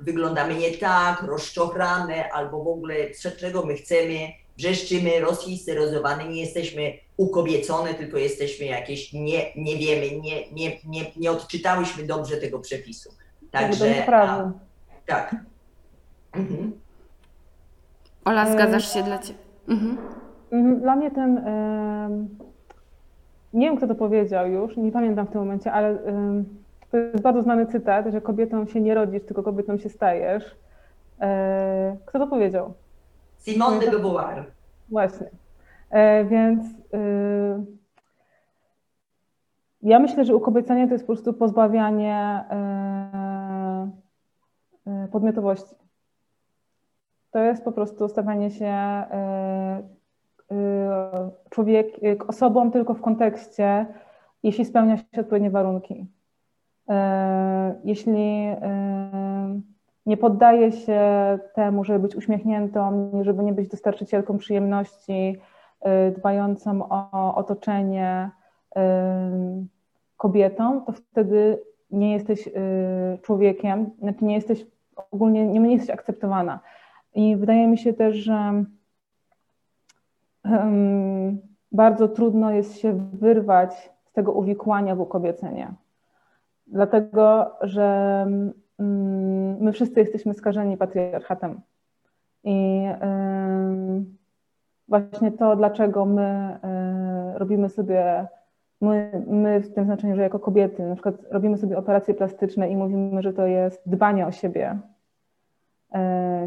wyglądamy 0.00 0.54
nie 0.54 0.70
tak, 0.70 1.22
rozczochrane, 1.22 2.32
albo 2.32 2.64
w 2.64 2.68
ogóle 2.68 2.94
czego 3.38 3.66
my 3.66 3.74
chcemy, 3.74 4.18
wrzeszczymy, 4.56 5.20
rozhisteryzowane, 5.20 6.28
nie 6.28 6.40
jesteśmy 6.40 6.92
ukobiecone, 7.16 7.94
tylko 7.94 8.18
jesteśmy 8.18 8.66
jakieś, 8.66 9.12
nie, 9.12 9.52
nie 9.56 9.76
wiemy, 9.76 10.20
nie, 10.20 10.50
nie, 10.50 10.78
nie, 10.84 11.12
nie 11.16 11.30
odczytałyśmy 11.30 12.02
dobrze 12.06 12.36
tego 12.36 12.58
przepisu. 12.58 13.10
Także, 13.50 14.06
a, 14.14 14.52
tak. 15.06 15.36
Mhm. 16.32 16.80
Ola, 18.24 18.48
E, 18.48 18.52
zgadzasz 18.52 18.92
się 18.94 19.02
dla 19.02 19.18
Ciebie? 19.18 19.43
Mhm. 19.68 19.96
Dla 20.80 20.96
mnie 20.96 21.10
ten, 21.10 21.44
nie 23.52 23.66
wiem 23.66 23.76
kto 23.76 23.86
to 23.86 23.94
powiedział 23.94 24.48
już, 24.50 24.76
nie 24.76 24.92
pamiętam 24.92 25.26
w 25.26 25.30
tym 25.30 25.40
momencie, 25.40 25.72
ale 25.72 25.98
to 26.90 26.96
jest 26.98 27.22
bardzo 27.22 27.42
znany 27.42 27.66
cytat, 27.66 28.06
że 28.12 28.20
kobietą 28.20 28.66
się 28.66 28.80
nie 28.80 28.94
rodzisz, 28.94 29.22
tylko 29.22 29.42
kobietą 29.42 29.78
się 29.78 29.88
stajesz. 29.88 30.56
E, 31.20 31.96
Kto 32.06 32.18
to 32.18 32.26
powiedział? 32.26 32.74
Simone 33.38 33.80
de 33.80 33.90
Beauvoir. 33.90 34.44
Właśnie. 34.88 35.30
E, 35.90 36.24
więc 36.24 36.64
y, 36.66 37.66
ja 39.82 39.98
myślę, 39.98 40.24
że 40.24 40.36
ukobiecanie 40.36 40.86
to 40.86 40.92
jest 40.92 41.04
po 41.06 41.12
prostu 41.12 41.32
pozbawianie 41.32 42.44
e, 42.50 43.90
podmiotowości. 45.12 45.74
To 47.34 47.38
jest 47.38 47.64
po 47.64 47.72
prostu 47.72 48.08
stawianie 48.08 48.50
się 48.50 48.66
e, 48.66 49.82
e, 50.50 51.30
człowiek, 51.50 51.86
e, 51.86 52.26
osobą 52.26 52.70
tylko 52.70 52.94
w 52.94 53.00
kontekście, 53.00 53.86
jeśli 54.42 54.64
spełnia 54.64 54.96
się 54.96 55.20
odpowiednie 55.20 55.50
warunki. 55.50 56.06
Jeśli 57.84 58.46
nie 60.06 60.16
poddaje 60.16 60.72
się 60.72 61.00
temu, 61.54 61.84
żeby 61.84 61.98
być 61.98 62.16
uśmiechniętą, 62.16 63.10
żeby 63.22 63.44
nie 63.44 63.52
być 63.52 63.68
dostarczycielką 63.68 64.38
przyjemności, 64.38 65.40
dbającą 66.16 66.88
o 66.88 67.34
otoczenie 67.34 68.30
kobietą, 70.16 70.80
to 70.80 70.92
wtedy 70.92 71.62
nie 71.90 72.12
jesteś 72.12 72.48
człowiekiem, 73.22 73.90
znaczy 73.98 74.24
nie 74.24 74.34
jesteś 74.34 74.66
ogólnie, 75.10 75.46
nie, 75.46 75.60
nie 75.60 75.72
jesteś 75.72 75.90
akceptowana. 75.90 76.60
I 77.14 77.36
wydaje 77.36 77.68
mi 77.68 77.78
się 77.78 77.92
też, 77.92 78.16
że 78.16 78.64
em, 80.44 81.38
bardzo 81.72 82.08
trudno 82.08 82.50
jest 82.50 82.78
się 82.78 82.92
wyrwać 83.12 83.90
z 84.04 84.12
tego 84.12 84.32
uwikłania 84.32 84.96
w 84.96 85.00
ukobiecenie. 85.00 85.74
Dlatego, 86.66 87.50
że 87.60 88.26
mm, 88.78 89.60
my 89.60 89.72
wszyscy 89.72 90.00
jesteśmy 90.00 90.34
skażeni 90.34 90.76
patriarchatem. 90.76 91.60
I 92.44 92.84
ym, 93.02 94.16
właśnie 94.88 95.32
to, 95.32 95.56
dlaczego 95.56 96.04
my 96.04 96.58
y, 97.34 97.38
robimy 97.38 97.68
sobie, 97.68 98.26
my, 98.80 99.24
my 99.26 99.60
w 99.60 99.74
tym 99.74 99.84
znaczeniu, 99.84 100.16
że 100.16 100.22
jako 100.22 100.38
kobiety, 100.38 100.82
na 100.82 100.94
przykład 100.94 101.14
robimy 101.30 101.58
sobie 101.58 101.78
operacje 101.78 102.14
plastyczne 102.14 102.70
i 102.70 102.76
mówimy, 102.76 103.22
że 103.22 103.32
to 103.32 103.46
jest 103.46 103.82
dbanie 103.86 104.26
o 104.26 104.32
siebie, 104.32 104.78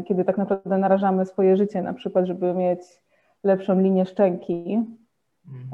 kiedy 0.04 0.24
tak 0.24 0.38
naprawdę 0.38 0.78
narażamy 0.78 1.26
swoje 1.26 1.56
życie, 1.56 1.82
na 1.82 1.94
przykład, 1.94 2.26
żeby 2.26 2.54
mieć 2.54 2.80
lepszą 3.44 3.80
linię 3.80 4.06
szczęki. 4.06 4.84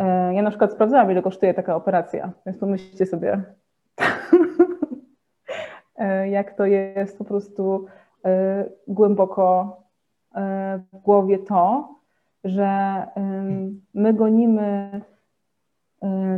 Y, 0.01 0.35
Ja 0.35 0.43
na 0.43 0.51
przykład 0.51 0.73
sprawdzałam, 0.73 1.11
ile 1.11 1.23
kosztuje 1.23 1.55
taka 1.55 1.77
operacja, 1.77 2.33
więc 2.47 2.59
pomyślcie 2.59 3.07
sobie, 3.07 3.43
e, 5.97 6.29
jak 6.29 6.53
to 6.57 6.67
jest 6.67 7.19
po 7.19 7.25
prostu 7.25 7.87
e, 8.25 8.65
głęboko 8.89 9.77
e, 10.35 10.81
w 10.93 10.99
głowie 10.99 11.39
to, 11.39 11.95
że 12.45 13.03
my 13.95 14.15
gonimy 14.15 14.63
e, 14.63 15.01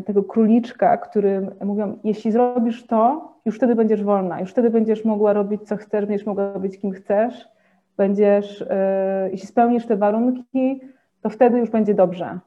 tego 0.06 0.22
króliczka, 0.22 0.96
który 0.96 1.48
mówią, 1.64 1.98
jeśli 2.04 2.32
zrobisz 2.32 2.86
to, 2.86 3.32
już 3.44 3.56
wtedy 3.56 3.74
będziesz 3.74 4.04
wolna, 4.04 4.40
już 4.40 4.50
wtedy 4.50 4.70
będziesz 4.70 5.04
mogła 5.04 5.32
robić 5.32 5.62
co 5.62 5.76
chcesz, 5.76 6.06
będziesz 6.06 6.26
mogła 6.26 6.58
być 6.58 6.78
kim 6.78 6.92
chcesz, 6.92 7.48
będziesz, 7.96 8.64
e, 8.70 9.28
jeśli 9.32 9.46
spełnisz 9.46 9.86
te 9.86 9.96
warunki, 9.96 10.80
to 11.20 11.30
wtedy 11.30 11.58
już 11.58 11.70
będzie 11.70 11.94
dobrze. 11.94 12.38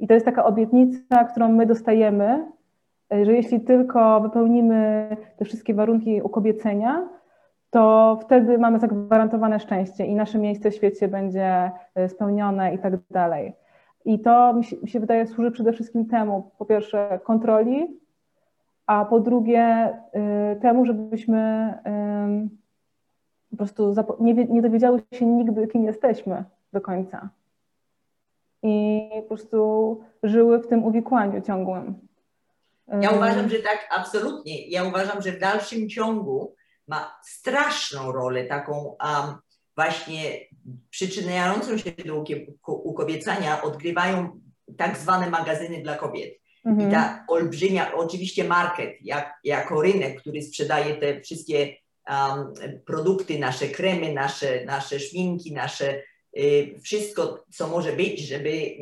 I 0.00 0.06
to 0.06 0.14
jest 0.14 0.26
taka 0.26 0.44
obietnica, 0.44 1.24
którą 1.24 1.52
my 1.52 1.66
dostajemy, 1.66 2.46
e, 3.12 3.24
że 3.24 3.32
jeśli 3.32 3.60
tylko 3.60 4.20
wypełnimy 4.20 5.08
te 5.36 5.44
wszystkie 5.44 5.74
warunki 5.74 6.22
ukobiecenia, 6.22 7.08
to 7.70 8.18
wtedy 8.22 8.58
mamy 8.58 8.78
zagwarantowane 8.78 9.60
szczęście 9.60 10.06
i 10.06 10.14
nasze 10.14 10.38
miejsce 10.38 10.70
w 10.70 10.74
świecie 10.74 11.08
będzie 11.08 11.70
e, 11.94 12.08
spełnione 12.08 12.74
i 12.74 12.78
tak 12.78 12.94
dalej. 13.10 13.52
I 14.04 14.18
to 14.18 14.52
mi 14.52 14.64
się, 14.64 14.76
mi 14.82 14.88
się 14.88 15.00
wydaje 15.00 15.26
służy 15.26 15.50
przede 15.50 15.72
wszystkim 15.72 16.06
temu, 16.06 16.50
po 16.58 16.64
pierwsze 16.64 17.20
kontroli, 17.24 18.00
a 18.86 19.04
po 19.04 19.20
drugie 19.20 19.94
y, 20.56 20.60
temu, 20.60 20.86
żebyśmy 20.86 21.74
ym, 21.86 22.58
po 23.50 23.56
prostu 23.56 23.94
nie, 24.20 24.34
nie 24.34 24.62
dowiedziały 24.62 25.02
się 25.12 25.26
nigdy, 25.26 25.66
kim 25.66 25.84
jesteśmy 25.84 26.44
do 26.72 26.80
końca. 26.80 27.28
I 28.62 29.08
po 29.22 29.28
prostu 29.28 30.00
żyły 30.22 30.58
w 30.58 30.66
tym 30.66 30.84
uwikłaniu 30.84 31.40
ciągłym. 31.40 31.94
Ja 32.88 33.10
Ym, 33.10 33.16
uważam, 33.16 33.48
że 33.48 33.58
tak, 33.58 33.88
absolutnie. 33.98 34.68
Ja 34.68 34.84
uważam, 34.84 35.22
że 35.22 35.32
w 35.32 35.40
dalszym 35.40 35.88
ciągu 35.88 36.54
ma 36.88 37.18
straszną 37.22 38.12
rolę 38.12 38.44
taką 38.44 38.72
um, 38.74 39.34
właśnie 39.76 40.20
przyczyniającą 40.90 41.78
się 41.78 41.92
do 42.06 42.24
ukobiecania 42.66 43.62
odgrywają 43.62 44.40
tak 44.76 44.98
zwane 44.98 45.30
magazyny 45.30 45.82
dla 45.82 45.96
kobiet. 45.96 46.42
I 46.64 46.68
mhm. 46.68 46.90
ta 46.90 47.24
olbrzymia, 47.28 47.94
oczywiście 47.94 48.44
market, 48.44 48.90
jak, 49.00 49.34
jako 49.44 49.82
rynek, 49.82 50.20
który 50.20 50.42
sprzedaje 50.42 50.94
te 50.96 51.20
wszystkie 51.20 51.76
um, 52.10 52.52
produkty, 52.86 53.38
nasze 53.38 53.68
kremy, 53.68 54.12
nasze, 54.12 54.64
nasze 54.64 55.00
szminki, 55.00 55.52
nasze 55.52 56.02
y, 56.38 56.80
wszystko, 56.82 57.44
co 57.52 57.68
może 57.68 57.92
być, 57.92 58.20
żeby, 58.20 58.76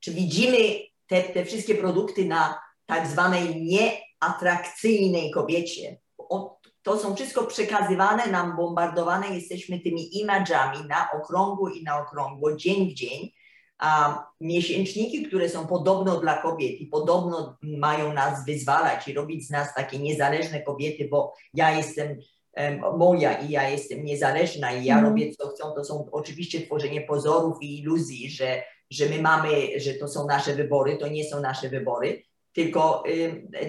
czy 0.00 0.10
widzimy 0.10 0.58
te, 1.06 1.22
te 1.22 1.44
wszystkie 1.44 1.74
produkty 1.74 2.24
na 2.24 2.60
tak 2.86 3.06
zwanej 3.06 3.62
nieatrakcyjnej 3.62 5.30
kobiecie. 5.30 5.98
O, 6.18 6.60
to 6.82 6.98
są 6.98 7.14
wszystko 7.14 7.44
przekazywane 7.44 8.26
nam, 8.26 8.56
bombardowane 8.56 9.28
jesteśmy 9.28 9.80
tymi 9.80 10.10
image'ami 10.24 10.88
na 10.88 11.08
okrągło 11.12 11.68
i 11.68 11.82
na 11.82 12.00
okrągło, 12.02 12.56
dzień 12.56 12.90
w 12.90 12.94
dzień. 12.94 13.30
A 13.78 14.24
miesięczniki, 14.40 15.22
które 15.22 15.48
są 15.48 15.66
podobno 15.66 16.20
dla 16.20 16.42
kobiet 16.42 16.80
i 16.80 16.86
podobno 16.86 17.56
mają 17.62 18.12
nas 18.12 18.44
wyzwalać 18.46 19.08
i 19.08 19.14
robić 19.14 19.46
z 19.46 19.50
nas 19.50 19.74
takie 19.74 19.98
niezależne 19.98 20.62
kobiety, 20.62 21.08
bo 21.10 21.34
ja 21.54 21.76
jestem 21.76 22.18
em, 22.54 22.80
moja 22.98 23.38
i 23.38 23.50
ja 23.50 23.68
jestem 23.68 24.04
niezależna 24.04 24.72
i 24.72 24.84
ja 24.84 24.94
Mhm. 24.94 25.12
robię 25.12 25.32
co 25.36 25.48
chcą, 25.48 25.72
to 25.72 25.84
są 25.84 26.08
oczywiście 26.12 26.66
tworzenie 26.66 27.00
pozorów 27.00 27.62
i 27.62 27.78
iluzji, 27.78 28.30
że, 28.30 28.62
że 28.90 29.06
my 29.08 29.22
mamy, 29.22 29.50
że 29.80 29.94
to 29.94 30.08
są 30.08 30.26
nasze 30.26 30.54
wybory, 30.54 30.96
to 30.96 31.08
nie 31.08 31.24
są 31.24 31.40
nasze 31.40 31.68
wybory, 31.68 32.22
tylko 32.52 33.02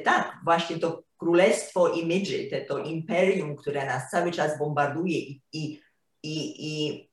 tak, 0.04 0.38
właśnie 0.46 0.80
to 0.80 1.04
królestwo 1.24 1.88
imidży, 1.88 2.48
te, 2.50 2.62
to 2.62 2.78
imperium, 2.78 3.56
które 3.56 3.86
nas 3.86 4.10
cały 4.12 4.32
czas 4.32 4.60
bombarduje 4.60 5.20
i, 5.20 5.42
i, 5.54 5.82
i, 6.24 7.10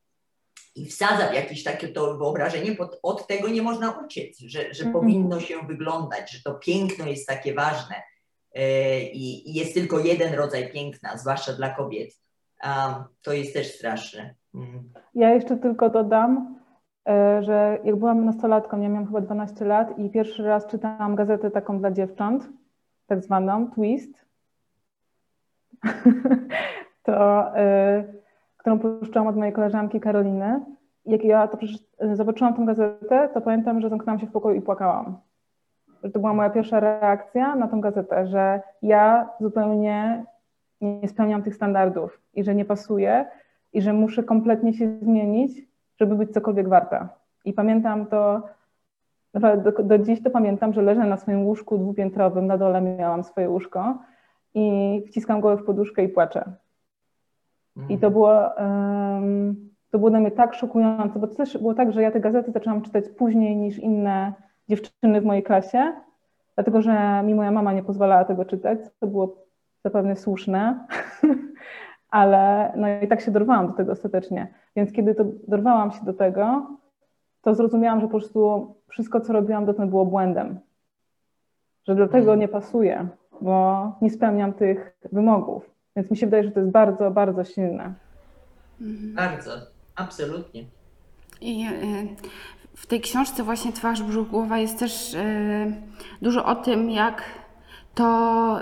i 0.75 0.87
wsadza 0.87 1.29
w 1.29 1.35
jakieś 1.35 1.65
takie 1.65 1.89
to 1.89 2.19
wyobrażenie, 2.19 2.73
bo 2.73 2.91
od 3.03 3.27
tego 3.27 3.49
nie 3.49 3.63
można 3.63 3.91
uciec, 3.91 4.39
że, 4.39 4.75
że 4.75 4.85
Mhm. 4.85 4.93
powinno 4.93 5.41
się 5.41 5.55
wyglądać, 5.67 6.33
że 6.33 6.43
to 6.43 6.55
piękno 6.55 7.07
jest 7.07 7.29
takie 7.29 7.55
ważne 7.55 7.95
i, 9.13 9.51
i 9.51 9.55
jest 9.55 9.75
tylko 9.75 9.99
jeden 9.99 10.35
rodzaj 10.35 10.73
piękna, 10.73 11.17
zwłaszcza 11.17 11.53
dla 11.53 11.71
kobiet. 11.75 12.11
A, 12.63 13.05
to 13.23 13.33
jest 13.33 13.55
też 13.55 13.75
straszne. 13.75 14.35
Mm. 14.55 14.93
Ja 15.15 15.35
jeszcze 15.35 15.57
tylko 15.57 15.91
dodam, 15.91 16.59
e, 17.09 17.43
że 17.43 17.79
jak 17.85 17.97
byłam 17.97 18.25
nastolatką, 18.25 18.81
ja 18.81 18.89
miałam 18.89 19.07
chyba 19.07 19.21
12 19.21 19.65
lat 19.65 19.99
i 19.99 20.11
pierwszy 20.11 20.43
raz 20.43 20.67
czytałam 20.67 21.17
gazetę 21.17 21.51
taką 21.51 21.79
dla 21.79 21.91
dziewcząt, 21.91 22.60
tak 23.11 23.23
zwaną 23.23 23.71
Twist, 23.71 24.27
to, 27.07 27.57
e, 27.57 28.05
którą 28.57 28.79
puszczałam 28.79 29.29
od 29.29 29.37
mojej 29.37 29.53
koleżanki 29.53 30.01
Karoliny. 30.01 30.61
Jak 31.07 31.25
ja 31.25 31.49
to 31.49 31.59
e, 31.99 32.17
zobaczyłam 32.17 32.55
tę 32.55 32.65
gazetę, 32.67 33.29
to 33.35 33.41
pamiętam, 33.41 33.81
że 33.81 33.89
zamknęłam 33.89 34.21
się 34.21 34.27
w 34.27 34.33
pokoju 34.33 34.57
i 34.57 34.63
płakałam. 34.63 35.19
Że 36.03 36.11
to 36.11 36.21
była 36.21 36.35
moja 36.35 36.51
pierwsza 36.51 36.81
reakcja 36.81 37.57
na 37.57 37.69
tą 37.69 37.81
gazetę, 37.81 38.27
że 38.27 38.63
ja 38.83 39.29
zupełnie 39.41 40.25
nie 40.81 41.09
spełniam 41.09 41.43
tych 41.43 41.55
standardów 41.55 42.21
i 42.35 42.45
że 42.45 42.55
nie 42.55 42.65
pasuję 42.65 43.27
i 43.73 43.83
że 43.83 43.93
muszę 43.93 44.23
kompletnie 44.23 44.73
się 44.73 44.99
zmienić, 44.99 45.53
żeby 46.01 46.17
być 46.17 46.33
cokolwiek 46.33 46.69
warta. 46.69 47.09
I 47.45 47.53
pamiętam 47.53 48.07
to, 48.07 48.43
naprawdę 49.35 49.73
do, 49.73 49.83
do 49.83 49.99
dziś 49.99 50.23
to 50.23 50.31
pamiętam, 50.31 50.73
że 50.73 50.83
leżę 50.83 51.05
na 51.05 51.17
swoim 51.17 51.47
łóżku 51.47 51.79
dwupiętrowym, 51.79 52.47
na 52.47 52.59
dole 52.59 52.81
miałam 52.81 53.25
swoje 53.25 53.51
łóżko 53.51 53.99
i 54.55 55.03
wciskam 55.07 55.41
głowę 55.41 55.63
w 55.63 55.67
poduszkę 55.67 56.05
i 56.05 56.09
płaczę. 56.09 56.53
I 57.89 57.99
to 57.99 58.11
było, 58.11 58.57
em, 58.57 59.71
to 59.91 59.99
było 59.99 60.11
dla 60.11 60.21
mnie 60.21 60.31
tak 60.31 60.55
szokujące, 60.55 61.19
bo 61.19 61.27
to 61.27 61.35
też 61.35 61.59
było 61.59 61.75
tak, 61.75 61.93
że 61.93 62.03
ja 62.03 62.11
te 62.11 62.21
gazety 62.21 62.53
zaczęłam 62.53 62.83
czytać 62.83 63.09
później 63.09 63.57
niż 63.57 63.79
inne 63.79 64.33
dziewczyny 64.69 65.21
w 65.21 65.25
mojej 65.25 65.43
klasie, 65.43 65.93
dlatego 66.55 66.83
że 66.83 67.23
mi 67.23 67.35
moja 67.35 67.51
mama 67.51 67.73
nie 67.73 67.83
pozwalała 67.83 68.25
tego 68.25 68.45
czytać, 68.45 68.79
co 69.01 69.07
było 69.07 69.37
zapewne 69.85 70.17
słuszne, 70.17 70.87
ale 72.11 72.73
no 72.77 72.89
i 73.03 73.09
tak 73.09 73.21
się 73.21 73.31
dorwałam 73.31 73.67
do 73.67 73.73
tego 73.73 73.93
ostatecznie. 73.93 74.55
Więc 74.77 74.93
kiedy 74.93 75.15
to 75.15 75.25
dorwałam 75.49 75.91
się 75.91 76.05
do 76.05 76.15
tego, 76.15 76.67
to 77.43 77.55
zrozumiałam, 77.55 78.01
że 78.01 78.07
po 78.07 78.19
prostu 78.19 78.75
wszystko, 78.89 79.21
co 79.21 79.33
robiłam 79.33 79.67
dotąd 79.67 79.91
było 79.91 80.07
błędem. 80.07 80.59
Że 81.89 81.95
dlatego 81.95 82.35
nie 82.37 82.49
pasuje, 82.49 83.09
bo 83.41 83.93
nie 84.03 84.11
spełniam 84.11 84.53
tych 84.53 84.99
wymogów. 85.13 85.71
Więc 85.97 86.11
mi 86.11 86.17
się 86.17 86.27
wydaje, 86.27 86.45
że 86.45 86.51
to 86.51 86.61
jest 86.61 86.73
bardzo, 86.73 87.11
bardzo 87.11 87.45
silne. 87.45 87.95
Bardzo, 89.15 89.51
absolutnie. 89.97 90.65
I 91.41 91.63
e, 91.63 91.71
w 92.75 92.87
tej 92.87 93.01
książce 93.01 93.43
właśnie 93.43 93.73
Twarz, 93.73 94.03
brzuch, 94.03 94.29
głowa 94.29 94.59
jest 94.59 94.79
też 94.79 95.15
e, 95.15 95.73
dużo 96.23 96.45
o 96.45 96.55
tym, 96.55 96.91
jak 96.91 97.23
to 97.95 98.59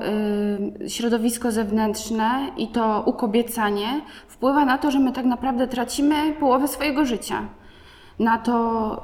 e, 0.83 0.89
środowisko 0.89 1.53
zewnętrzne 1.53 2.51
i 2.57 2.69
to 2.69 3.03
ukobiecanie 3.07 4.01
wpływa 4.29 4.65
na 4.65 4.79
to, 4.79 4.91
że 4.91 4.99
my 4.99 5.13
tak 5.13 5.25
naprawdę 5.25 5.69
tracimy 5.69 6.33
połowę 6.41 6.69
swojego 6.69 7.05
życia. 7.05 7.49
Na 8.19 8.39
to 8.39 9.01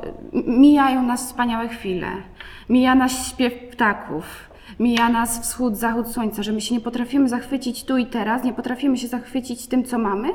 mijają 0.46 1.02
nas 1.02 1.26
wspaniałe 1.26 1.68
chwile, 1.68 2.08
mija 2.68 2.94
nas 2.94 3.28
śpiew 3.28 3.52
ptaków, 3.72 4.24
mija 4.80 5.08
nas 5.08 5.40
wschód, 5.40 5.76
zachód 5.76 6.08
słońca, 6.08 6.42
że 6.42 6.52
my 6.52 6.60
się 6.60 6.74
nie 6.74 6.80
potrafimy 6.80 7.28
zachwycić 7.28 7.84
tu 7.84 7.96
i 7.96 8.06
teraz, 8.06 8.44
nie 8.44 8.52
potrafimy 8.52 8.96
się 8.96 9.08
zachwycić 9.08 9.66
tym, 9.66 9.84
co 9.84 9.98
mamy, 9.98 10.28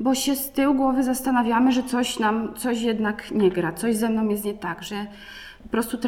bo 0.00 0.14
się 0.14 0.36
z 0.36 0.50
tyłu 0.50 0.74
głowy 0.74 1.04
zastanawiamy, 1.04 1.72
że 1.72 1.82
coś 1.82 2.18
nam, 2.18 2.54
coś 2.54 2.80
jednak 2.80 3.30
nie 3.30 3.50
gra, 3.50 3.72
coś 3.72 3.96
ze 3.96 4.08
mną 4.08 4.28
jest 4.28 4.44
nie 4.44 4.54
tak, 4.54 4.82
że 4.82 5.06
po 5.62 5.68
prostu 5.68 5.98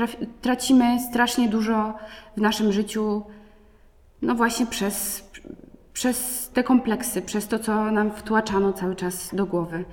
tracimy 0.40 1.00
strasznie 1.11 1.48
dużo 1.48 1.94
w 2.37 2.40
naszym 2.40 2.72
życiu, 2.72 3.22
no 4.22 4.35
właśnie 4.35 4.66
przez, 4.66 5.24
przez 5.92 6.48
te 6.54 6.64
kompleksy, 6.64 7.22
przez 7.22 7.48
to, 7.48 7.59
co 7.59 7.90
nam 7.90 8.11
wtłaczano 8.11 8.72
cały 8.72 8.96
czas 8.96 9.35
do 9.35 9.46
głowy. 9.46 9.85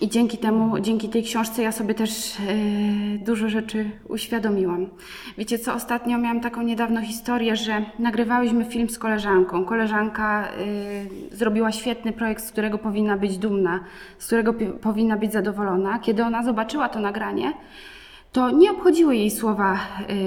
I 0.00 0.08
dzięki 0.08 0.38
temu, 0.38 0.80
dzięki 0.80 1.08
tej 1.08 1.22
książce 1.22 1.62
ja 1.62 1.72
sobie 1.72 1.94
też 1.94 2.36
e, 2.36 3.18
dużo 3.18 3.48
rzeczy 3.48 3.90
uświadomiłam. 4.08 4.86
Wiecie 5.38 5.58
co, 5.58 5.74
ostatnio 5.74 6.18
miałam 6.18 6.40
taką 6.40 6.62
niedawno 6.62 7.00
historię, 7.00 7.56
że 7.56 7.84
nagrywałyśmy 7.98 8.64
film 8.64 8.88
z 8.88 8.98
koleżanką. 8.98 9.64
Koleżanka 9.64 10.48
e, 10.48 11.36
zrobiła 11.36 11.72
świetny 11.72 12.12
projekt, 12.12 12.44
z 12.44 12.52
którego 12.52 12.78
powinna 12.78 13.16
być 13.16 13.38
dumna, 13.38 13.80
z 14.18 14.26
którego 14.26 14.54
powinna 14.82 15.16
być 15.16 15.32
zadowolona. 15.32 15.98
Kiedy 15.98 16.24
ona 16.24 16.44
zobaczyła 16.44 16.88
to 16.88 17.00
nagranie, 17.00 17.52
to 18.32 18.50
nie 18.50 18.70
obchodziły 18.70 19.16
jej 19.16 19.30
słowa, 19.30 19.78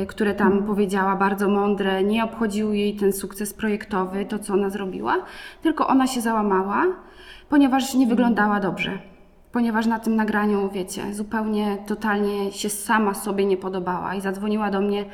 y, 0.03 0.05
które 0.05 0.33
tam 0.33 0.63
powiedziała, 0.63 1.15
bardzo 1.15 1.49
mądre, 1.49 2.03
nie 2.03 2.23
obchodził 2.23 2.73
jej 2.73 2.95
ten 2.95 3.13
sukces 3.13 3.53
projektowy, 3.53 4.25
to 4.25 4.39
co 4.39 4.53
ona 4.53 4.69
zrobiła, 4.69 5.15
tylko 5.61 5.87
ona 5.87 6.07
się 6.07 6.21
załamała, 6.21 6.85
ponieważ 7.49 7.93
nie 7.93 8.07
wyglądała 8.07 8.59
dobrze. 8.59 9.16
Ponieważ 9.57 9.85
na 9.85 9.99
tym 9.99 10.15
nagraniu, 10.15 10.69
wiecie, 10.69 11.13
zupełnie, 11.13 11.77
totalnie 11.87 12.51
się 12.51 12.69
sama 12.69 13.13
sobie 13.13 13.45
nie 13.45 13.57
podobała 13.57 14.15
i 14.15 14.21
zadzwoniła 14.21 14.71
do 14.71 14.81
mnie 14.81 15.01
y, 15.01 15.05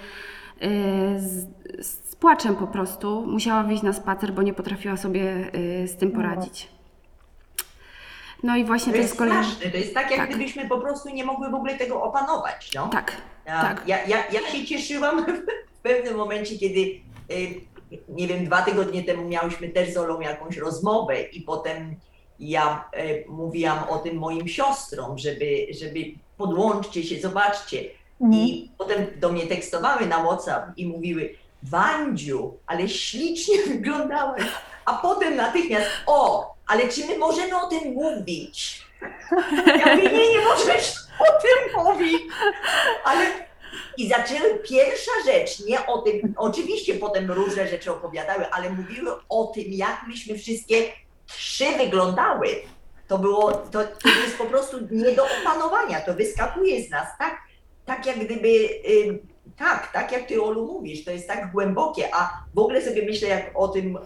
z, 1.19 1.47
z 1.82 2.15
płaczem 2.15 2.56
po 2.56 2.67
prostu. 2.67 3.25
Musiała 3.27 3.63
wyjść 3.63 3.84
na 3.84 3.93
spacer, 3.93 4.34
bo 4.34 4.41
nie 4.41 4.53
potrafiła 4.53 4.97
sobie 4.97 5.51
y, 5.84 5.88
z 5.88 5.97
tym 5.97 6.12
poradzić. 6.12 6.69
No 8.43 8.56
i 8.58 8.65
właśnie 8.65 8.93
To 8.93 8.97
to 8.97 9.01
jest 9.01 9.19
jest 9.19 9.32
straszne, 9.32 9.71
to 9.71 9.77
jest 9.77 9.93
tak, 9.93 10.12
jak 10.12 10.19
Tak. 10.19 10.29
gdybyśmy 10.29 10.67
po 10.67 10.79
prostu 10.79 11.10
nie 11.10 11.25
mogły 11.25 11.49
w 11.49 11.56
ogóle 11.56 11.75
tego 11.75 12.03
opanować. 12.03 12.71
No? 12.75 12.88
Tak, 12.88 13.12
Ja, 13.45 13.62
tak. 13.62 13.84
ja, 13.88 14.06
ja, 14.08 14.17
ja 14.32 14.39
się 14.51 14.65
cieszyłam 14.65 15.25
w 15.77 15.82
pewnym 15.82 16.15
momencie, 16.17 16.58
kiedy 16.58 16.79
y, 16.79 17.62
nie 18.10 18.27
wiem, 18.27 18.45
dwa 18.45 18.62
tygodnie 18.62 19.03
temu 19.03 19.29
miałyśmy 19.29 19.69
też 19.69 19.93
z 19.93 19.97
Olą 19.97 20.19
jakąś 20.21 20.58
rozmowę 20.58 21.21
i 21.21 21.41
potem 21.41 21.95
ja 22.39 22.89
y, 22.97 23.25
mówiłam 23.29 23.89
o 23.89 23.97
tym 23.97 24.17
moim 24.17 24.47
siostrom, 24.47 25.17
żeby, 25.17 25.67
żeby 25.81 25.99
podłączcie 26.37 27.03
się, 27.03 27.21
zobaczcie. 27.21 27.83
I 28.33 28.69
potem 28.77 29.07
do 29.19 29.31
mnie 29.31 29.47
tekstowały 29.47 30.05
na 30.05 30.23
WhatsApp 30.23 30.77
i 30.77 30.87
mówiły, 30.87 31.35
Wandziu, 31.63 32.57
ale 32.67 32.89
ślicznie 32.89 33.55
wyglądałeś. 33.67 34.43
A 34.85 34.93
potem 34.93 35.35
natychmiast, 35.35 35.87
o, 36.05 36.53
ale 36.67 36.87
czy 36.89 37.05
my 37.05 37.17
możemy 37.17 37.61
o 37.61 37.67
tym 37.67 37.93
mówić? 37.93 38.83
Ja 39.65 39.95
mówię, 39.95 40.09
nie, 40.09 40.31
nie 40.31 40.45
możesz 40.45 40.93
o 41.19 41.41
tym 41.41 41.83
mówić. 41.83 42.21
Ale 43.05 43.25
i 43.97 44.09
zaczęły 44.09 44.59
pierwsza 44.69 45.11
rzecz, 45.25 45.65
nie 45.65 45.85
o 45.85 46.01
tym, 46.01 46.33
oczywiście 46.37 46.95
potem 46.95 47.31
różne 47.31 47.67
rzeczy 47.67 47.91
opowiadały, 47.91 48.49
ale 48.51 48.69
mówiły 48.69 49.11
o 49.29 49.45
tym, 49.45 49.63
jak 49.67 50.07
myśmy 50.07 50.37
wszystkie 50.37 50.83
trzy 51.27 51.65
wyglądały. 51.77 52.47
To 53.07 53.17
było, 53.17 53.51
to, 53.51 53.83
to 53.83 54.09
jest 54.23 54.38
po 54.38 54.45
prostu 54.45 54.77
nie 54.91 55.12
do 55.12 55.23
opanowania, 55.41 56.01
to 56.01 56.13
wyskakuje 56.13 56.83
z 56.83 56.89
nas, 56.89 57.07
tak, 57.19 57.38
tak 57.86 58.05
jak 58.05 58.19
gdyby, 58.25 58.69
ym, 59.07 59.27
tak, 59.57 59.91
tak 59.93 60.12
jak 60.12 60.27
ty 60.27 60.41
Olu 60.43 60.65
mówisz, 60.73 61.05
to 61.05 61.12
jest 61.12 61.27
tak 61.27 61.51
głębokie, 61.51 62.09
a 62.15 62.43
w 62.55 62.59
ogóle 62.59 62.81
sobie 62.81 63.05
myślę, 63.05 63.27
jak 63.27 63.51
o 63.55 63.67
tym 63.67 63.97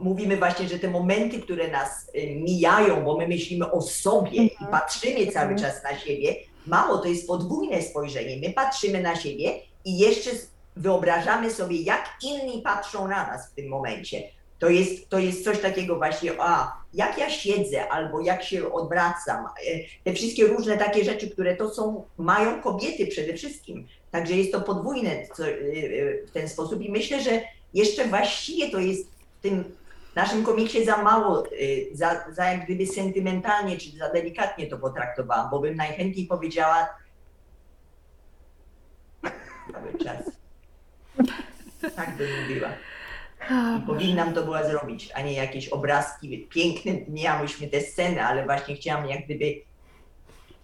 mówimy 0.00 0.36
właśnie, 0.36 0.68
że 0.68 0.78
te 0.78 0.88
momenty, 0.90 1.40
które 1.40 1.68
nas 1.68 2.10
y, 2.14 2.26
mijają, 2.36 3.04
bo 3.04 3.16
my 3.16 3.28
myślimy 3.28 3.70
o 3.72 3.82
sobie 3.82 4.30
i 4.30 4.52
Mhm. 4.52 4.70
patrzymy 4.70 5.26
cały 5.32 5.52
Mhm. 5.52 5.58
czas 5.58 5.82
na 5.82 5.98
siebie, 5.98 6.34
mało, 6.66 6.98
to 6.98 7.08
jest 7.08 7.26
podwójne 7.26 7.82
spojrzenie. 7.82 8.48
My 8.48 8.52
patrzymy 8.54 9.02
na 9.02 9.16
siebie 9.16 9.60
i 9.84 9.98
jeszcze 9.98 10.30
wyobrażamy 10.76 11.50
sobie, 11.50 11.76
jak 11.82 12.08
inni 12.22 12.62
patrzą 12.62 13.08
na 13.08 13.26
nas 13.26 13.50
w 13.50 13.54
tym 13.54 13.68
momencie. 13.68 14.22
To 14.60 14.68
jest, 14.68 15.08
to 15.08 15.18
jest 15.18 15.44
coś 15.44 15.60
takiego 15.60 15.96
właśnie, 15.96 16.32
a 16.38 16.80
jak 16.94 17.18
ja 17.18 17.30
siedzę, 17.30 17.88
albo 17.88 18.20
jak 18.20 18.42
się 18.42 18.72
odwracam, 18.72 19.46
e, 19.46 19.50
te 20.04 20.12
wszystkie 20.12 20.46
różne 20.46 20.78
takie 20.78 21.04
rzeczy, 21.04 21.30
które 21.30 21.56
to 21.56 21.70
są, 21.70 22.04
mają 22.18 22.62
kobiety 22.62 23.06
przede 23.06 23.34
wszystkim. 23.34 23.86
Także 24.10 24.34
jest 24.34 24.52
to 24.52 24.60
podwójne 24.60 25.10
e, 25.10 25.22
e, 25.22 26.26
w 26.26 26.30
ten 26.30 26.48
sposób 26.48 26.82
i 26.82 26.92
myślę, 26.92 27.20
że 27.22 27.40
jeszcze 27.74 28.04
właściwie 28.04 28.70
to 28.70 28.78
jest 28.78 29.10
w 29.38 29.42
tym 29.42 29.64
naszym 30.14 30.44
komiksie 30.44 30.84
za 30.84 31.02
mało, 31.02 31.44
za, 31.92 32.24
za 32.32 32.44
jak 32.44 32.64
gdyby 32.64 32.86
sentymentalnie 32.86 33.78
czy 33.78 33.90
za 33.90 34.08
delikatnie 34.12 34.66
to 34.66 34.78
potraktowałam, 34.78 35.50
bo 35.50 35.58
bym 35.58 35.76
najchętniej 35.76 36.26
powiedziała 36.26 36.88
cały 39.72 39.98
czas. 40.04 40.30
Tak 41.96 42.16
bym 42.16 42.40
mówiła. 42.42 42.68
I 43.78 43.86
powinnam 43.86 44.32
to 44.32 44.42
była 44.44 44.64
zrobić, 44.64 45.12
a 45.14 45.20
nie 45.22 45.32
jakieś 45.32 45.68
obrazki. 45.68 46.48
Piękne 46.50 46.92
miałyśmy 47.08 47.66
te 47.68 47.80
sceny, 47.80 48.22
ale 48.24 48.44
właśnie 48.44 48.74
chciałam 48.74 49.06
jak 49.08 49.24
gdyby 49.24 49.44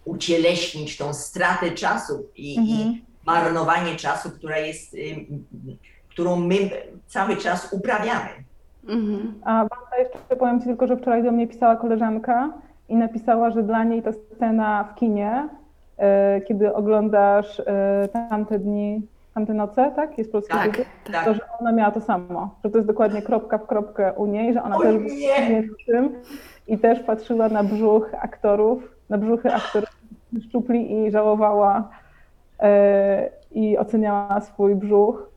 ucieleśnić 0.05 0.97
tą 0.97 1.13
stratę 1.13 1.71
czasu 1.71 2.25
i, 2.35 2.55
i 2.55 2.59
Mhm. 2.81 3.01
marnowanie 3.25 3.95
czasu, 3.95 4.29
która 4.31 4.57
jest, 4.57 4.93
y, 4.93 5.15
którą 6.09 6.35
my 6.35 6.55
cały 7.07 7.37
czas 7.37 7.73
uprawiamy. 7.73 8.29
Mhm. 8.87 9.33
A 9.45 9.51
Wanda, 9.53 9.97
jeszcze 9.99 10.35
powiem 10.39 10.59
Ci 10.59 10.65
tylko, 10.65 10.87
że 10.87 10.97
wczoraj 10.97 11.23
do 11.23 11.31
mnie 11.31 11.47
pisała 11.47 11.75
koleżanka 11.75 12.53
i 12.89 12.95
napisała, 12.95 13.51
że 13.51 13.63
dla 13.63 13.83
niej 13.83 14.03
ta 14.03 14.11
scena 14.13 14.83
w 14.83 14.95
kinie, 14.99 15.49
e, 15.97 16.41
kiedy 16.41 16.73
oglądasz 16.73 17.59
e, 17.59 18.09
tamte 18.13 18.59
dni, 18.59 19.01
tamte 19.37 19.53
noce, 19.53 19.91
tak? 19.95 20.17
Jest 20.17 20.31
polski 20.31 20.51
Tak, 20.53 20.71
tytuł? 20.71 20.85
tak. 21.11 21.25
To, 21.25 21.33
że 21.33 21.39
ona 21.59 21.71
miała 21.71 21.91
to 21.91 22.01
samo, 22.01 22.55
że 22.63 22.69
to 22.71 22.77
jest 22.77 22.87
dokładnie 22.87 23.21
kropka 23.21 23.57
w 23.57 23.67
kropkę 23.67 24.13
u 24.13 24.25
niej, 24.25 24.53
że 24.53 24.63
ona 24.63 24.77
O 24.77 24.81
też 24.81 24.93
nie! 24.95 25.61
była 25.61 25.75
w 25.81 25.85
tym 25.85 26.09
i 26.67 26.77
też 26.77 26.99
patrzyła 26.99 27.49
na 27.49 27.63
brzuch 27.63 28.09
aktorów, 28.21 28.83
na 29.09 29.17
brzuchy 29.17 29.53
aktorów 29.53 29.89
szczupli 30.47 30.91
i 31.05 31.11
żałowała 31.11 31.89
e, 32.59 33.29
i 33.51 33.77
oceniała 33.77 34.41
swój 34.41 34.75
brzuch 34.75 35.29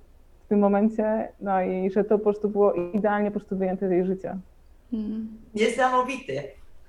w 0.44 0.48
tym 0.48 0.58
momencie, 0.58 1.28
no 1.40 1.62
i 1.62 1.90
że 1.90 2.04
to 2.04 2.18
po 2.18 2.24
prostu 2.24 2.48
było 2.48 2.72
idealnie 2.72 3.30
po 3.30 3.38
prostu 3.40 3.56
wyjęte 3.56 3.88
z 3.88 3.90
jej 3.90 4.04
życia. 4.06 4.36
Mm. 4.92 5.28
Niesamowite. 5.54 6.32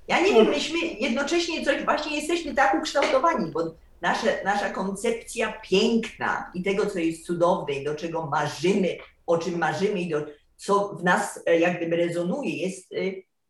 Ja 0.08 0.20
nie 0.20 0.32
wiem, 0.34 0.46
myśmy 0.46 0.78
jednocześnie 1.00 1.64
coś, 1.64 1.84
właśnie 1.84 2.16
jesteśmy 2.16 2.54
tak 2.54 2.74
ukształtowani, 2.80 3.50
bo 3.52 3.60
nasze, 4.02 4.44
nasza 4.44 4.70
koncepcja 4.70 5.52
piękna 5.62 6.50
i 6.54 6.62
tego, 6.62 6.86
co 6.86 6.98
jest 6.98 7.26
cudowne 7.26 7.74
i 7.74 7.84
do 7.84 7.94
czego 7.94 8.26
marzymy, 8.26 8.96
o 9.26 9.38
czym 9.38 9.58
marzymy 9.58 10.00
i 10.00 10.08
do, 10.08 10.26
co 10.56 10.88
w 10.88 11.04
nas 11.04 11.40
e, 11.46 11.58
jak 11.58 11.76
gdyby 11.76 11.96
rezonuje, 11.96 12.56
jest, 12.56 12.92
e, 12.92 12.96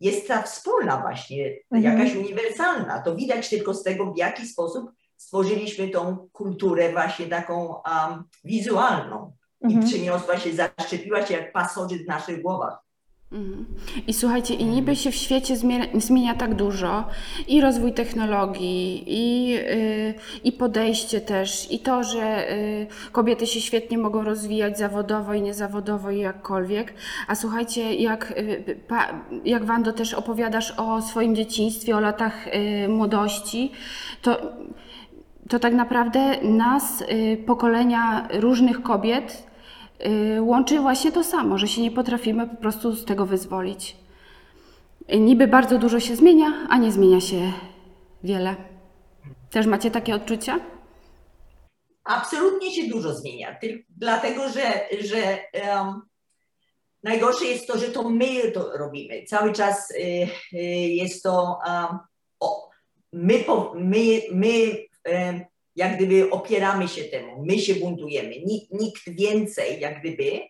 jest 0.01 0.29
ta 0.29 0.43
wspólna 0.43 0.97
właśnie, 1.01 1.57
Mhm. 1.71 1.99
jakaś 1.99 2.17
uniwersalna. 2.17 3.03
To 3.03 3.17
widać 3.17 3.49
tylko 3.49 3.75
z 3.75 3.83
tego, 3.83 4.13
w 4.13 4.17
jaki 4.17 4.47
sposób 4.47 4.91
stworzyliśmy 5.17 5.89
tą 5.89 6.29
kulturę 6.33 6.93
właśnie 6.93 7.27
taką 7.27 7.67
um, 7.75 8.25
wizualną 8.45 9.33
i 9.61 9.65
Mhm. 9.67 9.87
przyniosła 9.87 10.39
się, 10.39 10.51
zaszczepiła 10.53 11.27
się 11.27 11.35
jak 11.35 11.53
pasożyt 11.53 12.05
w 12.05 12.09
naszych 12.09 12.43
głowach. 12.43 12.79
Mhm. 13.33 13.65
I 14.07 14.13
słuchajcie, 14.13 14.55
i 14.55 14.65
niby 14.65 14.97
się 14.97 15.11
w 15.11 15.15
świecie 15.15 15.57
zmienia, 15.57 15.87
zmienia 15.95 16.35
tak 16.35 16.55
dużo, 16.55 17.05
i 17.49 17.61
rozwój 17.61 17.93
technologii, 17.93 19.05
i, 19.07 19.55
y, 19.57 20.15
i 20.45 20.53
podejście 20.53 21.21
też, 21.21 21.73
i 21.73 21.79
to, 21.79 22.05
że 22.05 22.53
y, 22.53 22.87
kobiety 23.13 23.47
się 23.47 23.61
świetnie 23.61 23.99
mogą 23.99 24.25
rozwijać 24.25 24.79
zawodowo 24.79 25.35
i 25.35 25.43
niezawodowo 25.43 26.11
i 26.11 26.19
jakkolwiek. 26.19 26.95
A 27.29 27.35
słuchajcie, 27.35 27.95
jak, 27.95 28.31
y, 28.31 28.79
pa, 28.89 29.09
jak 29.45 29.65
Wando 29.65 29.93
też 29.93 30.15
opowiadasz 30.15 30.75
o 30.77 31.03
swoim 31.03 31.37
dzieciństwie, 31.37 31.97
o 31.97 32.01
latach 32.01 32.47
y, 32.47 32.89
młodości, 32.89 33.73
to, 34.23 34.41
to 35.49 35.59
tak 35.59 35.75
naprawdę 35.75 36.43
nas, 36.43 37.01
y, 37.01 37.37
pokolenia 37.47 38.29
różnych 38.33 38.83
kobiet, 38.83 39.52
łączy 40.41 40.81
właśnie 40.81 41.13
to 41.13 41.25
samo, 41.25 41.59
że 41.59 41.69
się 41.69 41.83
nie 41.83 41.91
potrafimy 41.91 42.49
po 42.49 42.57
prostu 42.57 42.93
z 42.95 43.05
tego 43.05 43.27
wyzwolić. 43.27 43.97
Y, 45.13 45.21
Niby 45.21 45.47
bardzo 45.47 45.79
dużo 45.79 46.01
się 46.01 46.17
zmienia, 46.17 46.67
a 46.69 46.79
nie 46.79 46.93
zmienia 46.93 47.21
się 47.21 47.53
wiele. 48.25 48.57
Też 49.51 49.67
macie 49.67 49.91
takie 49.91 50.15
odczucia? 50.15 50.61
Absolutnie 52.05 52.71
się 52.73 52.89
dużo 52.89 53.15
zmienia, 53.15 53.55
tylko 53.61 53.85
dlatego 53.97 54.49
że, 54.49 54.89
że 55.01 55.53
em, 55.53 56.03
najgorsze 57.03 57.45
jest 57.45 57.67
to, 57.67 57.79
że 57.79 57.89
to 57.89 58.11
my 58.11 58.51
to 58.55 58.77
robimy. 58.77 59.25
Cały 59.25 59.53
czas 59.53 59.91
y, 59.91 59.97
y, 60.53 60.59
jest 60.89 61.23
to, 61.23 61.59
em, 61.67 61.99
o, 62.41 62.71
my, 63.13 63.39
po, 63.39 63.73
my, 63.77 64.23
my 64.33 64.77
em, 65.05 65.41
jak 65.77 65.97
gdyby 65.97 66.31
opieramy 66.31 66.89
się 66.89 67.05
temu, 67.05 67.45
my 67.45 67.59
się 67.59 67.75
buntujemy. 67.75 68.35
Nikt, 68.71 69.03
więcej, 69.07 69.81
jak 69.81 70.01
gdyby, 70.01 70.41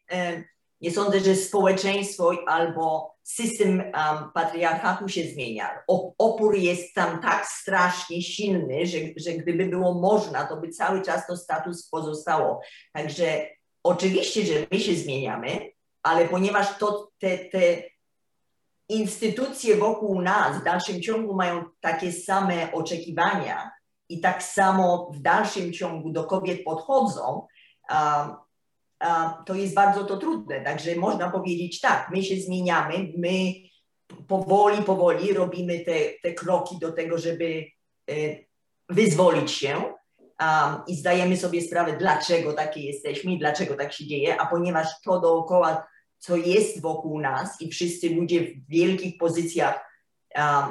nie 0.81 0.91
sądzę, 0.91 1.21
że 1.21 1.37
społeczeństwo 1.37 2.31
albo 2.47 3.15
system 3.23 3.81
em, 3.81 3.93
patriarchatu 4.35 5.09
się 5.09 5.25
zmienia. 5.25 5.83
Opór 6.19 6.57
jest 6.57 6.95
tam 6.95 7.23
tak 7.23 7.47
strasznie 7.47 8.23
silny, 8.23 8.87
że, 8.87 8.99
że 9.17 9.33
gdyby 9.33 9.67
było 9.67 9.95
można, 9.95 10.47
to 10.47 10.57
by 10.57 10.69
cały 10.69 11.03
czas 11.03 11.27
to 11.27 11.37
status 11.37 11.89
pozostało. 11.89 12.61
Także 12.93 13.47
oczywiście, 13.83 14.47
że 14.47 14.67
my 14.73 14.81
się 14.81 14.95
zmieniamy, 14.95 15.71
ale 16.03 16.29
ponieważ 16.29 16.79
to, 16.79 17.11
te, 17.19 17.39
te 17.39 17.83
instytucje 18.89 19.77
wokół 19.77 20.23
nas 20.23 20.61
w 20.61 20.65
dalszym 20.65 21.03
ciągu 21.03 21.35
mają 21.35 21.65
takie 21.81 22.13
same 22.13 22.73
oczekiwania 22.73 23.71
i 24.09 24.21
tak 24.21 24.43
samo 24.43 25.11
w 25.15 25.19
dalszym 25.19 25.73
ciągu 25.73 26.11
do 26.11 26.25
kobiet 26.25 26.65
podchodzą, 26.65 27.47
um, 27.91 28.37
a, 28.99 29.43
to 29.47 29.55
jest 29.55 29.75
bardzo 29.75 30.05
to 30.05 30.17
trudne. 30.17 30.61
Także 30.61 30.97
można 30.97 31.31
powiedzieć 31.31 31.81
tak, 31.81 32.11
my 32.11 32.23
się 32.23 32.37
zmieniamy, 32.37 33.12
my 33.19 33.53
powoli, 34.29 34.83
powoli 34.83 35.33
robimy 35.33 35.81
te, 35.81 35.95
te 36.23 36.35
kroki 36.35 36.79
do 36.79 36.93
tego, 36.93 37.19
żeby 37.19 37.65
e, 38.11 38.15
wyzwolić 38.88 39.51
się 39.51 39.83
i 40.87 40.97
zdajemy 40.97 41.37
sobie 41.37 41.62
sprawę, 41.62 41.97
dlaczego 41.99 42.53
takie 42.53 42.81
jesteśmy 42.81 43.33
i 43.33 43.38
dlaczego 43.38 43.75
tak 43.75 43.93
się 43.93 44.07
dzieje, 44.07 44.41
a 44.41 44.47
ponieważ 44.47 44.88
to 45.05 45.21
dookoła, 45.21 45.87
co 46.19 46.37
jest 46.37 46.81
wokół 46.81 47.21
nas 47.21 47.61
i 47.61 47.69
wszyscy 47.69 48.15
ludzie 48.15 48.41
w 48.41 48.69
wielkich 48.69 49.19
pozycjach 49.19 49.93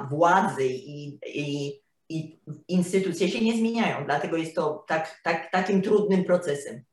władzy 0.10 0.68
i, 0.68 1.20
i, 1.28 1.82
i 2.18 2.40
instytucje 2.68 3.30
się 3.30 3.46
nie 3.46 3.58
zmieniają, 3.58 4.06
dlatego 4.06 4.38
jest 4.38 4.56
to 4.56 4.86
tak, 4.88 5.22
tak, 5.24 5.52
takim 5.52 5.82
trudnym 5.82 6.24
procesem 6.24 6.84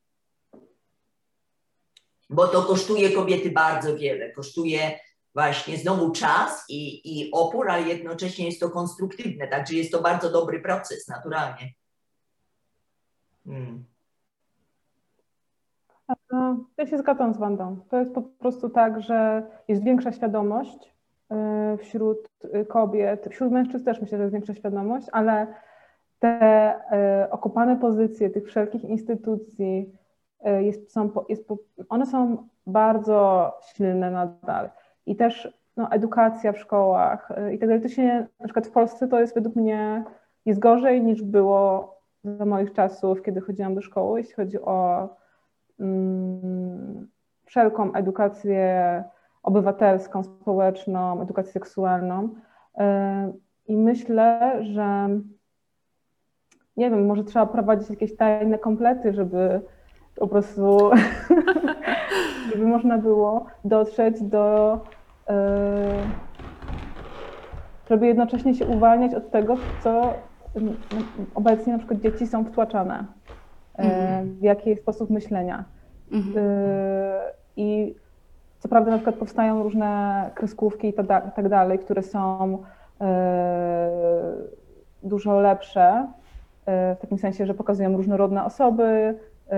bo 2.29 2.47
to 2.47 2.61
kosztuje 2.61 3.11
kobiety 3.11 3.51
bardzo 3.51 3.97
wiele. 3.97 4.31
Kosztuje 4.31 4.99
właśnie 5.33 5.77
znowu 5.77 6.11
czas 6.11 6.65
i, 6.69 7.01
i 7.03 7.31
opór, 7.31 7.69
ale 7.69 7.87
jednocześnie 7.87 8.45
jest 8.45 8.59
to 8.59 8.69
konstruktywne, 8.69 9.47
także 9.47 9.75
jest 9.75 9.91
to 9.91 10.01
bardzo 10.01 10.31
dobry 10.31 10.61
proces, 10.61 11.07
naturalnie. 11.07 11.73
Hmm. 13.45 13.85
No, 16.31 16.65
Ja 16.77 16.87
się 16.87 16.97
zgadzam 16.97 17.33
z 17.33 17.37
Wandą. 17.37 17.79
To 17.89 17.99
jest 17.99 18.13
po 18.13 18.21
prostu 18.21 18.69
tak, 18.69 19.01
że 19.01 19.43
jest 19.67 19.83
większa 19.83 20.11
świadomość 20.11 20.93
wśród 21.77 22.29
y, 22.55 22.65
kobiet, 22.65 23.27
wśród 23.31 23.51
mężczyzn 23.51 23.85
też 23.85 24.01
myślę, 24.01 24.17
że 24.17 24.23
jest 24.23 24.33
większa 24.33 24.53
świadomość, 24.53 25.07
ale 25.11 25.47
te 26.19 26.73
y, 27.25 27.31
okopane 27.31 27.77
pozycje 27.77 28.29
tych 28.29 28.47
wszelkich 28.47 28.83
instytucji, 28.83 29.95
y, 30.47 30.63
jest, 30.63 30.91
są, 30.91 31.11
jest, 31.29 31.49
one 31.89 32.05
są 32.05 32.47
bardzo 32.67 33.53
silne 33.75 34.11
nadal. 34.11 34.69
I 35.05 35.15
też 35.15 35.59
no, 35.77 35.91
edukacja 35.91 36.51
w 36.51 36.59
szkołach 36.59 37.31
i 37.53 37.59
tak 37.59 37.69
dalej. 37.69 37.83
To 37.83 37.89
się, 37.89 38.27
na 38.39 38.45
przykład 38.45 38.67
w 38.67 38.71
Polsce 38.71 39.07
to 39.07 39.19
jest 39.19 39.35
według 39.35 39.55
mnie, 39.55 40.03
jest 40.45 40.59
gorzej 40.59 41.01
niż 41.01 41.21
było 41.21 41.95
za 42.23 42.45
moich 42.45 42.73
czasów, 42.73 43.21
kiedy 43.21 43.41
chodziłam 43.41 43.75
do 43.75 43.81
szkoły, 43.81 44.19
jeśli 44.19 44.33
chodzi 44.33 44.61
o 44.61 45.09
mm, 45.79 47.07
wszelką 47.45 47.93
edukację 47.93 49.03
obywatelską, 49.43 50.23
społeczną, 50.23 51.21
edukację 51.21 51.51
seksualną. 51.51 52.23
Y, 52.23 52.81
I 53.67 53.77
myślę, 53.77 54.57
że 54.73 55.09
nie 56.77 56.89
wiem, 56.89 57.05
może 57.05 57.23
trzeba 57.23 57.45
prowadzić 57.45 57.89
jakieś 57.89 58.15
tajne 58.15 58.59
komplety, 58.59 59.13
żeby 59.13 59.61
po 60.15 60.27
prostu, 60.27 60.77
żeby 62.51 62.67
można 62.67 62.97
było 62.97 63.45
dotrzeć 63.65 64.23
do, 64.23 64.79
y, 65.29 65.33
żeby 67.89 68.07
jednocześnie 68.07 68.53
się 68.53 68.65
uwalniać 68.65 69.13
od 69.13 69.31
tego, 69.31 69.57
co 69.79 70.13
mm, 70.55 70.77
obecnie 71.35 71.73
na 71.73 71.79
przykład 71.79 71.99
dzieci 71.99 72.27
są 72.27 72.45
wtłaczane, 72.45 73.05
Mhm. 73.77 74.35
w 74.35 74.41
jaki 74.41 74.75
sposób 74.75 75.09
myślenia. 75.09 75.65
Mhm. 76.11 76.37
Y, 76.37 77.19
I 77.55 77.95
co 78.59 78.67
prawda 78.69 78.91
na 78.91 78.97
przykład 78.97 79.15
powstają 79.15 79.63
różne 79.63 80.31
kreskówki 80.35 80.87
i 80.87 80.93
tak 81.35 81.49
dalej, 81.49 81.79
które 81.79 82.03
są 82.03 82.53
y, 82.53 83.05
dużo 85.03 85.39
lepsze, 85.39 86.07
y, 86.61 86.95
w 86.95 87.01
takim 87.01 87.17
sensie, 87.17 87.45
że 87.45 87.53
pokazują 87.53 87.97
różnorodne 87.97 88.45
osoby 88.45 88.83
y, 88.83 89.55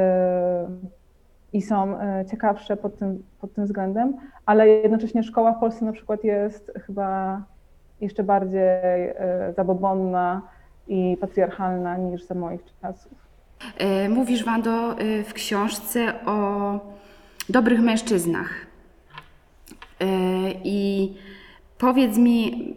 i 1.54 1.62
są 1.62 1.98
ciekawsze 2.32 2.78
pod 2.78 2.98
tym, 2.98 3.24
pod 3.42 3.54
tym 3.54 3.66
względem, 3.66 4.18
ale 4.46 4.68
jednocześnie 4.68 5.24
szkoła 5.24 5.54
w 5.54 5.60
Polsce 5.60 5.86
na 5.86 5.92
przykład 5.92 6.24
jest 6.24 6.72
chyba 6.86 7.42
jeszcze 8.02 8.24
bardziej 8.24 9.14
zabobonna 9.56 10.42
i 10.88 11.18
patriarchalna 11.22 11.98
niż 11.98 12.24
za 12.24 12.36
moich 12.36 12.62
czasów. 12.82 13.14
E, 13.78 14.10
Mówisz, 14.10 14.46
Wando, 14.46 15.00
e, 15.00 15.24
w 15.24 15.34
książce 15.34 16.14
o 16.26 16.80
dobrych 17.50 17.82
mężczyznach. 17.82 18.71
E, 20.02 20.06
I 20.64 21.10
powiedz 21.78 22.18
mi, 22.18 22.74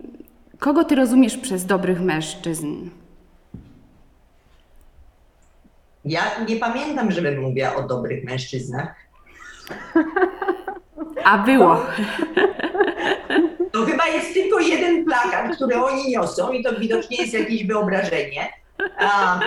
kogo 0.58 0.84
ty 0.84 0.94
rozumiesz 0.94 1.36
przez 1.36 1.66
dobrych 1.66 2.00
mężczyzn? 2.00 2.90
Ja 6.04 6.22
nie 6.48 6.56
pamiętam, 6.56 7.10
żebym 7.10 7.40
mówiła 7.40 7.76
o 7.76 7.82
dobrych 7.82 8.24
mężczyznach. 8.24 8.94
A 11.24 11.38
było. 11.38 11.86
To 13.72 13.84
chyba 13.84 14.04
chyba 14.04 14.16
jest 14.16 14.34
tylko 14.34 14.58
jeden 14.58 15.04
plakat, 15.04 15.56
który 15.56 15.76
oni 15.76 16.10
niosą 16.10 16.52
i 16.52 16.64
to 16.64 16.80
widocznie 16.80 17.16
jest 17.16 17.34
jakieś 17.34 17.66
wyobrażenie 17.66 18.52
a, 18.98 19.40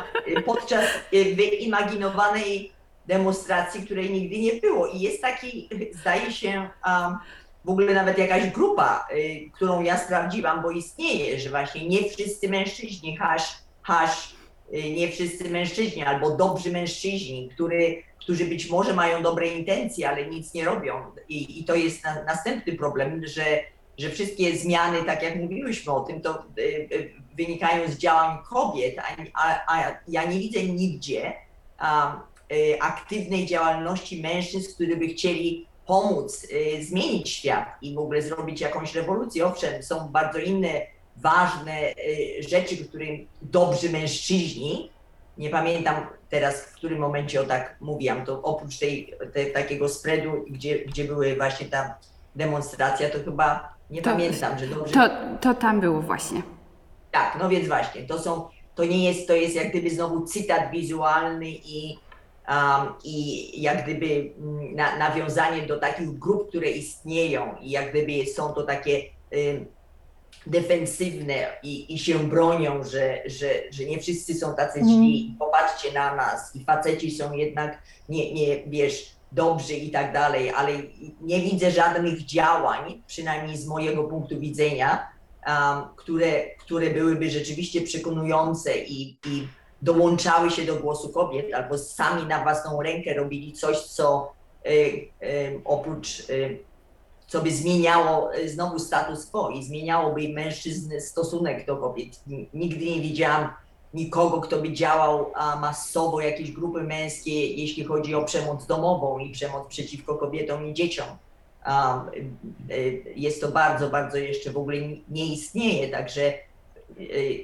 podczas 0.46 0.86
y, 1.14 1.36
wyimaginowanej 1.36 2.72
demonstracji, 3.08 3.86
której 3.86 4.10
nigdy 4.10 4.40
nie 4.40 4.54
było. 4.54 4.88
I 4.88 5.00
jest 5.00 5.22
taki, 5.22 5.70
zdaje 5.92 6.32
się, 6.32 6.70
a, 6.82 7.20
w 7.68 7.70
ogóle 7.70 7.94
nawet 7.94 8.18
jakaś 8.18 8.50
grupa, 8.50 9.08
y, 9.14 9.50
którą 9.54 9.84
ja 9.84 9.98
sprawdziłam, 9.98 10.62
bo 10.62 10.72
istnieje, 10.72 11.40
że 11.40 11.50
właśnie 11.50 11.88
nie 11.90 12.10
wszyscy 12.10 12.50
mężczyźni, 12.50 13.18
hash, 13.18 13.58
hash, 13.82 14.36
y, 14.74 14.90
nie 14.90 15.12
wszyscy 15.12 15.50
mężczyźni, 15.50 16.04
albo 16.04 16.36
dobrzy 16.36 16.72
mężczyźni, 16.72 17.50
który, 17.50 18.04
którzy 18.20 18.46
być 18.46 18.70
może 18.70 18.94
mają 18.94 19.24
dobre 19.24 19.48
intencje, 19.48 20.10
ale 20.10 20.26
nic 20.26 20.54
nie 20.54 20.66
robią. 20.66 20.94
I, 21.30 21.60
i 21.60 21.64
to 21.64 21.76
jest 21.76 22.04
na, 22.04 22.24
następny 22.24 22.74
problem, 22.74 23.28
że, 23.28 23.60
że 23.98 24.10
wszystkie 24.10 24.58
zmiany, 24.58 25.04
tak 25.04 25.24
jak 25.24 25.36
mówiłyśmy 25.36 25.94
o 25.94 26.00
tym, 26.00 26.22
to 26.22 26.44
y, 26.58 26.62
y, 26.62 27.14
wynikają 27.38 27.92
z 27.92 27.98
działań 27.98 28.38
kobiet, 28.50 28.96
a, 29.00 29.16
a, 29.34 29.78
a 29.78 29.98
ja 30.08 30.26
nie 30.26 30.40
widzę 30.40 30.64
nigdzie 30.64 31.34
y, 32.52 32.82
aktywnej 32.82 33.46
działalności 33.46 34.22
mężczyzn, 34.22 34.74
którzy 34.74 34.98
by 34.98 35.08
chcieli 35.08 35.67
pomóc 35.88 36.44
y, 36.44 36.84
zmienić 36.84 37.30
świat 37.30 37.66
i 37.82 37.96
w 37.96 38.00
ogóle 38.00 38.22
zrobić 38.22 38.62
jakąś 38.62 38.96
rewolucję. 38.96 39.46
Owszem, 39.46 39.84
są 39.84 40.08
bardzo 40.08 40.40
inne 40.40 40.82
ważne 41.18 41.92
y, 41.92 42.44
rzeczy, 42.48 42.78
którym 42.86 43.28
dobrzy 43.42 43.90
mężczyźni, 43.90 44.90
nie 45.38 45.50
pamiętam 45.50 45.96
teraz, 46.30 46.62
w 46.62 46.74
którym 46.74 47.00
momencie 47.00 47.42
o 47.42 47.44
tak 47.44 47.76
mówiłam, 47.82 48.26
to 48.26 48.42
oprócz 48.42 48.78
tej, 48.78 49.14
tej 49.34 49.54
takiego 49.54 49.90
spreadu, 49.90 50.46
gdzie, 50.50 50.80
gdzie 50.86 51.04
były 51.04 51.36
właśnie 51.36 51.66
ta 51.68 51.98
demonstracja, 52.36 53.10
to 53.10 53.18
chyba 53.26 53.74
nie 53.90 54.02
To- 54.02 54.10
pamiętam, 54.12 54.60
że 54.60 54.68
dobrze. 54.68 54.94
To, 54.94 55.10
to 55.42 55.54
tam 55.54 55.80
było 55.82 56.02
właśnie. 56.02 56.42
Tak, 57.12 57.38
no 57.40 57.50
więc 57.50 57.68
właśnie, 57.68 58.04
to 58.04 58.20
są, 58.20 58.48
to 58.76 58.86
nie 58.86 59.06
jest, 59.10 59.28
to 59.28 59.36
jest 59.36 59.56
jak 59.56 59.70
gdyby 59.70 59.90
znowu 59.90 60.26
cytat 60.26 60.72
wizualny 60.72 61.50
i, 61.50 61.98
um, 62.48 62.94
i 63.04 63.62
jak 63.62 63.84
gdyby 63.84 64.34
mm, 64.38 64.76
na, 64.76 64.98
nawiązanie 64.98 65.62
do 65.62 65.80
takich 65.80 66.20
grup, 66.20 66.50
które 66.50 66.70
istnieją 66.70 67.56
i 67.62 67.72
jak 67.72 67.90
gdyby 67.90 68.26
są 68.26 68.54
to 68.54 68.64
takie 68.64 69.02
defensywne 70.48 71.48
i, 71.64 71.94
i 71.96 72.00
się 72.00 72.20
bronią, 72.20 72.84
że, 72.84 73.22
że, 73.26 73.50
że 73.72 73.86
nie 73.86 74.00
wszyscy 74.00 74.34
są 74.34 74.56
tacy 74.56 74.80
Mhm. 74.80 74.98
źli, 74.98 75.36
popatrzcie 75.40 75.94
na 75.94 76.16
nas 76.16 76.56
i 76.56 76.64
faceci 76.64 77.12
są 77.12 77.34
jednak, 77.34 77.82
nie, 78.10 78.34
nie 78.34 78.64
wiesz, 78.68 79.18
dobrzy 79.32 79.74
i 79.74 79.92
tak 79.92 80.14
dalej, 80.14 80.50
ale 80.50 80.72
nie 81.22 81.42
widzę 81.42 81.72
żadnych 81.72 82.26
działań, 82.26 83.04
przynajmniej 83.08 83.58
z 83.58 83.68
mojego 83.68 84.04
punktu 84.04 84.40
widzenia, 84.40 85.08
um, 85.48 85.84
które, 85.96 86.56
które 86.60 86.90
byłyby 86.90 87.30
rzeczywiście 87.30 87.82
przekonujące 87.82 88.78
i, 88.78 89.18
i 89.26 89.48
dołączały 89.82 90.52
się 90.52 90.66
do 90.66 90.76
głosu 90.76 91.10
kobiet, 91.10 91.54
albo 91.54 91.78
sami 91.78 92.26
na 92.26 92.44
własną 92.44 92.82
rękę 92.82 93.14
robili 93.14 93.54
coś, 93.54 93.80
co 93.80 94.32
y, 94.66 94.70
y, 95.24 95.62
oprócz, 95.66 96.20
y, 96.30 96.60
co 97.28 97.42
by 97.42 97.52
zmieniało 97.52 98.30
znowu 98.46 98.80
status 98.80 99.26
quo 99.26 99.50
i 99.50 99.64
zmieniałoby 99.64 100.30
mężczyzn 100.30 101.00
stosunek 101.00 101.66
do 101.66 101.78
kobiet. 101.78 102.20
Nigdy 102.54 102.86
nie 102.86 103.02
widziałam 103.02 103.50
nikogo, 103.94 104.42
kto 104.42 104.58
by 104.62 104.74
działał 104.74 105.32
masowo, 105.62 106.22
jakieś 106.22 106.52
grupy 106.52 106.84
męskie, 106.84 107.48
jeśli 107.48 107.84
chodzi 107.84 108.16
o 108.16 108.24
przemoc 108.24 108.66
domową 108.66 109.20
i 109.20 109.30
przemoc 109.32 109.68
przeciwko 109.68 110.16
kobietom 110.16 110.68
i 110.68 110.74
dzieciom. 110.74 111.08
Jest 113.16 113.42
to 113.42 113.48
bardzo, 113.48 113.90
bardzo 113.90 114.18
jeszcze 114.18 114.52
w 114.52 114.58
ogóle 114.58 114.82
nie- 114.82 114.98
nie 115.10 115.26
istnieje, 115.26 115.90
także 115.90 116.34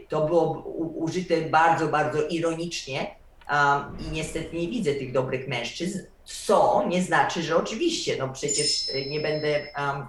to 0.09 0.25
było 0.25 0.61
użyte 0.95 1.41
bardzo, 1.41 1.87
bardzo 1.87 2.27
ironicznie 2.27 3.15
um, 3.51 3.97
i 3.99 4.11
niestety 4.11 4.55
nie 4.57 4.67
widzę 4.67 4.93
tych 4.93 5.11
dobrych 5.11 5.47
mężczyzn, 5.47 5.99
co 6.23 6.85
nie 6.87 7.03
znaczy, 7.03 7.43
że 7.43 7.57
oczywiście, 7.57 8.15
no 8.19 8.29
przecież 8.29 8.89
y, 8.89 9.05
nie 9.05 9.19
będę, 9.19 9.67
um, 9.77 10.05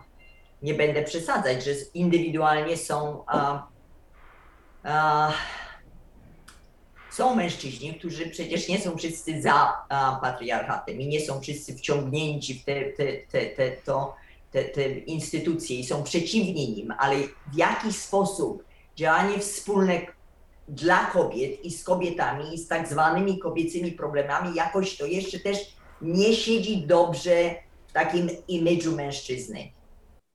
nie 0.62 0.74
będę 0.74 1.02
przesadzać, 1.02 1.64
że 1.64 1.70
indywidualnie 1.94 2.76
są 2.76 3.24
um, 3.34 3.58
są 7.10 7.34
mężczyźni, 7.34 7.94
którzy 7.94 8.26
przecież 8.26 8.68
nie 8.68 8.80
są 8.80 8.96
wszyscy 8.96 9.42
za 9.42 9.72
patriarchatem 10.22 11.00
i 11.00 11.06
nie 11.06 11.20
są 11.20 11.40
wszyscy 11.40 11.74
wciągnięci 11.74 12.54
w 12.54 12.64
te, 12.64 12.84
te, 12.84 13.12
te, 13.12 13.46
te, 13.46 13.70
to, 13.70 14.16
te, 14.50 14.64
te 14.64 14.88
instytucje 14.88 15.78
i 15.78 15.84
są 15.84 16.02
przeciwni 16.02 16.70
nim, 16.70 16.94
ale 16.98 17.16
w 17.52 17.56
jaki 17.56 17.92
sposób 17.92 18.64
działanie 18.96 19.38
wspólne 19.38 20.00
dla 20.68 21.04
kobiet 21.04 21.64
i 21.64 21.70
z 21.70 21.84
kobietami 21.84 22.54
i 22.54 22.58
z 22.58 22.68
tak 22.68 22.88
zwanymi 22.88 23.38
kobiecymi 23.38 23.92
problemami 23.92 24.54
jakoś 24.54 24.96
to 24.96 25.06
jeszcze 25.06 25.40
też 25.40 25.58
nie 26.00 26.34
siedzi 26.34 26.86
dobrze 26.86 27.54
w 27.86 27.92
takim 27.92 28.30
imidżu 28.48 28.96
mężczyzny. 28.96 29.58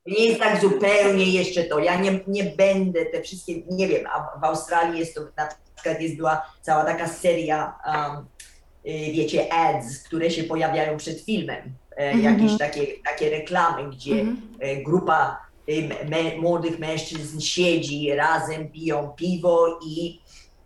Nie 0.06 0.26
jest 0.26 0.40
tak 0.40 0.62
zupełnie 0.62 1.26
jeszcze 1.26 1.64
to. 1.64 1.80
Ja 1.80 2.02
nie, 2.02 2.20
nie 2.28 2.44
będę 2.44 3.06
te 3.06 3.22
wszystkie, 3.22 3.54
nie 3.72 3.88
wiem, 3.88 4.08
a 4.08 4.40
w 4.40 4.44
Australii 4.44 5.00
jest 5.00 5.16
to 5.16 5.22
na 5.38 5.50
przykład 5.76 6.02
jest 6.02 6.18
była 6.18 6.42
cała 6.62 6.84
taka 6.84 7.08
seria, 7.08 7.80
um, 7.88 8.26
y, 8.86 9.12
wiecie, 9.12 9.54
ads, 9.54 10.04
które 10.04 10.32
się 10.32 10.44
pojawiają 10.44 10.98
przed 10.98 11.22
filmem. 11.22 11.74
E, 11.98 12.12
Mhm. 12.12 12.24
Jakieś 12.24 12.58
takie, 12.58 12.88
takie 13.06 13.30
reklamy, 13.30 13.90
gdzie 13.90 14.12
Mhm. 14.12 14.38
e, 14.60 14.76
grupa 14.76 15.49
młodych 16.42 16.80
mężczyzn 16.80 17.40
siedzi 17.40 18.16
razem, 18.16 18.72
piją 18.72 19.14
piwo 19.18 19.80
i, 19.86 20.20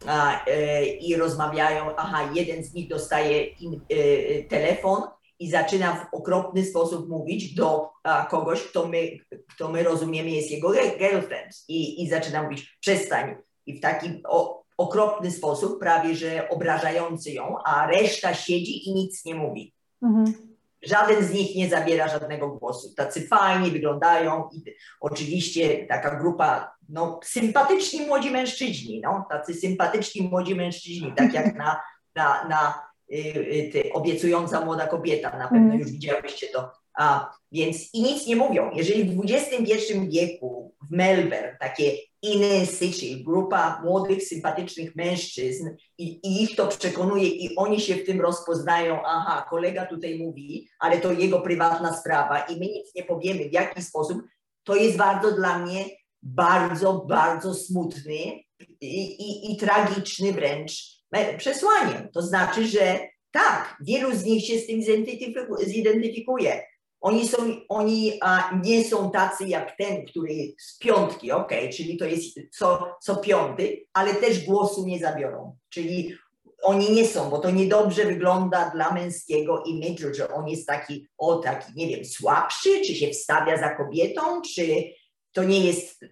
a, 0.07 0.45
e, 0.45 0.85
i 0.85 1.15
rozmawiają. 1.15 1.95
Aha, 1.97 2.29
jeden 2.33 2.63
z 2.63 2.73
nich 2.73 2.89
dostaje 2.89 3.41
e, 3.41 3.47
e, 3.89 4.43
telefon 4.43 5.01
i 5.39 5.49
zaczyna 5.49 5.95
w 5.95 6.13
okropny 6.13 6.65
sposób 6.65 7.09
mówić 7.09 7.55
do 7.55 7.89
a, 8.03 8.25
kogoś, 8.25 8.63
kto 8.63 8.87
my, 8.87 9.17
kto 9.55 9.69
my 9.69 9.83
rozumiemy 9.83 10.29
jest 10.29 10.51
jego 10.51 10.71
girlfriend. 10.71 11.63
I, 11.67 12.03
I 12.03 12.09
zaczyna 12.09 12.43
mówić, 12.43 12.77
przestań. 12.79 13.35
I 13.65 13.77
w 13.77 13.81
taki 13.81 14.21
o, 14.27 14.63
okropny 14.77 15.31
sposób, 15.31 15.79
prawie 15.79 16.15
że 16.15 16.49
obrażający 16.49 17.31
ją, 17.31 17.55
a 17.65 17.87
reszta 17.87 18.33
siedzi 18.33 18.89
i 18.89 18.93
nic 18.93 19.25
nie 19.25 19.35
mówi. 19.35 19.73
Mhm. 20.03 20.52
Żaden 20.86 21.23
z 21.25 21.34
nich 21.34 21.55
nie 21.55 21.69
zabiera 21.69 22.07
żadnego 22.07 22.49
głosu. 22.49 22.93
Tacy 22.95 23.27
fajni 23.27 23.71
wyglądają 23.71 24.49
i 24.51 24.63
oczywiście 24.99 25.86
taka 25.88 26.15
grupa, 26.19 26.75
no 26.89 27.19
sympatyczni 27.23 28.05
młodzi 28.05 28.31
mężczyźni, 28.31 29.01
no 29.03 29.25
tacy 29.29 29.53
sympatyczni 29.53 30.21
młodzi 30.27 30.55
mężczyźni, 30.55 31.13
tak 31.15 31.34
jak 31.34 31.55
na, 31.55 31.81
na, 32.15 32.47
na 32.47 32.81
y, 33.11 33.17
y, 33.17 33.69
ty, 33.73 33.93
obiecująca 33.93 34.65
młoda 34.65 34.88
kobieta, 34.88 35.38
na 35.38 35.47
pewno 35.47 35.57
Mhm. 35.63 35.79
już 35.79 35.91
widziałyście 35.91 36.47
to. 36.47 36.71
A, 36.97 37.34
więc 37.51 37.93
i 37.93 38.01
nic 38.01 38.27
nie 38.27 38.36
mówią. 38.36 38.71
Jeżeli 38.73 39.03
w 39.03 39.21
XXI 39.23 40.09
wieku 40.09 40.75
w 40.89 40.91
Melbourne 40.91 41.57
takie 41.59 41.91
inner 42.24 42.67
city, 42.67 43.24
grupa 43.24 43.82
młodych, 43.84 44.24
sympatycznych 44.24 44.95
mężczyzn 44.95 45.69
i, 45.97 46.03
i 46.28 46.43
ich 46.43 46.55
to 46.55 46.67
przekonuje 46.67 47.28
i 47.28 47.55
oni 47.55 47.82
się 47.82 47.95
w 47.95 48.05
tym 48.05 48.21
rozpoznają, 48.21 48.99
aha, 49.05 49.45
kolega 49.49 49.86
tutaj 49.86 50.19
mówi, 50.19 50.69
ale 50.80 50.97
to 50.97 51.11
jego 51.11 51.41
prywatna 51.41 51.93
sprawa 51.93 52.39
i 52.39 52.53
my 52.53 52.65
nic 52.65 52.95
nie 52.95 53.03
powiemy, 53.03 53.49
w 53.49 53.53
jaki 53.53 53.82
sposób, 53.82 54.21
to 54.63 54.76
jest 54.76 54.97
bardzo 54.97 55.32
dla 55.32 55.59
mnie 55.59 55.86
bardzo, 56.21 57.05
bardzo 57.09 57.53
smutny 57.53 58.43
i, 58.82 59.03
i, 59.05 59.51
i 59.51 59.57
tragiczny 59.57 60.34
wręcz 60.34 61.03
przesłaniem. 61.38 62.09
To 62.13 62.21
znaczy, 62.21 62.67
że 62.67 62.99
tak, 63.32 63.78
wielu 63.82 64.15
z 64.15 64.24
nich 64.24 64.45
się 64.45 64.57
z 64.57 64.67
tym 64.67 64.82
zidentyfiku- 64.82 65.65
zidentyfikuje. 65.65 66.63
Oni, 67.03 67.27
są, 67.27 67.37
oni 67.69 68.13
a, 68.21 68.59
nie 68.63 68.83
są 68.83 69.11
tacy 69.11 69.47
jak 69.47 69.77
ten, 69.77 70.05
który 70.05 70.33
z 70.57 70.77
piątki, 70.77 71.31
okej, 71.31 71.69
czyli 71.69 71.97
to 71.97 72.05
jest 72.05 72.39
co, 72.51 72.95
co 73.01 73.15
piąty, 73.15 73.85
ale 73.93 74.13
też 74.13 74.45
głosu 74.45 74.85
nie 74.85 74.99
zabiorą. 74.99 75.57
Czyli 75.69 76.15
oni 76.61 76.91
nie 76.91 77.07
są, 77.07 77.29
bo 77.29 77.39
to 77.39 77.51
niedobrze 77.51 78.05
wygląda 78.05 78.69
dla 78.69 78.93
męskiego 78.93 79.63
imidżu, 79.63 80.13
że 80.13 80.33
on 80.33 80.47
jest 80.47 80.67
taki, 80.67 81.07
o 81.17 81.35
taki, 81.35 81.71
nie 81.75 81.87
wiem, 81.87 82.05
słabszy, 82.05 82.81
czy 82.87 82.95
się 82.95 83.07
wstawia 83.07 83.57
za 83.57 83.75
kobietą, 83.75 84.41
czy 84.41 84.83
to 85.31 85.43
nie 85.43 85.59
jest 85.59 86.05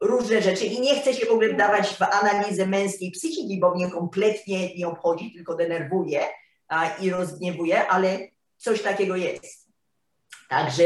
różne 0.00 0.42
rzeczy 0.42 0.66
i 0.66 0.80
nie 0.80 1.00
chcę 1.00 1.14
się 1.14 1.26
w 1.26 1.30
ogóle 1.30 1.54
wdawać 1.54 1.88
w 1.88 2.02
analizę 2.02 2.66
męskiej 2.66 3.10
psychiki, 3.10 3.60
bo 3.60 3.74
mnie 3.74 3.90
kompletnie 3.90 4.74
nie 4.74 4.88
obchodzi, 4.88 5.32
tylko 5.32 5.54
denerwuje 5.54 6.20
a, 6.68 6.96
i 6.96 7.10
rozgniewuje, 7.10 7.88
ale 7.88 8.18
coś 8.56 8.82
takiego 8.82 9.16
jest. 9.16 9.61
Także, 10.52 10.82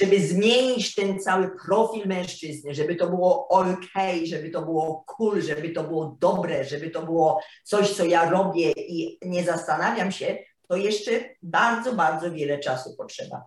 żeby 0.00 0.20
zmienić 0.20 0.94
ten 0.94 1.20
cały 1.20 1.50
profil 1.66 2.08
mężczyzny, 2.08 2.74
żeby 2.74 2.94
to 2.94 3.06
było 3.10 3.48
ok, 3.48 3.94
żeby 4.24 4.50
to 4.50 4.62
było 4.62 5.04
cool, 5.06 5.40
żeby 5.42 5.70
to 5.70 5.84
było 5.84 6.16
dobre, 6.20 6.64
żeby 6.64 6.90
to 6.90 7.02
było 7.02 7.40
coś, 7.64 7.96
co 7.96 8.04
ja 8.04 8.30
robię 8.30 8.72
i 8.72 9.18
nie 9.22 9.42
zastanawiam 9.42 10.10
się, 10.10 10.36
to 10.68 10.76
jeszcze 10.76 11.10
bardzo, 11.42 11.92
bardzo 11.92 12.30
wiele 12.30 12.58
czasu 12.58 12.90
potrzeba. 12.98 13.42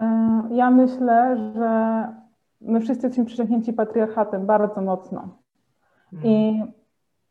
E, 0.00 0.06
Ja 0.50 0.70
myślę, 0.70 1.36
że 1.54 2.06
my 2.60 2.80
wszyscy 2.80 3.06
jesteśmy 3.06 3.24
przesiąknięci 3.24 3.72
patriarchatem 3.72 4.46
bardzo 4.46 4.80
mocno. 4.80 5.38
Mm. 6.12 6.24
I 6.26 6.62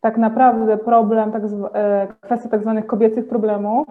tak 0.02 0.18
naprawdę 0.18 0.78
problem, 0.78 1.32
tak 1.32 1.48
zwa, 1.50 1.70
e, 1.70 2.08
kwestia 2.22 2.50
tak 2.50 2.62
zwanych 2.62 2.86
kobiecych 2.86 3.28
problemów, 3.28 3.88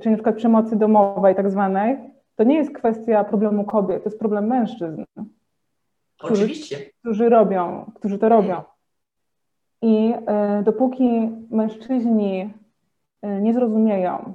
czyli 0.00 0.10
na 0.10 0.16
przykład 0.16 0.36
przemocy 0.36 0.76
domowej 0.76 1.34
tak 1.34 1.50
zwanej, 1.50 1.98
to 2.36 2.44
nie 2.44 2.56
jest 2.56 2.74
kwestia 2.74 3.24
problemu 3.24 3.64
kobiet, 3.64 4.02
to 4.02 4.08
jest 4.08 4.18
problem 4.18 4.46
mężczyzn, 4.46 5.04
Oczywiście. 6.22 6.76
którzy 7.00 7.28
robią, 7.28 7.90
którzy 7.94 8.18
to 8.18 8.28
robią. 8.28 8.62
I 9.82 10.14
e, 10.26 10.62
dopóki 10.62 11.30
mężczyźni 11.50 12.54
e, 13.22 13.40
nie 13.40 13.54
zrozumieją, 13.54 14.34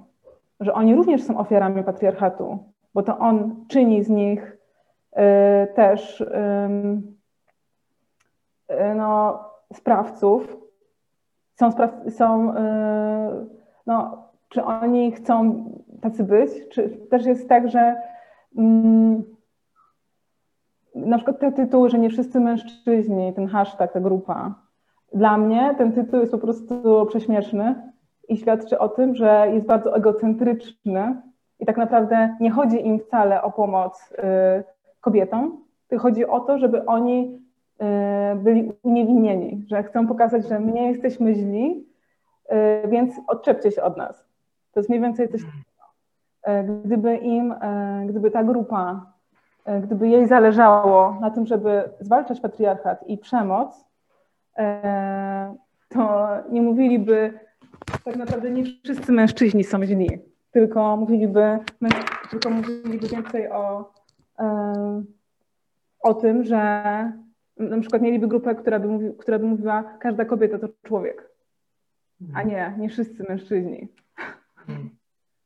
że 0.60 0.74
oni 0.74 0.96
również 0.96 1.24
są 1.24 1.38
ofiarami 1.38 1.84
patriarchatu, 1.84 2.60
bo 2.94 3.04
to 3.04 3.18
on 3.18 3.66
czyni 3.68 4.04
z 4.04 4.10
nich 4.10 4.58
e, 5.12 5.68
też 5.68 6.24
no, 8.96 9.40
sprawców, 9.74 10.58
są, 11.56 11.72
spraw, 11.72 11.92
są 12.10 12.54
no, 13.86 14.29
czy 14.50 14.64
oni 14.64 15.12
chcą 15.12 15.66
tacy 16.02 16.24
być, 16.24 16.52
czy 16.70 16.90
też 16.90 17.26
jest 17.26 17.50
tak, 17.50 17.70
że 17.70 17.96
mm, 18.58 19.24
na 20.96 21.18
przykład 21.18 21.40
te 21.40 21.52
tytuły, 21.52 21.90
że 21.90 22.00
nie 22.00 22.10
wszyscy 22.10 22.40
mężczyźni, 22.40 23.34
ten 23.34 23.48
hashtag, 23.48 23.94
ta 23.94 24.00
grupa, 24.00 24.56
dla 25.14 25.38
mnie 25.38 25.76
ten 25.78 25.94
tytuł 25.94 26.20
jest 26.20 26.32
po 26.32 26.38
prostu 26.38 27.06
prześmieszny 27.10 27.92
i 28.30 28.38
świadczy 28.38 28.80
o 28.80 28.90
tym, 28.90 29.16
że 29.16 29.48
jest 29.54 29.66
bardzo 29.66 29.96
egocentryczny 29.96 31.22
i 31.60 31.66
tak 31.66 31.78
naprawdę 31.78 32.36
nie 32.40 32.52
chodzi 32.52 32.88
im 32.88 33.00
wcale 33.00 33.42
o 33.42 33.52
pomoc 33.52 34.12
y, 34.12 34.16
kobietom, 35.02 35.66
tylko 35.88 36.04
chodzi 36.04 36.26
o 36.26 36.40
to, 36.40 36.58
żeby 36.58 36.86
oni 36.86 37.42
y, 37.82 38.36
byli 38.36 38.72
uniewinnieni, 38.84 39.66
że 39.68 39.84
chcą 39.84 40.08
pokazać, 40.08 40.48
że 40.48 40.60
my 40.60 40.72
nie 40.72 40.88
jesteśmy 40.88 41.36
źli, 41.36 41.88
y, 42.86 42.88
więc 42.88 43.14
odczepcie 43.28 43.72
się 43.72 43.84
od 43.84 43.98
nas. 43.98 44.29
To 44.72 44.80
jest 44.80 44.90
mniej 44.90 45.02
więcej 45.02 45.30
coś 45.30 45.42
takiego. 45.42 45.64
Y, 46.48 46.82
Gdyby 46.86 47.18
im, 47.18 47.52
y, 47.52 47.56
gdyby 48.10 48.32
ta 48.32 48.44
grupa, 48.44 49.14
y, 49.70 49.82
gdyby 49.82 50.08
jej 50.08 50.28
zależało 50.28 51.18
na 51.22 51.32
tym, 51.32 51.46
żeby 51.46 51.84
zwalczać 52.00 52.40
patriarchat 52.40 53.08
i 53.08 53.18
przemoc, 53.18 53.90
to 55.90 56.30
nie 56.52 56.62
mówiliby, 56.62 57.40
tak 58.04 58.16
naprawdę 58.16 58.52
nie 58.52 58.64
wszyscy 58.84 59.12
mężczyźni 59.12 59.64
są 59.64 59.86
źli, 59.86 60.10
tylko 60.52 60.98
mówiliby, 60.98 61.60
tylko 62.30 62.50
mówiliby 62.50 63.08
więcej 63.08 63.52
o, 63.52 63.94
e, 64.40 65.04
o 66.00 66.14
tym, 66.14 66.44
że 66.44 66.84
na 67.58 67.80
przykład 67.80 68.02
mieliby 68.02 68.28
grupę, 68.28 68.56
która 68.56 68.80
by, 68.80 68.88
mówi, 68.88 69.14
która 69.18 69.40
by 69.40 69.46
mówiła, 69.46 69.84
każda 69.84 70.26
kobieta 70.26 70.60
to 70.60 70.68
człowiek, 70.84 71.30
a 72.34 72.44
nie, 72.44 72.74
nie 72.78 72.90
wszyscy 72.90 73.24
mężczyźni. 73.30 73.88
Mm. 74.70 75.00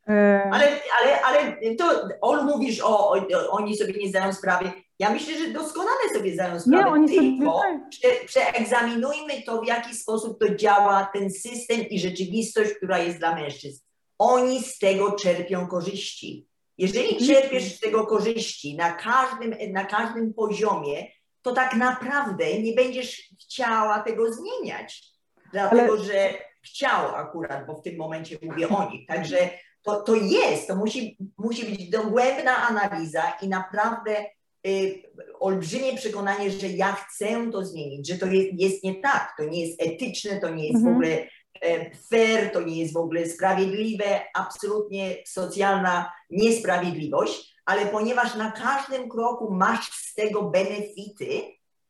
E, 0.08 0.50
Ale, 0.52 0.80
ale, 1.02 1.22
ale 1.22 1.58
to 1.76 2.10
Olu 2.22 2.44
mówisz 2.44 2.82
o, 2.82 3.12
o, 3.12 3.50
oni 3.50 3.78
sobie 3.78 3.94
nie 3.94 4.10
zdają 4.10 4.34
sprawy. 4.34 4.72
Ja 5.00 5.10
myślę, 5.10 5.38
że 5.38 5.54
doskonale 5.54 6.10
sobie 6.14 6.34
zdają 6.34 6.60
sprawę. 6.60 6.84
Nie, 6.84 6.92
oni 6.92 7.18
tylko 7.18 7.62
prze, 7.90 8.08
przeegzaminujmy 8.26 9.42
to, 9.46 9.62
w 9.62 9.68
jaki 9.68 9.96
sposób 9.96 10.40
to 10.40 10.56
działa, 10.56 11.10
ten 11.14 11.30
system 11.30 11.90
i 11.90 12.00
rzeczywistość, 12.00 12.74
która 12.74 12.98
jest 12.98 13.18
dla 13.18 13.36
mężczyzn. 13.36 13.84
Oni 14.20 14.64
z 14.64 14.78
tego 14.80 15.12
czerpią 15.12 15.68
korzyści. 15.68 16.48
Jeżeli 16.78 17.28
czerpiesz 17.28 17.76
z 17.76 17.80
tego 17.80 18.06
korzyści 18.06 18.76
na 18.76 18.94
każdym, 18.94 19.56
na 19.72 19.86
każdym 19.86 20.34
poziomie, 20.34 21.08
to 21.42 21.54
tak 21.54 21.76
naprawdę 21.76 22.60
nie 22.60 22.74
będziesz 22.74 23.30
chciała 23.42 24.00
tego 24.00 24.34
zmieniać. 24.34 25.04
Dlatego, 25.52 25.98
że 25.98 26.34
chciał 26.66 27.16
akurat, 27.16 27.68
bo 27.68 27.76
w 27.76 27.82
tym 27.82 27.98
momencie 27.98 28.38
mówię 28.42 28.70
o 28.70 28.90
nich. 28.92 29.08
Także 29.08 29.50
to, 29.82 30.02
to 30.02 30.16
jest, 30.16 30.68
to 30.68 30.76
musi, 30.76 31.18
musi 31.38 31.66
być 31.66 31.90
dogłębna 31.90 32.58
analiza 32.58 33.24
i 33.42 33.48
naprawdę 33.48 34.26
y, 34.68 35.04
olbrzymie 35.40 35.96
przekonanie, 35.96 36.52
że 36.52 36.68
ja 36.68 36.94
chcę 36.94 37.52
to 37.52 37.66
zmienić, 37.66 38.08
że 38.08 38.18
to 38.18 38.26
jest, 38.26 38.50
jest 38.54 38.84
nie 38.84 38.96
tak, 38.96 39.34
to 39.38 39.44
nie 39.44 39.66
jest 39.68 39.82
etyczne, 39.82 40.40
to 40.40 40.50
nie 40.50 40.68
jest 40.68 40.84
w 40.84 40.88
Mhm. 40.88 40.96
ogóle 40.96 41.28
e, 41.62 41.96
fair, 42.10 42.52
to 42.52 42.62
nie 42.62 42.80
jest 42.82 42.94
w 42.94 42.98
ogóle 42.98 43.26
sprawiedliwe, 43.26 44.22
absolutnie 44.36 45.16
socjalna 45.26 46.12
niesprawiedliwość, 46.30 47.54
ale 47.66 47.86
ponieważ 47.86 48.36
na 48.36 48.52
każdym 48.52 49.10
kroku 49.10 49.52
masz 49.52 49.90
z 49.92 50.14
tego 50.14 50.42
benefity, 50.44 51.42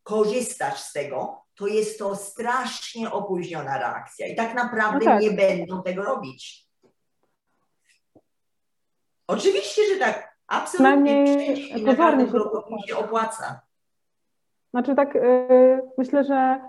korzystasz 0.03 0.79
z 0.79 0.93
tego, 0.93 1.42
to 1.55 1.67
jest 1.67 1.99
to 1.99 2.15
strasznie 2.15 3.11
opóźniona 3.11 3.77
reakcja 3.77 4.27
i 4.27 4.35
tak 4.35 4.53
naprawdę 4.53 5.05
No 5.05 5.11
tak. 5.11 5.21
nie 5.21 5.31
będą 5.31 5.83
tego 5.83 6.03
robić. 6.03 6.67
Oczywiście, 9.27 9.81
że 9.93 9.99
tak. 9.99 10.33
Absolutnie. 10.47 11.53
I 11.53 11.83
na 11.83 11.95
każdym 11.95 12.25
się 12.25 12.31
kroku 12.31 12.75
się 12.87 12.97
opłaca. 12.97 13.61
Znaczy 14.71 14.95
tak, 14.95 15.15
y, 15.15 15.81
myślę, 15.97 16.23
że 16.23 16.61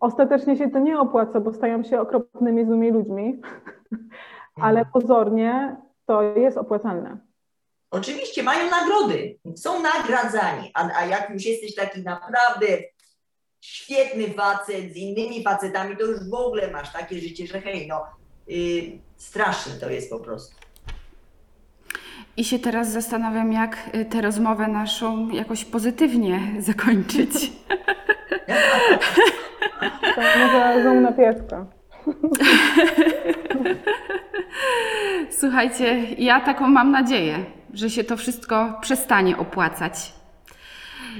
ostatecznie 0.00 0.56
się 0.56 0.70
to 0.70 0.78
nie 0.78 1.00
opłaca, 1.00 1.40
bo 1.40 1.52
stają 1.52 1.84
się 1.84 2.00
okropnymi, 2.00 2.66
złymi 2.66 2.90
ludźmi, 2.90 3.40
ale 4.62 4.84
pozornie 4.84 5.76
to 6.06 6.22
jest 6.22 6.58
opłacalne. 6.58 7.18
Oczywiście 7.90 8.42
mają 8.42 8.70
nagrody, 8.70 9.38
są 9.56 9.82
nagradzani, 9.82 10.70
a, 10.74 10.88
a 10.96 11.04
jak 11.04 11.30
już 11.30 11.44
jesteś 11.44 11.74
taki 11.74 12.02
naprawdę 12.02 12.66
świetny 13.60 14.34
facet 14.34 14.92
z 14.92 14.96
innymi 14.96 15.44
facetami, 15.44 15.96
to 15.96 16.04
już 16.04 16.30
w 16.30 16.34
ogóle 16.34 16.70
masz 16.70 16.92
takie 16.92 17.20
życie, 17.20 17.46
że 17.46 17.60
hej, 17.60 17.88
no 17.88 18.06
y, 18.50 18.98
straszne 19.16 19.72
to 19.72 19.90
jest 19.90 20.10
po 20.10 20.20
prostu. 20.20 20.54
I 22.36 22.44
się 22.44 22.58
teraz 22.58 22.92
zastanawiam, 22.92 23.52
jak 23.52 23.90
y, 23.94 24.04
tę 24.04 24.20
rozmowę 24.20 24.68
naszą 24.68 25.30
jakoś 25.30 25.64
pozytywnie 25.64 26.40
zakończyć. 26.58 27.52
To 30.14 30.20
może 30.20 30.82
zoom 30.82 31.02
na 31.02 31.12
pieska. 31.12 31.66
Słuchajcie, 35.40 36.06
ja 36.18 36.40
taką 36.40 36.68
mam 36.68 36.90
nadzieję, 36.90 37.44
że 37.74 37.90
się 37.90 38.04
to 38.04 38.16
wszystko 38.16 38.78
przestanie 38.80 39.36
opłacać 39.36 40.12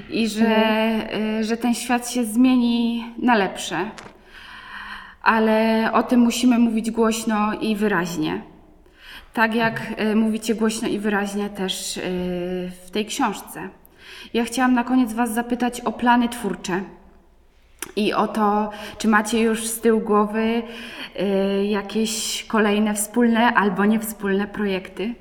i 0.09 0.27
że, 0.27 0.45
y, 1.39 1.43
że 1.43 1.57
ten 1.57 1.73
świat 1.73 2.11
się 2.11 2.25
zmieni 2.25 3.05
na 3.17 3.35
lepsze. 3.35 3.89
Ale 5.23 5.89
o 5.93 6.03
tym 6.03 6.19
musimy 6.19 6.59
mówić 6.59 6.91
głośno 6.91 7.53
i 7.53 7.75
wyraźnie. 7.75 8.41
Tak 9.33 9.55
jak 9.55 9.81
y, 10.01 10.15
mówicie 10.15 10.55
głośno 10.55 10.87
i 10.87 10.99
wyraźnie 10.99 11.49
też 11.49 11.97
y, 11.97 12.01
w 12.85 12.91
tej 12.91 13.05
książce. 13.05 13.69
Ja 14.33 14.43
chciałam 14.43 14.73
na 14.73 14.83
koniec 14.83 15.13
Was 15.13 15.33
zapytać 15.33 15.81
o 15.81 15.91
plany 15.91 16.29
twórcze. 16.29 16.81
I 17.95 18.13
o 18.13 18.27
to, 18.27 18.69
czy 18.97 19.07
macie 19.07 19.41
już 19.41 19.67
z 19.67 19.81
tyłu 19.81 19.99
głowy 19.99 20.61
jakieś 21.63 22.43
kolejne 22.47 22.93
wspólne 22.93 23.53
albo 23.53 23.85
niewspólne 23.85 24.47
projekty? 24.47 25.15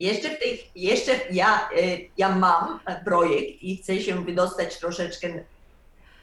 Jeszcze, 0.00 0.30
w 0.30 0.38
tej, 0.38 0.70
jeszcze 0.74 1.12
ja, 1.30 1.68
y, 1.78 2.08
ja 2.18 2.36
mam 2.36 2.80
projekt 3.04 3.62
i 3.62 3.76
chcę 3.76 4.00
się 4.00 4.24
wydostać 4.24 4.78
troszeczkę 4.78 5.28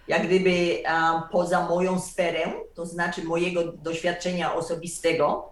jak 0.07 0.27
gdyby 0.27 0.83
poza 1.31 1.67
moją 1.67 1.99
sferę, 1.99 2.53
to 2.73 2.85
znaczy 2.85 3.23
mojego 3.23 3.63
doświadczenia 3.63 4.55
osobistego. 4.55 5.49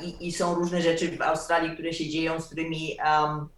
I, 0.00 0.28
i 0.28 0.32
są 0.32 0.54
różne 0.54 0.82
rzeczy 0.82 1.16
w 1.16 1.22
Australii, 1.22 1.74
które 1.74 1.92
się 1.92 2.08
dzieją, 2.08 2.40
z 2.40 2.46
którymi 2.46 2.98
am, 3.00 3.48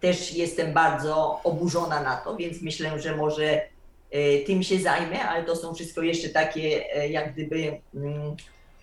też 0.00 0.34
jestem 0.34 0.72
bardzo 0.72 1.40
oburzona 1.44 2.02
na 2.02 2.16
to, 2.16 2.36
więc 2.36 2.62
myślę, 2.62 3.00
że 3.00 3.16
może 3.16 3.62
y, 4.14 4.44
tym 4.46 4.62
się 4.62 4.78
zajmę, 4.78 5.22
ale 5.22 5.44
to 5.44 5.56
są 5.56 5.74
wszystko 5.74 6.02
jeszcze 6.02 6.28
takie 6.28 6.94
e, 6.94 7.08
jak 7.08 7.32
gdyby 7.32 7.80
mm, 7.94 8.36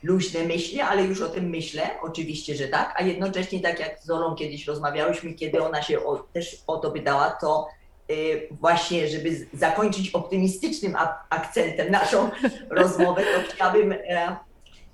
luźne 0.04 0.44
myśli, 0.44 0.82
ale 0.82 1.04
już 1.04 1.22
o 1.22 1.30
tym 1.30 1.50
myślę, 1.50 1.90
oczywiście, 2.02 2.56
że 2.56 2.68
tak, 2.68 2.94
a 2.98 3.04
jednocześnie 3.04 3.60
tak 3.60 3.80
jak 3.80 4.00
z 4.00 4.06
Zolą 4.06 4.36
kiedyś 4.36 4.68
rozmawiałyśmy, 4.68 5.34
kiedy 5.34 5.64
ona 5.64 5.82
się 5.82 6.06
o, 6.06 6.18
też 6.18 6.64
o 6.68 6.78
to 6.78 6.92
pytała, 6.92 7.30
to 7.30 7.68
y, 8.12 8.48
właśnie, 8.52 9.08
żeby 9.08 9.48
zakończyć 9.54 10.10
optymistycznym 10.10 10.96
akcentem 11.30 11.92
naszą 11.92 12.30
rozmowę, 12.70 13.24
to 13.24 13.54
chciałabym, 13.54 13.92
e, 13.92 14.36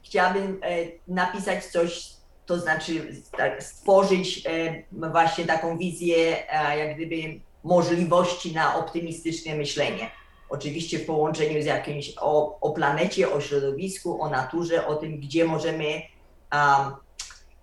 chciałabym 0.04 0.60
e, 0.64 0.78
napisać 1.08 1.66
coś, 1.66 2.14
to 2.46 2.60
znaczy 2.60 3.08
tak, 3.38 3.64
stworzyć 3.64 4.44
e, 4.46 4.84
właśnie 5.12 5.46
taką 5.46 5.78
wizję 5.78 6.50
e, 6.50 6.78
jak 6.78 6.96
gdyby 6.96 7.16
możliwości 7.64 8.54
na 8.54 8.76
optymistyczne 8.76 9.56
myślenie. 9.56 10.12
Oczywiście 10.58 11.00
w 11.00 11.06
połączeniu 11.06 11.62
z 11.62 11.66
jakimś 11.66 12.16
o, 12.22 12.60
o 12.62 12.72
planecie, 12.72 13.32
o 13.34 13.42
środowisku, 13.42 14.22
o 14.22 14.30
naturze, 14.30 14.88
o 14.88 14.96
tym, 14.96 15.18
gdzie 15.20 15.46
możemy, 15.46 15.84
um, 15.86 16.94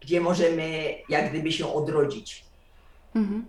gdzie 0.01 0.21
możemy 0.21 0.69
jak 1.09 1.31
gdyby 1.31 1.53
się 1.53 1.67
odrodzić. 1.75 2.45
Mhm. 3.15 3.45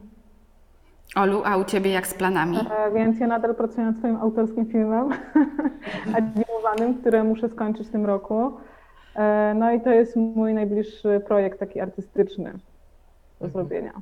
Olu, 1.15 1.41
a 1.45 1.57
u 1.57 1.63
Ciebie 1.65 1.91
jak 1.91 2.07
z 2.07 2.13
planami? 2.13 2.57
E, 2.57 2.91
Więc 2.93 3.19
ja 3.19 3.27
nadal 3.27 3.55
pracuję 3.55 3.85
nad 3.85 3.97
swoim 3.97 4.15
autorskim 4.15 4.65
filmem 4.65 5.09
animowanym, 6.17 7.01
który 7.01 7.23
muszę 7.23 7.49
skończyć 7.49 7.87
w 7.87 7.91
tym 7.91 8.05
roku. 8.05 8.57
E, 9.15 9.53
No 9.57 9.71
i 9.71 9.81
to 9.81 9.89
jest 9.89 10.15
mój 10.15 10.53
najbliższy 10.53 11.21
projekt 11.27 11.59
taki 11.59 11.79
artystyczny 11.79 12.51
do 13.39 13.45
Mhm. 13.45 13.51
zrobienia. 13.51 13.93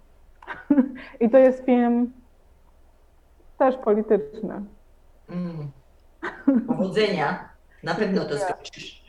I 1.21 1.29
to 1.29 1.37
jest 1.37 1.65
film 1.65 2.11
też 3.57 3.75
polityczny. 3.75 4.61
Mm. 5.31 5.71
Powodzenia. 6.67 7.49
Na 7.83 7.95
pewno 7.95 8.25
to 8.25 8.37
skończysz. 8.37 8.99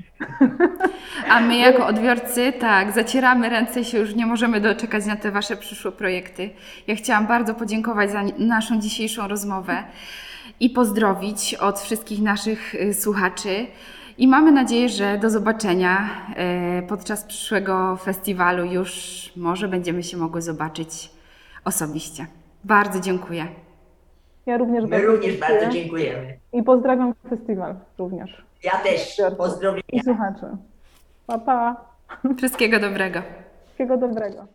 A 1.29 1.41
my 1.41 1.57
jako 1.57 1.87
odbiorcy, 1.87 2.53
tak, 2.53 2.93
zacieramy 2.93 3.49
ręce 3.49 3.81
i 3.81 3.85
się 3.85 3.99
już 3.99 4.15
nie 4.15 4.27
możemy 4.27 4.61
doczekać 4.61 5.07
na 5.07 5.17
te 5.17 5.31
Wasze 5.31 5.57
przyszłe 5.57 5.93
projekty. 5.93 6.51
Ja 6.87 6.97
chciałam 6.97 7.27
bardzo 7.27 7.55
podziękować 7.55 8.11
za 8.11 8.23
naszą 8.39 8.81
dzisiejszą 8.81 9.29
rozmowę 9.29 9.85
i 10.61 10.71
pozdrowić 10.71 11.55
od 11.55 11.81
wszystkich 11.81 12.23
naszych 12.23 12.75
y, 12.75 12.95
słuchaczy. 12.95 13.67
I 14.19 14.29
mamy 14.29 14.53
nadzieję, 14.53 14.89
że 14.89 15.19
do 15.19 15.31
zobaczenia 15.31 16.11
y, 16.79 16.87
podczas 16.87 17.25
przyszłego 17.25 17.97
festiwalu. 17.97 18.65
Już 18.65 18.93
może 19.37 19.69
będziemy 19.69 20.03
się 20.03 20.17
mogły 20.17 20.43
zobaczyć 20.43 21.11
osobiście. 21.65 22.27
Bardzo 22.65 23.01
dziękuję. 23.01 23.47
Ja 24.47 24.57
również 24.57 24.85
My 24.85 24.91
bardzo 24.91 25.07
również 25.07 25.35
dziękuję. 25.35 25.59
bardzo 25.59 25.73
dziękujemy. 25.73 26.39
I 26.53 26.63
pozdrawiam 26.63 27.15
festiwal 27.31 27.75
również. 27.99 28.45
Ja 28.65 28.73
też. 28.79 29.23
Pozdrowienia. 29.39 29.83
I 29.93 30.03
słuchaczy. 30.03 30.47
Pa, 31.27 31.39
pa. 31.39 31.77
Wszystkiego 32.39 32.81
dobrego. 32.81 33.23
Wszystkiego 33.65 33.97
dobrego. 33.97 34.47